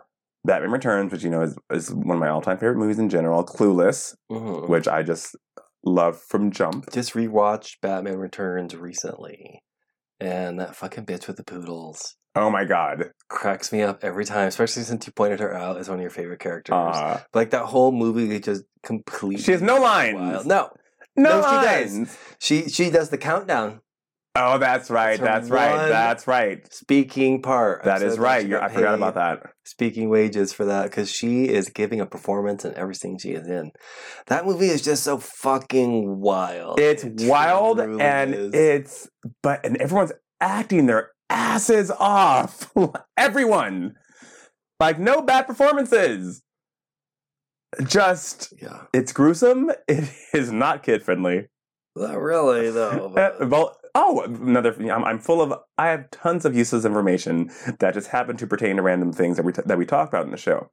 Batman 0.46 0.70
Returns, 0.70 1.10
which 1.12 1.22
you 1.24 1.30
know 1.30 1.42
is, 1.42 1.56
is 1.70 1.92
one 1.92 2.16
of 2.16 2.20
my 2.20 2.28
all-time 2.28 2.56
favorite 2.58 2.76
movies 2.78 2.98
in 2.98 3.08
general. 3.08 3.44
Clueless, 3.44 4.14
Mhm. 4.30 4.68
which 4.68 4.86
I 4.86 5.02
just 5.02 5.34
love 5.84 6.18
from 6.20 6.50
jump. 6.50 6.90
Just 6.92 7.12
rewatched 7.14 7.80
Batman 7.82 8.18
Returns 8.18 8.76
recently, 8.76 9.62
and 10.20 10.58
that 10.60 10.76
fucking 10.76 11.04
bitch 11.06 11.26
with 11.26 11.36
the 11.36 11.44
poodles 11.44 12.16
Oh 12.36 12.50
my 12.50 12.64
god. 12.64 13.10
cracks 13.28 13.72
me 13.72 13.82
up 13.82 14.02
every 14.02 14.24
time. 14.24 14.48
Especially 14.48 14.82
since 14.82 15.06
you 15.06 15.12
pointed 15.12 15.40
her 15.40 15.54
out 15.54 15.76
as 15.78 15.88
one 15.88 15.98
of 15.98 16.02
your 16.02 16.10
favorite 16.10 16.40
characters. 16.40 16.74
Uh, 16.74 17.20
like 17.32 17.50
that 17.50 17.64
whole 17.66 17.92
movie 17.92 18.38
just 18.40 18.64
completely. 18.82 19.42
she 19.42 19.52
has 19.52 19.62
no 19.62 19.80
lines. 19.80 20.14
wild. 20.16 20.46
No, 20.46 20.70
No, 21.16 21.40
No, 21.40 21.42
she 21.42 21.66
does. 21.66 21.94
lines. 21.94 22.18
she 22.38 22.68
she 22.68 22.90
does 22.90 23.10
the 23.10 23.18
countdown 23.18 23.80
Oh, 24.36 24.58
that's 24.58 24.90
right. 24.90 25.20
That's 25.20 25.48
That's, 25.48 25.50
right. 25.50 25.88
That's 25.88 26.26
right. 26.26 26.72
speaking 26.74 27.40
part. 27.40 27.84
That 27.84 28.02
is 28.02 28.18
right. 28.18 28.52
I 28.52 28.66
forgot 28.68 28.94
about 28.96 29.14
that. 29.14 29.52
Speaking 29.64 30.08
wages 30.08 30.52
for 30.52 30.64
that 30.64 30.90
because 30.90 31.08
she 31.08 31.44
is 31.48 31.68
giving 31.68 32.00
a 32.00 32.06
performance 32.06 32.64
in 32.64 32.74
everything 32.74 33.16
she 33.16 33.30
is 33.30 33.46
in. 33.46 33.70
That 34.26 34.44
movie 34.44 34.66
is 34.70 34.82
just 34.82 35.04
so 35.04 35.18
fucking 35.18 36.18
wild. 36.20 36.80
It's 36.80 37.04
It 37.04 37.28
wild 37.28 37.78
and 37.78 38.34
is. 38.34 38.52
it's 38.54 39.08
but 39.40 39.64
and 39.64 39.76
everyone's 39.76 40.10
acting 40.40 40.86
their 40.86 41.12
asses 41.30 41.90
off. 41.90 42.70
Everyone. 43.16 43.94
Like 44.80 44.98
no 44.98 45.22
bad 45.22 45.46
performances. 45.46 46.42
Just 47.86 48.52
yeah, 48.60 48.82
it's 48.92 49.12
gruesome. 49.12 49.70
It 49.88 50.10
is 50.32 50.52
not 50.52 50.82
kid 50.82 51.02
friendly. 51.02 51.46
not 51.96 52.20
really 52.20 52.70
though. 52.70 53.12
Uh, 53.16 53.30
but- 53.38 53.50
well, 53.50 53.76
oh, 53.96 54.22
another. 54.22 54.72
thing, 54.72 54.90
I'm, 54.90 55.04
I'm 55.04 55.18
full 55.18 55.40
of. 55.42 55.52
I 55.78 55.88
have 55.88 56.10
tons 56.10 56.44
of 56.44 56.54
useless 56.56 56.84
information 56.84 57.50
that 57.80 57.94
just 57.94 58.08
happen 58.08 58.36
to 58.36 58.46
pertain 58.46 58.76
to 58.76 58.82
random 58.82 59.12
things 59.12 59.36
that 59.36 59.44
we 59.44 59.52
t- 59.52 59.62
that 59.66 59.78
we 59.78 59.86
talk 59.86 60.08
about 60.08 60.24
in 60.24 60.30
the 60.30 60.36
show. 60.36 60.68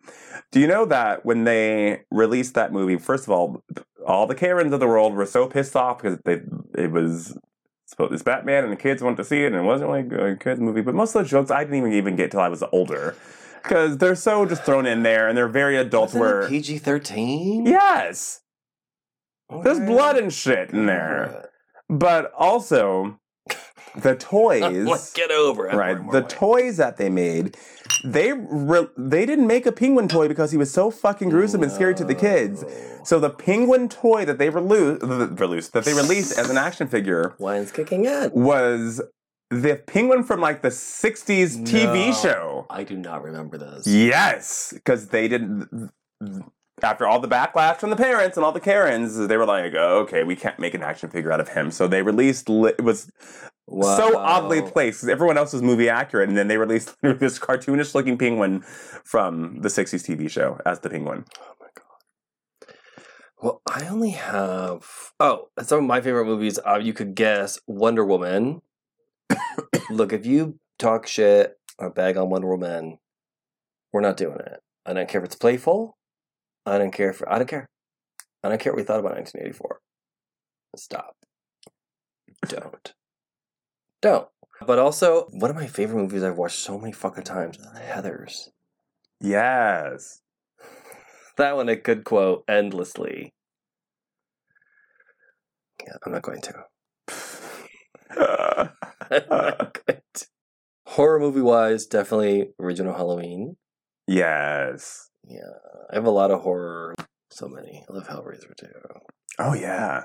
Do 0.52 0.60
you 0.60 0.68
know 0.68 0.86
that 0.86 1.26
when 1.26 1.44
they 1.44 2.02
released 2.12 2.54
that 2.56 2.72
movie, 2.72 2.98
first 2.98 3.24
of 3.24 3.30
all, 3.32 3.64
all 4.06 4.28
the 4.28 4.36
Karens 4.36 4.74
of 4.74 4.80
the 4.80 4.88
world 4.88 5.14
were 5.16 5.26
so 5.26 5.48
pissed 5.48 5.76
off 5.76 6.02
because 6.02 6.20
they 6.26 6.42
it 6.78 6.92
was 6.92 7.36
supposed 7.92 8.14
it's 8.14 8.24
Batman 8.24 8.64
and 8.64 8.74
the 8.74 8.78
kids 8.78 9.02
wanted 9.04 9.18
to 9.18 9.24
see 9.24 9.44
it 9.44 9.48
and 9.48 9.56
it 9.56 9.62
wasn't 9.62 9.90
really 9.90 10.32
a 10.32 10.36
kids 10.36 10.60
movie. 10.60 10.82
But 10.82 10.96
most 10.96 11.16
of 11.16 11.24
the 11.24 11.30
jokes 11.30 11.52
I 11.52 11.64
didn't 11.64 11.78
even 11.78 11.94
even 11.94 12.16
get 12.16 12.32
till 12.32 12.40
I 12.40 12.50
was 12.50 12.64
older 12.72 13.16
because 13.62 13.98
they're 13.98 14.16
so 14.16 14.46
just 14.46 14.64
thrown 14.64 14.86
in 14.86 15.04
there 15.04 15.28
and 15.28 15.38
they're 15.38 15.48
very 15.48 15.78
adult. 15.78 16.14
Where 16.14 16.48
PG 16.48 16.80
thirteen? 16.80 17.66
yes, 17.66 18.42
there's 19.64 19.80
blood 19.80 20.18
and 20.18 20.34
shit 20.34 20.72
in 20.72 20.88
there 20.88 21.50
but 21.92 22.32
also 22.38 23.20
the 23.96 24.16
toys 24.32 25.12
get 25.14 25.32
over 25.32 25.68
it. 25.68 25.76
right 25.76 25.98
the 26.12 26.22
toys 26.22 26.78
that 26.78 26.98
they 26.98 27.10
made 27.10 27.58
they 28.04 28.32
re- 28.34 28.88
they 28.98 29.26
didn't 29.26 29.48
make 29.48 29.66
a 29.66 29.72
penguin 29.72 30.08
toy 30.08 30.28
because 30.28 30.52
he 30.52 30.58
was 30.58 30.72
so 30.72 30.90
fucking 30.90 31.30
gruesome 31.30 31.62
and 31.62 31.72
scary 31.72 31.94
to 31.94 32.04
the 32.06 32.16
kids 32.16 32.64
so 33.04 33.20
the 33.20 33.30
penguin 33.30 33.90
toy 33.90 34.26
that 34.26 34.38
they 34.38 34.50
released, 34.50 35.02
that 35.74 35.84
they 35.86 35.94
released 35.94 36.38
as 36.38 36.50
an 36.50 36.58
action 36.58 36.88
figure 36.88 37.36
Wine's 37.40 37.72
kicking 37.72 38.06
in. 38.06 38.32
was 38.32 39.02
the 39.50 39.76
penguin 39.88 40.24
from 40.24 40.40
like 40.40 40.62
the 40.62 40.70
60s 40.70 41.66
TV 41.68 42.14
show 42.22 42.66
I 42.70 42.84
do 42.84 42.96
not 42.96 43.22
remember 43.24 43.58
this. 43.58 43.86
Yes, 43.86 44.72
because 44.74 45.08
they 45.08 45.28
didn't. 45.28 45.92
After 46.82 47.06
all 47.06 47.20
the 47.20 47.28
backlash 47.28 47.78
from 47.78 47.90
the 47.90 47.96
parents 47.96 48.38
and 48.38 48.46
all 48.46 48.52
the 48.54 48.60
Karens, 48.62 49.18
they 49.28 49.38
were 49.38 49.46
like, 49.46 49.74
oh, 49.76 50.00
"Okay, 50.00 50.24
we 50.24 50.36
can't 50.36 50.58
make 50.58 50.74
an 50.74 50.82
action 50.82 51.10
figure 51.10 51.32
out 51.32 51.40
of 51.40 51.50
him." 51.50 51.70
So 51.70 51.88
they 51.88 52.02
released. 52.02 52.50
It 52.50 52.82
was 52.82 53.12
so 53.72 54.18
oddly 54.18 54.62
placed. 54.62 55.08
everyone 55.08 55.38
else 55.38 55.54
was 55.54 55.62
movie 55.62 55.90
accurate, 55.90 56.30
and 56.30 56.38
then 56.38 56.48
they 56.48 56.58
released 56.58 56.96
this 57.02 57.40
cartoonish-looking 57.40 58.18
penguin 58.18 58.62
from 58.62 59.62
the 59.62 59.70
'60s 59.70 60.06
TV 60.06 60.30
show 60.30 60.60
as 60.66 60.80
the 60.80 60.90
penguin. 60.90 61.26
Oh 61.40 61.54
my 61.60 61.68
god. 61.76 62.76
Well, 63.42 63.62
I 63.70 63.88
only 63.88 64.12
have 64.12 65.14
oh 65.20 65.50
some 65.64 65.80
of 65.80 65.86
my 65.86 66.02
favorite 66.02 66.26
movies. 66.26 66.60
Uh, 66.66 66.80
you 66.82 66.94
could 66.94 67.16
guess 67.16 67.60
Wonder 67.68 68.06
Woman. 68.06 68.62
Look, 69.90 70.14
if 70.14 70.26
you 70.26 70.60
talk 70.78 71.08
shit 71.08 71.58
or 71.78 71.90
bag 71.90 72.18
on 72.18 72.30
Wonder 72.30 72.50
Woman, 72.50 73.00
we're 73.94 74.02
not 74.02 74.18
doing 74.18 74.40
it. 74.40 74.62
I 74.86 74.94
don't 74.94 75.08
care 75.08 75.22
if 75.22 75.26
it's 75.26 75.36
playful. 75.36 75.98
I 76.66 76.78
don't 76.78 76.92
care 76.92 77.10
if 77.10 77.22
I 77.28 77.38
don't 77.38 77.48
care. 77.48 77.70
I 78.44 78.50
don't 78.50 78.60
care 78.60 78.74
what 78.74 78.78
we 78.78 78.84
thought 78.84 79.00
about 79.00 79.16
1984. 79.16 79.80
Stop. 80.76 81.16
Don't. 82.48 82.94
Don't. 84.02 84.28
But 84.66 84.80
also, 84.80 85.28
one 85.32 85.50
of 85.50 85.56
my 85.56 85.68
favorite 85.68 85.98
movies 86.02 86.24
I've 86.24 86.38
watched 86.38 86.60
so 86.60 86.78
many 86.78 86.92
fucking 86.92 87.24
times, 87.24 87.58
Heathers. 87.76 88.50
Yes. 89.20 90.22
That 91.38 91.56
one 91.56 91.70
I 91.70 91.76
could 91.78 92.04
quote 92.04 92.44
endlessly. 92.48 93.34
Yeah, 95.84 95.94
I'm 96.06 96.12
not 96.12 96.22
going 96.22 96.42
to. 96.42 96.54
I'm 98.12 99.24
not 99.30 99.80
going 99.88 100.02
to. 100.14 100.26
Horror 100.88 101.20
movie 101.20 101.42
wise, 101.42 101.86
definitely 101.86 102.50
original 102.60 102.94
Halloween. 102.94 103.56
yes. 104.08 105.08
Yeah, 105.24 105.40
I 105.92 105.96
have 105.96 106.06
a 106.06 106.10
lot 106.12 106.32
of 106.32 106.42
horror. 106.42 106.96
So 107.30 107.48
many. 107.48 107.86
I 107.90 107.94
love 107.94 108.08
Hellraiser 108.08 108.54
too. 108.58 108.68
Oh 109.40 109.54
yeah. 109.54 110.04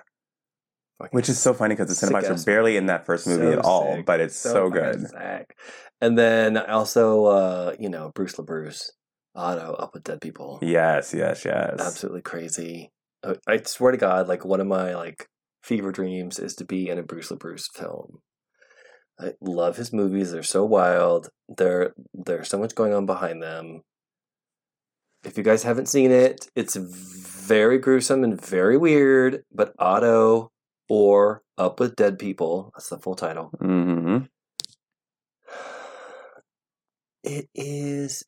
Which 1.10 1.28
is 1.28 1.38
so 1.38 1.52
funny 1.52 1.74
because 1.74 1.88
the 1.88 1.94
sick 1.94 2.14
are 2.14 2.44
barely 2.44 2.76
in 2.76 2.86
that 2.86 3.04
first 3.04 3.26
movie 3.26 3.52
So 3.52 3.52
at 3.52 3.64
all, 3.64 3.96
sick. 3.96 4.06
but 4.06 4.20
it's 4.20 4.36
so, 4.36 4.70
good. 4.70 5.00
sick. 5.08 5.54
And 6.00 6.18
then 6.18 6.56
also, 6.56 7.26
uh, 7.26 7.74
you 7.78 7.90
know, 7.90 8.12
Bruce 8.14 8.36
LaBruce, 8.36 8.90
Otto, 9.34 9.74
Up 9.74 9.92
with 9.92 10.04
Dead 10.04 10.20
People. 10.20 10.58
Yes, 10.62 11.12
yes, 11.12 11.44
yes. 11.44 11.76
absolutely 11.78 12.22
crazy. 12.22 12.92
I, 13.22 13.36
I 13.46 13.62
swear 13.64 13.92
to 13.92 13.98
God, 13.98 14.26
like 14.26 14.44
one 14.44 14.60
of 14.60 14.66
my 14.66 14.94
like 14.94 15.28
fever 15.62 15.92
dreams 15.92 16.38
is 16.38 16.54
to 16.56 16.64
be 16.64 16.88
in 16.88 16.98
a 16.98 17.02
Bruce 17.02 17.30
LaBruce 17.30 17.66
film. 17.74 18.20
I 19.18 19.32
love 19.40 19.76
his 19.76 19.92
movies. 19.92 20.32
They're 20.32 20.42
so 20.42 20.64
wild. 20.64 21.28
There, 21.48 21.94
there's 22.14 22.48
so 22.48 22.58
much 22.58 22.74
going 22.74 22.94
on 22.94 23.04
behind 23.06 23.42
them. 23.42 23.82
If 25.24 25.36
you 25.36 25.42
guys 25.42 25.62
haven't 25.62 25.88
seen 25.88 26.10
it, 26.10 26.48
it's 26.54 26.76
very 26.76 27.78
gruesome 27.78 28.22
and 28.24 28.40
very 28.40 28.76
weird. 28.76 29.42
But 29.52 29.72
Otto 29.78 30.52
or 30.88 31.42
Up 31.58 31.80
with 31.80 31.96
Dead 31.96 32.18
People, 32.18 32.70
that's 32.74 32.88
the 32.88 32.98
full 32.98 33.14
title. 33.16 33.50
hmm 33.60 34.18
It 37.24 37.48
is 37.54 38.24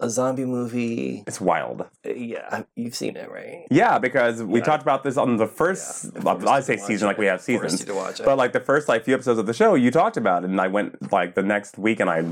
a 0.00 0.08
zombie 0.08 0.44
movie. 0.44 1.24
It's 1.26 1.40
wild. 1.40 1.80
Uh, 2.06 2.10
Yeah, 2.14 2.62
you've 2.76 2.94
seen 2.94 3.16
it, 3.16 3.28
right? 3.30 3.66
Yeah, 3.70 3.98
because 3.98 4.42
we 4.44 4.60
Yeah. 4.60 4.64
talked 4.66 4.82
about 4.82 5.02
this 5.02 5.16
on 5.16 5.36
the 5.38 5.48
first. 5.48 6.12
Yeah, 6.14 6.34
I 6.46 6.60
say 6.60 6.76
season 6.76 7.06
it. 7.06 7.10
like 7.10 7.18
we 7.18 7.26
have 7.26 7.40
seasons, 7.40 7.84
to 7.84 7.94
watch 7.94 8.20
it. 8.20 8.24
but 8.24 8.38
like 8.38 8.52
the 8.52 8.60
first 8.60 8.88
like 8.88 9.04
few 9.04 9.14
episodes 9.14 9.40
of 9.40 9.46
the 9.46 9.52
show, 9.54 9.74
you 9.74 9.90
talked 9.90 10.16
about 10.16 10.44
it, 10.44 10.50
and 10.50 10.60
I 10.60 10.68
went 10.68 11.10
like 11.10 11.34
the 11.34 11.42
next 11.42 11.78
week 11.78 11.98
and 11.98 12.08
I 12.08 12.22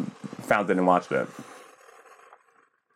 found 0.42 0.70
it 0.70 0.76
and 0.76 0.86
watched 0.86 1.10
it. 1.10 1.26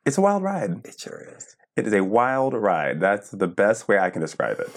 It's 0.07 0.18
a 0.18 0.21
wild 0.21 0.45
ride. 0.45 0.87
it 0.87 1.01
sure 1.01 1.21
is. 1.37 1.57
It 1.77 1.87
is 1.87 1.93
a 1.93 2.05
wild 2.05 2.55
ride. 2.55 3.01
That's 3.01 3.31
the 3.31 3.47
best 3.47 3.89
way 3.89 3.99
I 3.99 4.11
can 4.11 4.21
describe 4.21 4.59
it. 4.59 4.71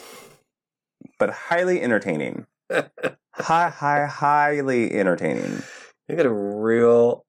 But 1.19 1.31
highly 1.31 1.81
entertaining. 1.81 2.45
high, 2.71 3.69
high, 3.69 4.05
highly 4.05 4.91
entertaining. 4.93 5.63
You 6.07 6.15
get 6.15 6.25
a 6.25 6.33
real, 6.33 7.25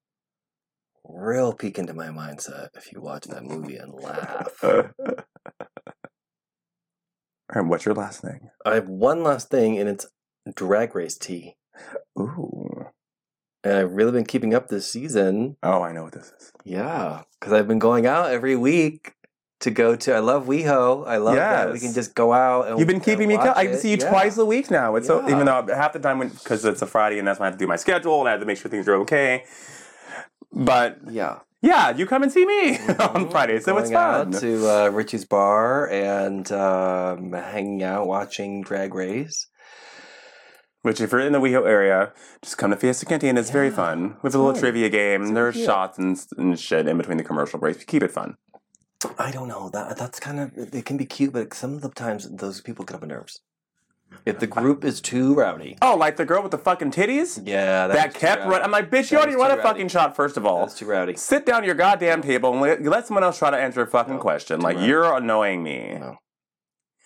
real 1.05 1.53
peek 1.53 1.79
into 1.79 1.95
my 1.95 2.09
mindset 2.09 2.69
if 2.75 2.93
you 2.93 3.01
watch 3.01 3.25
that 3.25 3.45
movie 3.45 3.77
and 3.77 3.95
laugh. 3.95 4.63
and 7.51 7.71
what's 7.71 7.85
your 7.85 7.95
last 7.95 8.21
thing? 8.21 8.51
I 8.65 8.75
have 8.75 8.89
one 8.89 9.23
last 9.23 9.49
thing, 9.49 9.79
and 9.79 9.89
it's 9.89 10.07
Drag 10.55 10.95
Race 10.95 11.17
tea. 11.17 11.57
Ooh. 12.19 12.87
And 13.63 13.79
I've 13.79 13.93
really 13.93 14.13
been 14.13 14.27
keeping 14.27 14.55
up 14.55 14.69
this 14.69 14.87
season. 14.87 15.57
Oh, 15.63 15.83
I 15.83 15.93
know 15.93 16.03
what 16.05 16.13
this 16.13 16.33
is. 16.39 16.53
Yeah, 16.65 17.23
because 17.41 17.55
I've 17.55 17.67
been 17.67 17.79
going 17.79 18.07
out 18.07 18.31
every 18.31 18.57
week 18.57 19.15
to 19.65 19.71
go 19.71 19.95
to. 19.97 20.15
I 20.15 20.21
love 20.21 20.47
WeHo. 20.47 21.07
I 21.07 21.17
love 21.19 21.35
that 21.37 21.73
we 21.73 21.81
can 21.81 21.93
just 21.93 22.15
go 22.15 22.33
out. 22.33 22.69
and 22.69 22.79
You've 22.79 22.89
been 22.89 23.01
keeping 23.01 23.29
me. 23.29 23.37
Co- 23.37 23.53
I 23.55 23.67
can 23.67 23.77
see 23.77 23.91
you 23.91 23.99
Yeah. 24.01 24.09
twice 24.11 24.39
a 24.39 24.45
week 24.47 24.71
now. 24.71 24.95
It's 24.97 25.07
so 25.07 25.29
even 25.29 25.45
though 25.47 25.67
half 25.75 25.93
the 25.93 25.99
time 25.99 26.19
because 26.21 26.65
it's 26.65 26.81
a 26.83 26.87
Friday 26.87 27.19
and 27.19 27.27
that's 27.29 27.39
when 27.39 27.47
I 27.47 27.51
have 27.51 27.59
to 27.59 27.63
do 27.65 27.69
my 27.69 27.77
schedule 27.77 28.21
and 28.21 28.29
I 28.29 28.33
have 28.33 28.41
to 28.41 28.47
make 28.47 28.57
sure 28.59 28.71
things 28.71 28.89
are 28.89 28.95
okay. 28.97 29.45
But 30.53 30.99
Yeah, 31.11 31.41
yeah, 31.63 31.91
you 31.97 32.07
come 32.07 32.23
and 32.23 32.31
see 32.33 32.47
me 32.47 32.77
on 32.79 33.27
Mhm. 33.27 33.31
Friday, 33.31 33.59
so 33.61 33.77
it's 33.79 33.91
Going 33.91 33.97
out 34.03 34.33
fun. 34.33 34.41
to 34.41 34.69
uh, 34.71 34.89
Richie's 34.91 35.25
bar 35.25 35.89
and 35.91 36.51
um, 36.53 37.33
hanging 37.33 37.83
out, 37.83 38.07
watching 38.07 38.63
Drag 38.63 38.95
Race. 38.95 39.49
Which, 40.83 41.01
if 41.01 41.13
you're 41.13 41.21
in 41.23 41.33
the 41.33 41.41
WeHo 41.41 41.67
area, 41.67 42.13
just 42.43 42.59
come 42.59 42.71
to 42.71 42.77
Fiesta 42.77 43.07
Cantina. 43.07 43.41
It's 43.41 43.49
very 43.51 43.71
fun. 43.71 44.17
With 44.21 44.27
it's 44.27 44.35
a 44.35 44.39
little 44.39 44.53
trivia 44.61 44.91
game. 44.91 45.23
It's 45.23 45.31
There's 45.33 45.55
cute. 45.55 45.65
shots 45.67 45.97
and, 45.99 46.15
and 46.37 46.61
shit 46.61 46.87
in 46.87 46.99
between 46.99 47.17
the 47.17 47.25
commercial 47.25 47.59
breaks. 47.59 47.83
Keep 47.85 48.03
it 48.03 48.11
fun. 48.11 48.37
I 49.19 49.31
don't 49.31 49.49
know 49.49 49.69
that 49.71 49.97
that's 49.97 50.19
kind 50.21 50.41
of 50.41 50.53
it 50.57 50.85
can 50.85 50.97
be 50.97 51.05
cute, 51.07 51.33
but 51.33 51.55
some 51.55 51.75
of 51.75 51.81
the 51.83 51.89
times 51.91 52.29
those 52.31 52.61
people 52.61 52.85
get 52.85 52.97
up 52.97 53.03
on 53.03 53.09
nerves. 53.09 53.41
If 54.25 54.39
the 54.39 54.47
group 54.47 54.85
is 54.85 55.01
too 55.01 55.35
rowdy, 55.35 55.77
Oh, 55.83 55.97
like 55.97 56.17
the 56.17 56.25
girl 56.25 56.41
with 56.43 56.53
the 56.53 56.59
fucking 56.59 56.93
titties? 56.93 57.43
yeah, 57.45 57.89
That, 57.89 58.15
too 58.15 58.21
kept 58.21 58.43
running. 58.47 58.63
I'm 58.63 58.71
like, 58.71 58.89
bitch, 58.89 59.11
you 59.11 59.19
That 59.19 59.25
already 59.25 59.35
run 59.37 59.51
a 59.51 59.57
rowdy. 59.57 59.63
fucking 59.63 59.89
shot, 59.89 60.15
first 60.15 60.37
of 60.37 60.47
all. 60.47 60.61
That's 60.61 60.79
too 60.79 60.87
rowdy. 60.87 61.17
Sit 61.17 61.45
down 61.45 61.63
at 61.63 61.67
your 61.67 61.75
goddamn 61.75 62.23
table 62.23 62.53
and 62.53 62.61
let, 62.61 62.83
let 62.85 63.07
someone 63.09 63.25
else 63.25 63.39
try 63.39 63.51
to 63.51 63.57
answer 63.57 63.83
a 63.83 63.87
fucking 63.89 64.15
No, 64.17 64.21
question. 64.21 64.61
Like, 64.61 64.77
rowdy. 64.77 64.87
you're 64.89 65.17
annoying 65.17 65.65
me. 65.65 65.97
No. 65.99 66.17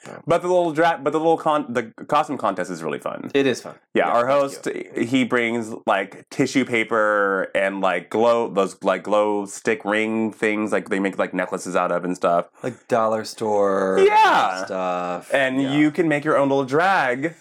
No. 0.07 0.23
But 0.27 0.43
the 0.43 0.49
little 0.49 0.73
dra- 0.73 1.01
but 1.03 1.11
the 1.13 1.19
little 1.19 1.37
con- 1.37 1.67
the 1.73 1.85
costume 2.07 2.39
contest 2.39 2.71
is 2.71 2.83
really 2.85 3.01
fun. 3.01 3.31
It 3.35 3.47
is 3.47 3.61
fun. 3.61 3.75
Yeah, 3.95 4.09
our 4.09 4.27
host 4.29 4.69
he 4.97 5.25
brings 5.25 5.75
like 5.87 6.29
tissue 6.31 6.65
paper 6.65 7.51
and 7.55 7.81
like 7.81 8.09
glow 8.09 8.49
those 8.49 8.81
like 8.85 9.03
glow 9.03 9.45
stick 9.47 9.85
ring 9.85 10.33
things 10.33 10.71
like 10.71 10.89
they 10.89 11.01
make 11.01 11.19
like 11.19 11.35
necklaces 11.35 11.75
out 11.75 11.91
of 11.91 12.05
and 12.05 12.15
stuff. 12.17 12.47
like 12.63 12.87
dollar 12.89 13.25
store, 13.25 13.99
Yeah. 14.01 14.65
stuff, 14.67 15.35
And 15.35 15.61
Yeah. 15.61 15.73
you 15.75 15.91
can 15.91 16.07
make 16.09 16.25
your 16.25 16.37
own 16.39 16.49
little 16.49 16.65
drag 16.65 17.35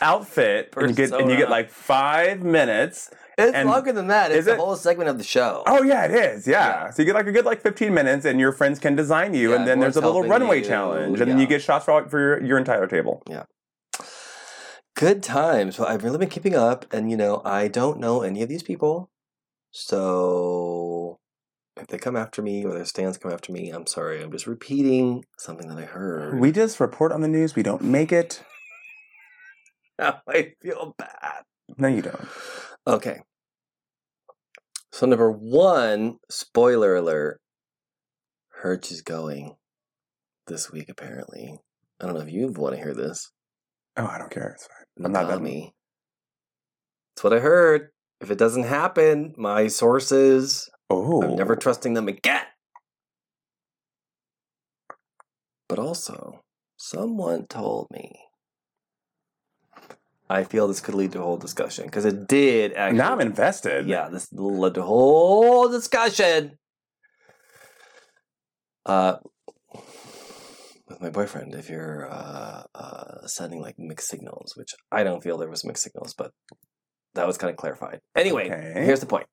outfit 0.00 0.72
and 0.76 0.90
you 0.90 0.94
get 0.96 1.12
and 1.12 1.30
you 1.30 1.36
get 1.36 1.50
like 1.50 1.70
five 1.70 2.42
minutes. 2.42 3.10
It's 3.38 3.54
and- 3.54 3.68
longer 3.68 3.92
than 3.92 4.08
that. 4.08 4.30
It's 4.32 4.40
Is 4.40 4.44
the 4.46 4.52
it? 4.54 4.58
whole 4.58 4.74
segment 4.76 5.08
of 5.08 5.16
the 5.16 5.24
show. 5.24 5.62
Oh 5.66 5.82
yeah, 5.82 6.04
it 6.06 6.10
is. 6.10 6.46
Yeah. 6.46 6.84
Yeah. 6.84 6.90
So 6.90 7.02
you 7.02 7.06
get 7.06 7.14
like 7.14 7.26
a 7.28 7.32
good 7.32 7.44
like 7.44 7.62
fifteen 7.62 7.94
minutes, 7.94 8.24
and 8.24 8.40
your 8.40 8.52
friends 8.52 8.78
can 8.78 8.96
design 8.96 9.32
you, 9.34 9.50
Yeah, 9.50 9.56
and 9.56 9.66
then 9.68 9.78
there's 9.80 9.96
a 9.96 10.00
little 10.00 10.24
runway 10.24 10.58
you, 10.58 10.64
challenge, 10.64 11.20
and 11.20 11.30
then 11.30 11.38
you 11.38 11.46
get 11.46 11.62
shots 11.62 11.84
for, 11.84 12.08
for 12.08 12.18
your, 12.18 12.42
your 12.44 12.58
entire 12.58 12.86
table. 12.86 13.22
Yeah. 13.28 13.44
Good 14.96 15.22
times. 15.22 15.78
Well, 15.78 15.86
I've 15.88 16.02
really 16.02 16.18
been 16.18 16.28
keeping 16.28 16.56
up, 16.56 16.84
and 16.92 17.10
you 17.10 17.16
know, 17.16 17.40
I 17.44 17.68
don't 17.68 18.00
know 18.00 18.22
any 18.22 18.42
of 18.42 18.48
these 18.48 18.64
people, 18.64 19.08
so 19.70 21.18
if 21.76 21.86
they 21.86 21.98
come 21.98 22.16
after 22.16 22.42
me 22.42 22.64
or 22.64 22.74
their 22.74 22.84
stans 22.84 23.16
come 23.18 23.30
after 23.32 23.52
me, 23.52 23.70
I'm 23.70 23.86
sorry. 23.86 24.20
I'm 24.20 24.32
just 24.32 24.48
repeating 24.48 25.24
something 25.38 25.68
that 25.68 25.78
I 25.78 25.84
heard. 25.84 26.40
We 26.40 26.50
just 26.50 26.80
report 26.80 27.12
on 27.12 27.20
the 27.20 27.28
news. 27.28 27.54
We 27.54 27.62
don't 27.62 27.82
make 27.82 28.10
it. 28.12 28.42
Now 30.00 30.20
I 30.28 30.52
feel 30.62 30.94
bad. 30.96 31.42
No, 31.76 31.88
you 31.88 32.02
don't. 32.02 32.28
Okay. 32.86 33.20
So 34.92 35.06
number 35.06 35.30
one, 35.30 36.16
spoiler 36.30 36.96
alert. 36.96 37.40
Hershii 38.62 38.92
is 38.92 39.02
going 39.02 39.56
this 40.46 40.72
week. 40.72 40.88
Apparently, 40.88 41.58
I 42.00 42.06
don't 42.06 42.14
know 42.14 42.22
if 42.22 42.32
you 42.32 42.48
want 42.48 42.74
to 42.74 42.80
hear 42.82 42.94
this. 42.94 43.30
Oh, 43.96 44.06
I 44.06 44.18
don't 44.18 44.30
care. 44.30 44.50
It's 44.50 44.66
fine. 44.66 45.06
I'm 45.06 45.12
not 45.12 45.28
that. 45.28 45.38
Megami. 45.40 45.70
That's 47.14 47.24
what 47.24 47.32
I 47.32 47.40
heard. 47.40 47.90
If 48.20 48.30
it 48.30 48.38
doesn't 48.38 48.64
happen, 48.64 49.34
my 49.36 49.68
sources, 49.68 50.68
Oh, 50.90 51.22
I'm 51.22 51.36
never 51.36 51.52
oh. 51.52 51.56
trusting 51.56 51.94
them 51.94 52.08
again. 52.08 52.42
But 55.68 55.78
also, 55.78 56.40
someone 56.76 57.46
told 57.46 57.88
me. 57.92 58.27
I 60.30 60.44
feel 60.44 60.68
this 60.68 60.80
could 60.80 60.94
lead 60.94 61.12
to 61.12 61.20
a 61.20 61.22
whole 61.22 61.36
discussion 61.38 61.86
because 61.86 62.04
it 62.04 62.26
did 62.28 62.72
actually. 62.74 62.98
Now 62.98 63.12
I'm 63.12 63.20
invested. 63.20 63.86
Yeah, 63.88 64.08
this 64.08 64.28
led 64.32 64.74
to 64.74 64.80
a 64.82 64.84
whole 64.84 65.68
discussion. 65.70 66.58
Uh, 68.84 69.16
with 70.88 71.00
my 71.00 71.10
boyfriend, 71.10 71.54
if 71.54 71.68
you're 71.68 72.08
uh, 72.10 72.62
uh, 72.74 73.26
sending 73.26 73.60
like 73.60 73.78
mixed 73.78 74.08
signals, 74.08 74.54
which 74.56 74.74
I 74.90 75.02
don't 75.04 75.22
feel 75.22 75.36
there 75.38 75.48
was 75.50 75.64
mixed 75.64 75.82
signals, 75.82 76.14
but 76.16 76.32
that 77.14 77.26
was 77.26 77.36
kind 77.38 77.50
of 77.50 77.56
clarified. 77.56 78.00
Anyway, 78.16 78.46
Okay. 78.50 78.84
here's 78.84 79.00
the 79.00 79.06
point. 79.06 79.26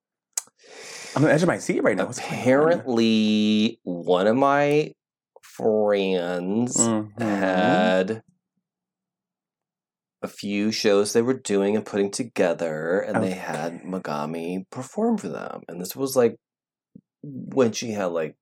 I'm 1.16 1.24
on 1.24 1.30
the 1.30 1.34
edge 1.34 1.43
of 1.43 1.48
my 1.48 1.60
seat 1.60 1.82
right 1.84 1.96
now. 1.96 2.08
Apparently, 2.10 3.80
one 3.84 4.28
of 4.28 4.36
my 4.36 4.93
friends 5.41 6.78
Mhm. 6.78 7.22
had 7.22 8.24
a 10.26 10.30
few 10.30 10.72
shows 10.74 11.14
they 11.14 11.22
were 11.24 11.34
doing 11.40 11.78
and 11.78 11.86
putting 11.86 12.12
together, 12.12 13.00
and 13.02 13.24
they 13.24 13.32
had 13.34 13.74
Okay. 13.74 13.86
Megami 13.86 14.70
perform 14.72 15.18
for 15.18 15.30
them. 15.30 15.64
And 15.70 15.82
this 15.82 15.96
was 15.96 16.16
like 16.18 16.38
when 17.24 17.72
she 17.74 17.92
had 17.92 18.08
like 18.08 18.38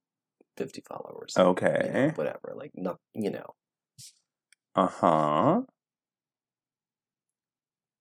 50 0.57 0.81
followers. 0.87 1.43
you 1.79 1.91
know, 1.91 1.99
Okay. 1.99 2.13
whatever. 2.15 2.53
Like, 2.55 2.71
not, 2.75 2.99
you 3.15 3.31
know, 3.31 3.55
Uh 4.75 4.87
huh. 4.87 5.63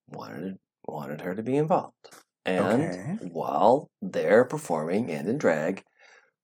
wanted, 0.09 0.59
wanted 0.87 1.21
her 1.21 1.35
to 1.35 1.43
be 1.43 1.57
involved. 1.57 1.95
And 2.45 2.93
Okay. 2.93 3.19
while 3.19 3.91
they're 4.01 4.45
performing 4.45 5.11
and 5.11 5.29
in 5.29 5.39
drag, 5.39 5.85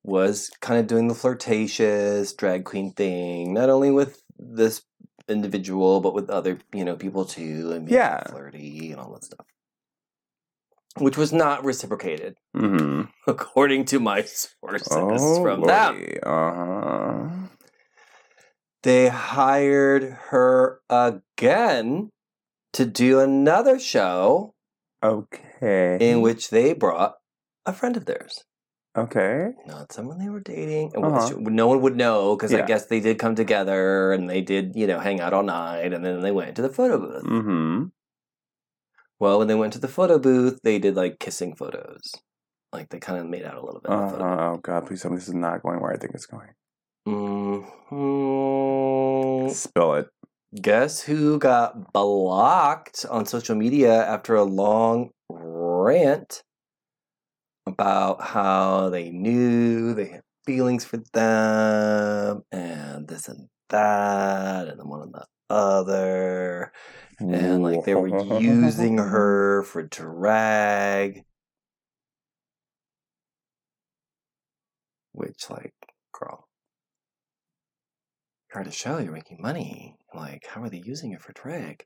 was 0.05 0.51
kind 0.61 0.81
of 0.81 0.87
doing 0.87 1.09
the 1.09 1.15
flirtatious 1.15 2.33
drag 2.35 2.65
queen 2.65 2.93
thing, 2.93 3.53
not 3.55 3.71
only 3.71 3.91
with 3.91 4.23
this 4.39 4.83
individual, 5.29 6.01
but 6.01 6.15
with 6.15 6.31
other, 6.31 6.59
you 6.73 6.85
know, 6.85 6.97
people 6.97 7.25
too, 7.25 7.73
and 7.73 7.87
being 7.87 7.97
Yeah. 7.97 8.23
flirty 8.29 8.91
and 8.93 9.01
all 9.01 9.13
that 9.13 9.25
stuff. 9.25 9.47
Which 10.99 11.17
was 11.17 11.33
not 11.33 11.65
reciprocated, 11.65 12.37
Mm-hmm. 12.57 13.03
according 13.31 13.85
to 13.87 14.01
my 14.01 14.23
sources 14.23 14.89
Oh, 14.91 15.43
from 15.43 15.63
them. 15.63 16.05
Uh 16.23 16.55
huh. 16.55 17.29
They 18.83 19.09
hired 19.09 20.05
her 20.31 20.81
again 20.89 22.11
to 22.73 22.85
do 22.85 23.21
another 23.21 23.79
show 23.79 24.55
Okay. 25.03 25.99
in 26.01 26.21
which 26.21 26.51
they 26.51 26.73
brought 26.73 27.17
a 27.67 27.73
friend 27.73 27.97
of 27.97 28.07
theirs. 28.07 28.45
Okay. 28.97 29.51
not 29.67 29.93
someone 29.93 30.19
they 30.19 30.29
were 30.29 30.41
dating. 30.41 30.93
Uh-huh. 30.97 31.31
no 31.41 31.69
one 31.69 31.81
would 31.83 31.97
know 31.97 32.35
because 32.37 32.53
I 32.53 32.63
guess 32.63 32.87
they 32.87 33.01
did 33.01 33.19
come 33.19 33.35
together 33.37 34.13
and 34.13 34.29
they 34.29 34.41
did, 34.41 34.75
you 34.75 34.87
know, 34.87 34.99
hang 34.99 35.21
out 35.21 35.33
all 35.33 35.43
night 35.45 35.93
and 35.93 36.05
then 36.05 36.21
they 36.21 36.33
went 36.33 36.57
to 36.57 36.63
the 36.63 36.69
photo 36.71 36.99
booth. 36.99 37.25
Mm-hmm. 37.25 37.85
Well, 39.21 39.39
when 39.39 39.49
they 39.49 39.55
went 39.55 39.73
to 39.75 39.79
the 39.79 39.89
photo 39.89 40.19
booth, 40.19 40.61
they 40.63 40.79
did 40.79 40.97
like 40.97 41.19
kissing 41.19 41.55
photos. 41.55 42.01
Like 42.73 42.89
they 42.91 42.99
kind 42.99 43.19
of 43.21 43.27
made 43.29 43.45
out 43.45 43.55
a 43.55 43.65
little 43.65 43.81
bit. 43.81 43.91
in 43.91 43.99
the 43.99 44.25
Uh, 44.25 44.53
oh 44.53 44.59
God! 44.63 44.87
Please 44.87 45.01
tell 45.03 45.11
me 45.11 45.17
this 45.17 45.29
is 45.29 45.35
not 45.35 45.63
going 45.63 45.81
where 45.81 45.93
I 45.93 45.97
think 45.97 46.15
it's 46.15 46.27
going. 46.27 46.51
Mhm. 47.09 47.65
Spill 49.55 49.95
it. 49.95 50.09
Guess 50.61 51.03
who 51.03 51.39
got 51.39 51.93
blocked 51.93 53.05
on 53.11 53.27
social 53.27 53.55
media 53.55 54.05
after 54.07 54.35
a 54.35 54.45
long 54.45 55.11
rant 55.31 56.43
about 57.69 58.23
how 58.23 58.91
they 58.91 59.11
knew 59.11 59.95
they 59.95 60.07
had 60.07 60.23
feelings 60.45 60.85
for 60.85 60.99
them 61.13 62.43
and 62.51 63.07
this 63.07 63.29
and 63.29 63.49
that 63.69 64.69
and 64.69 64.89
one 64.89 65.03
and 65.03 65.13
the 65.15 65.27
other 65.51 66.73
and 67.19 67.63
like 67.63 67.85
they 67.85 67.95
were 67.95 68.41
using 68.41 68.99
her 68.99 69.63
for 69.65 69.83
drag. 69.83 71.25
which 75.19 75.51
like, 75.51 75.75
girl, 76.13 76.49
you're 78.53 78.61
at 78.61 78.69
a 78.69 78.73
show, 78.73 78.99
you're 78.99 79.13
making 79.13 79.41
money. 79.41 79.97
Like, 80.15 80.47
how 80.47 80.63
are 80.63 80.71
they 80.71 80.83
using 80.85 81.13
it 81.13 81.21
for 81.21 81.33
drag? 81.33 81.85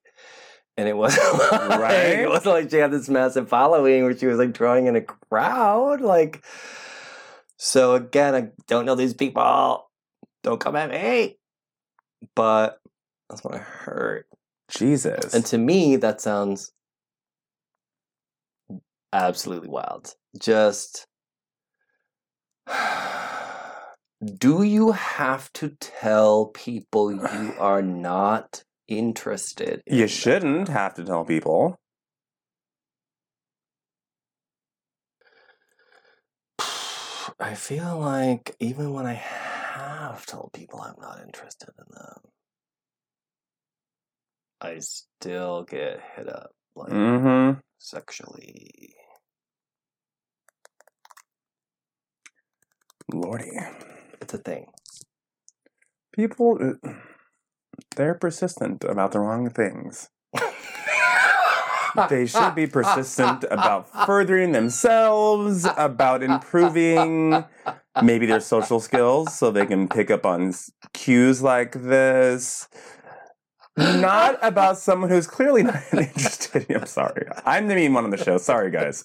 And 0.76 0.88
it 0.88 0.96
wasn't 0.96 1.38
like, 1.52 1.80
Right? 1.80 2.20
it 2.20 2.28
wasn't 2.28 2.54
like 2.54 2.70
she 2.70 2.76
had 2.76 2.90
this 2.90 3.08
massive 3.08 3.48
following 3.48 4.04
where 4.04 4.16
she 4.16 4.26
was 4.26 4.38
like 4.38 4.52
drawing 4.52 4.86
in 4.86 4.96
a 4.96 5.02
crowd. 5.02 6.00
Like, 6.00 6.44
so 7.56 7.94
again, 7.94 8.34
I 8.34 8.48
don't 8.68 8.86
know 8.86 8.94
these 8.94 9.14
people. 9.14 9.88
Don't 10.42 10.60
come 10.60 10.76
at 10.76 10.90
me. 10.90 11.38
But 12.34 12.78
that's 13.28 13.44
what 13.44 13.54
I 13.54 13.58
heard. 13.58 14.24
Jesus. 14.68 15.34
And 15.34 15.44
to 15.46 15.58
me, 15.58 15.96
that 15.96 16.20
sounds 16.20 16.72
absolutely 19.12 19.68
wild. 19.68 20.14
Just 20.38 21.06
do 24.38 24.62
you 24.62 24.92
have 24.92 25.52
to 25.54 25.76
tell 25.80 26.46
people 26.46 27.12
you 27.12 27.54
are 27.58 27.82
not 27.82 28.64
interested? 28.88 29.82
in 29.86 29.98
you 29.98 30.06
shouldn't 30.08 30.68
have 30.68 30.94
to 30.94 31.04
tell 31.04 31.24
people. 31.24 31.76
I 37.40 37.54
feel 37.54 37.98
like 37.98 38.54
even 38.60 38.92
when 38.92 39.06
I 39.06 39.14
have 39.14 40.26
told 40.26 40.52
people 40.52 40.80
I'm 40.80 41.00
not 41.00 41.20
interested 41.24 41.70
in 41.78 41.84
them, 41.94 42.30
I 44.60 44.78
still 44.80 45.64
get 45.64 46.00
hit 46.16 46.28
up 46.28 46.50
like 46.76 46.90
Mm-hmm. 46.92 47.58
sexually. 47.78 48.94
Lordy. 53.12 53.50
It's 54.20 54.32
a 54.34 54.38
thing. 54.38 54.66
People, 56.14 56.58
uh, 56.84 56.90
they're 57.94 58.14
persistent 58.14 58.84
about 58.84 59.12
the 59.12 59.20
wrong 59.20 59.48
things. 59.50 60.08
They 62.08 62.26
should 62.26 62.54
be 62.54 62.66
persistent 62.66 63.44
about 63.50 63.86
furthering 64.06 64.52
themselves, 64.52 65.66
about 65.76 66.22
improving 66.22 67.44
maybe 68.02 68.24
their 68.26 68.40
social 68.40 68.80
skills 68.80 69.36
so 69.36 69.50
they 69.50 69.66
can 69.66 69.88
pick 69.88 70.10
up 70.10 70.24
on 70.24 70.54
cues 70.94 71.42
like 71.42 71.72
this. 71.72 72.68
Not 73.76 74.38
about 74.42 74.78
someone 74.78 75.10
who's 75.10 75.26
clearly 75.26 75.64
not 75.64 75.82
interested. 75.92 76.66
I'm 76.70 76.86
sorry. 76.86 77.26
I'm 77.44 77.68
the 77.68 77.74
mean 77.74 77.92
one 77.92 78.04
on 78.04 78.10
the 78.10 78.16
show. 78.16 78.38
Sorry, 78.38 78.70
guys. 78.70 79.04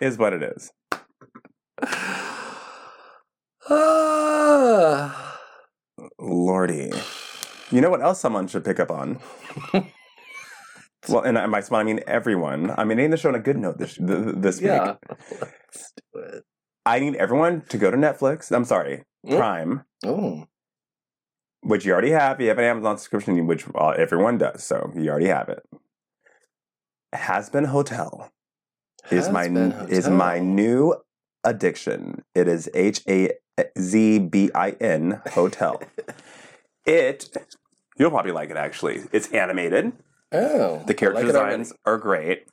Is 0.00 0.16
what 0.16 0.32
it 0.32 0.42
is. 0.42 0.72
Lordy. 6.18 6.92
You 7.70 7.80
know 7.80 7.90
what 7.90 8.02
else 8.02 8.20
someone 8.20 8.46
should 8.48 8.64
pick 8.64 8.80
up 8.80 8.90
on? 8.90 9.18
well, 11.08 11.22
and 11.22 11.52
by 11.52 11.60
someone, 11.60 11.80
I 11.80 11.84
mean 11.84 12.00
everyone. 12.06 12.70
I'm 12.76 12.90
ending 12.90 13.10
the 13.10 13.16
show 13.16 13.28
on 13.28 13.34
a 13.34 13.38
good 13.40 13.58
note 13.58 13.78
this, 13.78 13.94
th- 13.96 14.08
th- 14.08 14.34
this 14.36 14.56
week. 14.60 14.66
yeah. 14.68 14.94
Let's 15.40 15.92
do 16.14 16.20
it. 16.20 16.44
I 16.86 17.00
need 17.00 17.16
everyone 17.16 17.62
to 17.68 17.76
go 17.78 17.90
to 17.90 17.96
Netflix. 17.96 18.50
I'm 18.54 18.64
sorry, 18.64 19.04
Mm. 19.26 19.36
Prime, 19.36 19.84
Oh. 20.06 20.46
which 21.60 21.84
you 21.84 21.92
already 21.92 22.10
have. 22.12 22.40
You 22.40 22.48
have 22.48 22.58
an 22.58 22.64
Amazon 22.64 22.96
subscription, 22.98 23.46
which 23.46 23.66
uh, 23.74 23.88
everyone 23.88 24.38
does. 24.38 24.64
So 24.64 24.90
you 24.94 25.10
already 25.10 25.26
have 25.26 25.48
it. 25.50 25.62
Hazbin 27.14 27.66
Hotel 27.66 28.30
is 29.10 29.28
my 29.28 29.48
Hazbin 29.48 29.88
is 29.90 30.08
my 30.08 30.38
new 30.38 30.94
addiction. 31.44 32.22
It 32.34 32.48
is 32.48 32.70
H 32.74 33.00
A 33.08 33.32
Z 33.78 34.18
B 34.20 34.50
I 34.54 34.70
N 34.80 35.20
Hotel. 35.32 35.82
it 36.88 37.28
you'll 37.98 38.10
probably 38.10 38.32
like 38.32 38.50
it 38.50 38.56
actually. 38.56 39.02
It's 39.12 39.28
animated. 39.32 39.92
Oh. 40.32 40.82
The 40.86 40.94
character 40.94 41.22
like 41.22 41.26
designs 41.26 41.72
are 41.84 41.98
great. 41.98 42.44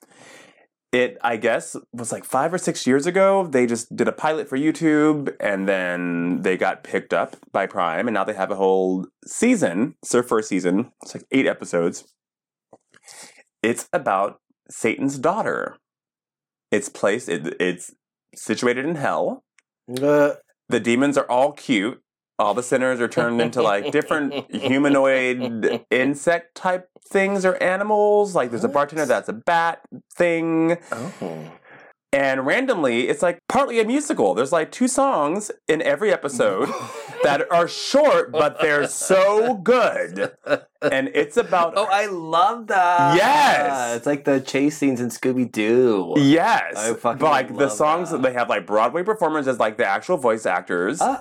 It, 0.92 1.18
I 1.22 1.36
guess, 1.36 1.76
was 1.92 2.14
like 2.14 2.24
five 2.24 2.54
or 2.54 2.58
six 2.58 2.88
years 2.88 3.06
ago. 3.06 3.46
They 3.48 3.66
just 3.66 3.94
did 3.94 4.08
a 4.08 4.14
pilot 4.14 4.48
for 4.48 4.58
YouTube, 4.58 5.36
and 5.42 5.68
then 5.68 6.42
they 6.42 6.56
got 6.56 6.86
picked 6.86 7.14
up 7.14 7.36
by 7.52 7.68
Prime, 7.68 8.08
and 8.08 8.14
now 8.14 8.24
they 8.24 8.34
have 8.34 8.50
a 8.50 8.56
whole 8.56 9.06
season. 9.28 9.96
It's 10.02 10.14
their 10.14 10.24
first 10.24 10.48
season. 10.48 10.92
It's 11.02 11.14
like 11.14 11.26
eight 11.32 11.48
episodes. 11.48 12.06
It's 13.62 13.90
about 13.92 14.40
Satan's 14.70 15.20
daughter. 15.20 15.76
It's 16.72 16.88
placed. 16.88 17.28
It, 17.28 17.58
it's 17.60 17.92
situated 18.34 18.86
in 18.86 18.96
hell. 18.96 19.44
Uh, 20.02 20.36
The 20.70 20.80
demons 20.80 21.18
are 21.18 21.30
all 21.30 21.52
cute. 21.52 22.02
All 22.38 22.54
the 22.54 22.64
sinners 22.64 23.00
are 23.00 23.08
turned 23.08 23.40
into 23.42 23.62
like 23.62 23.92
different 23.92 24.52
humanoid 24.54 25.86
insect 25.92 26.56
type 26.56 26.90
things 27.08 27.46
or 27.46 27.62
animals. 27.64 28.36
Like 28.36 28.50
there's 28.50 28.64
a 28.64 28.70
bartender 28.70 29.06
that's 29.06 29.30
a 29.30 29.34
bat 29.34 29.82
thing. 30.14 30.78
oh. 30.92 31.52
And 32.14 32.46
randomly, 32.46 33.10
it's 33.10 33.22
like 33.22 33.40
partly 33.50 33.82
a 33.82 33.84
musical. 33.84 34.34
There's 34.36 34.54
like 34.54 34.72
two 34.72 34.88
songs 34.88 35.52
in 35.68 35.82
every 35.82 36.14
episode 36.14 36.70
that 37.24 37.52
are 37.52 37.68
short, 37.68 38.32
but 38.32 38.62
they're 38.62 38.88
so 38.88 39.56
good. 39.56 40.32
And 40.82 41.10
it's 41.14 41.36
about 41.36 41.74
Oh, 41.76 41.88
I 41.92 42.06
love 42.06 42.68
that. 42.68 43.18
Yes! 43.18 43.98
It's 43.98 44.06
like 44.06 44.24
the 44.24 44.40
chase 44.40 44.78
scenes 44.78 45.02
in 45.02 45.10
Scooby 45.10 45.52
Doo. 45.52 46.14
Yes, 46.16 46.78
I 46.78 46.94
fucking 46.94 47.20
but 47.20 47.32
like 47.32 47.58
the 47.58 47.68
songs 47.68 48.12
that. 48.12 48.22
they 48.22 48.32
have 48.32 48.48
like 48.48 48.66
Broadway 48.66 49.04
performers 49.04 49.46
as 49.46 49.60
like 49.60 49.76
the 49.76 49.86
actual 49.86 50.16
voice 50.16 50.46
actors. 50.46 51.00
Ah. 51.02 51.20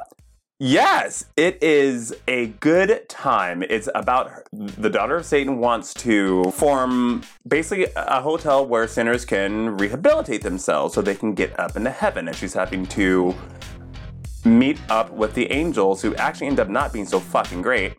Yes, 0.61 1.27
it 1.37 1.61
is 1.63 2.15
a 2.29 2.47
good 2.47 3.09
time. 3.09 3.65
It's 3.65 3.89
about 3.93 4.31
her- 4.31 4.45
the 4.53 4.89
daughter 4.89 5.17
of 5.17 5.27
Satan 5.27 5.59
wants 5.59 5.93
to 5.95 6.45
form 6.53 7.23
basically 7.47 7.89
a 7.97 8.21
hotel 8.21 8.65
where 8.65 8.87
sinners 8.87 9.25
can 9.25 9.77
rehabilitate 9.77 10.43
themselves 10.43 10.95
so 10.95 11.03
they 11.03 11.17
can 11.17 11.35
get 11.35 11.59
up 11.59 11.77
into 11.77 11.91
heaven, 11.91 12.29
and 12.29 12.37
she's 12.37 12.55
having 12.55 12.87
to 12.87 13.35
meet 14.45 14.79
up 14.89 15.11
with 15.11 15.35
the 15.35 15.51
angels 15.51 16.03
who 16.03 16.15
actually 16.15 16.47
end 16.47 16.61
up 16.61 16.69
not 16.69 16.93
being 16.93 17.07
so 17.07 17.19
fucking 17.19 17.61
great 17.61 17.95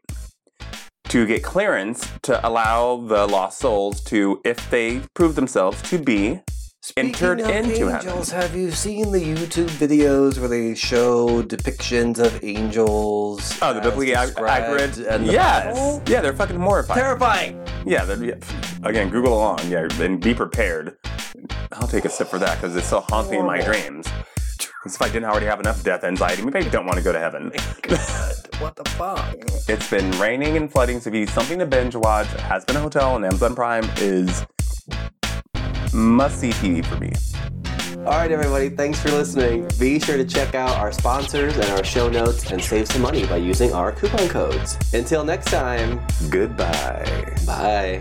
to 1.09 1.25
get 1.25 1.43
clearance 1.43 2.07
to 2.21 2.45
allow 2.47 2.97
the 2.97 3.27
lost 3.27 3.59
souls 3.59 4.01
to, 4.01 4.39
if 4.45 4.69
they 4.69 5.01
prove 5.13 5.35
themselves 5.35 5.81
to 5.81 5.97
be 5.97 6.39
entered 6.97 7.39
Speaking 7.39 7.55
of 7.55 7.65
into 7.71 7.87
heaven. 7.87 8.07
angels, 8.09 8.31
have 8.31 8.55
you 8.55 8.71
seen 8.71 9.11
the 9.11 9.19
YouTube 9.19 9.69
videos 9.69 10.39
where 10.39 10.49
they 10.49 10.75
show 10.75 11.41
depictions 11.41 12.19
of 12.19 12.43
angels? 12.43 13.57
Oh, 13.61 13.73
the 13.73 13.81
biblically 13.81 14.13
described 14.13 14.65
accurate. 14.65 14.97
in 14.97 15.25
the 15.25 15.33
yes. 15.33 15.65
Bible? 15.65 16.03
Yeah, 16.07 16.21
they're 16.21 16.35
fucking 16.35 16.59
horrifying. 16.59 16.99
Terrifying. 16.99 17.67
yeah, 17.85 18.13
yeah. 18.15 18.35
Again, 18.83 19.09
Google 19.09 19.33
along. 19.33 19.59
Yeah, 19.69 19.87
and 19.99 20.21
be 20.21 20.33
prepared. 20.33 20.97
I'll 21.71 21.87
take 21.87 22.05
a 22.05 22.09
sip 22.09 22.27
for 22.27 22.39
that 22.39 22.55
because 22.61 22.75
it 22.75 22.83
still 22.83 23.01
haunts 23.01 23.31
me 23.31 23.37
in 23.37 23.45
my 23.45 23.61
dreams. 23.61 24.07
As 24.85 24.95
if 24.95 25.01
I 25.01 25.07
didn't 25.07 25.25
already 25.25 25.47
have 25.47 25.59
enough 25.59 25.83
death 25.83 26.03
anxiety, 26.03 26.43
maybe 26.43 26.59
I 26.59 26.69
don't 26.69 26.85
want 26.85 26.97
to 26.97 27.03
go 27.03 27.11
to 27.11 27.19
heaven. 27.19 27.51
What 28.59 28.77
the 28.77 28.89
fuck? 28.91 29.35
It's 29.67 29.89
been 29.89 30.09
raining 30.11 30.55
and 30.55 30.71
flooding, 30.71 31.01
so 31.01 31.09
if 31.09 31.13
you 31.13 31.19
need 31.19 31.29
something 31.29 31.59
to 31.59 31.65
binge 31.65 31.93
watch, 31.93 32.27
Hazbin 32.27 32.75
a 32.75 32.79
Hotel 32.79 33.17
and 33.17 33.25
Amazon 33.25 33.53
Prime 33.53 33.83
is 33.97 34.45
must 35.95 36.39
see 36.39 36.49
TV 36.51 36.85
for 36.85 36.97
me. 36.97 37.11
All 38.05 38.11
right, 38.11 38.31
everybody, 38.31 38.69
thanks 38.69 38.99
for 38.99 39.09
listening. 39.09 39.67
Be 39.79 39.99
sure 39.99 40.15
to 40.15 40.25
check 40.25 40.53
out 40.53 40.77
our 40.77 40.91
sponsors 40.91 41.57
and 41.57 41.65
our 41.71 41.83
show 41.83 42.07
notes 42.07 42.51
and 42.51 42.63
save 42.63 42.87
some 42.87 43.01
money 43.01 43.25
by 43.25 43.37
using 43.37 43.73
our 43.73 43.91
coupon 43.91 44.29
codes. 44.29 44.77
Until 44.93 45.23
next 45.23 45.45
time, 45.45 45.99
Goodbye. 46.29 47.35
bye. 47.47 47.99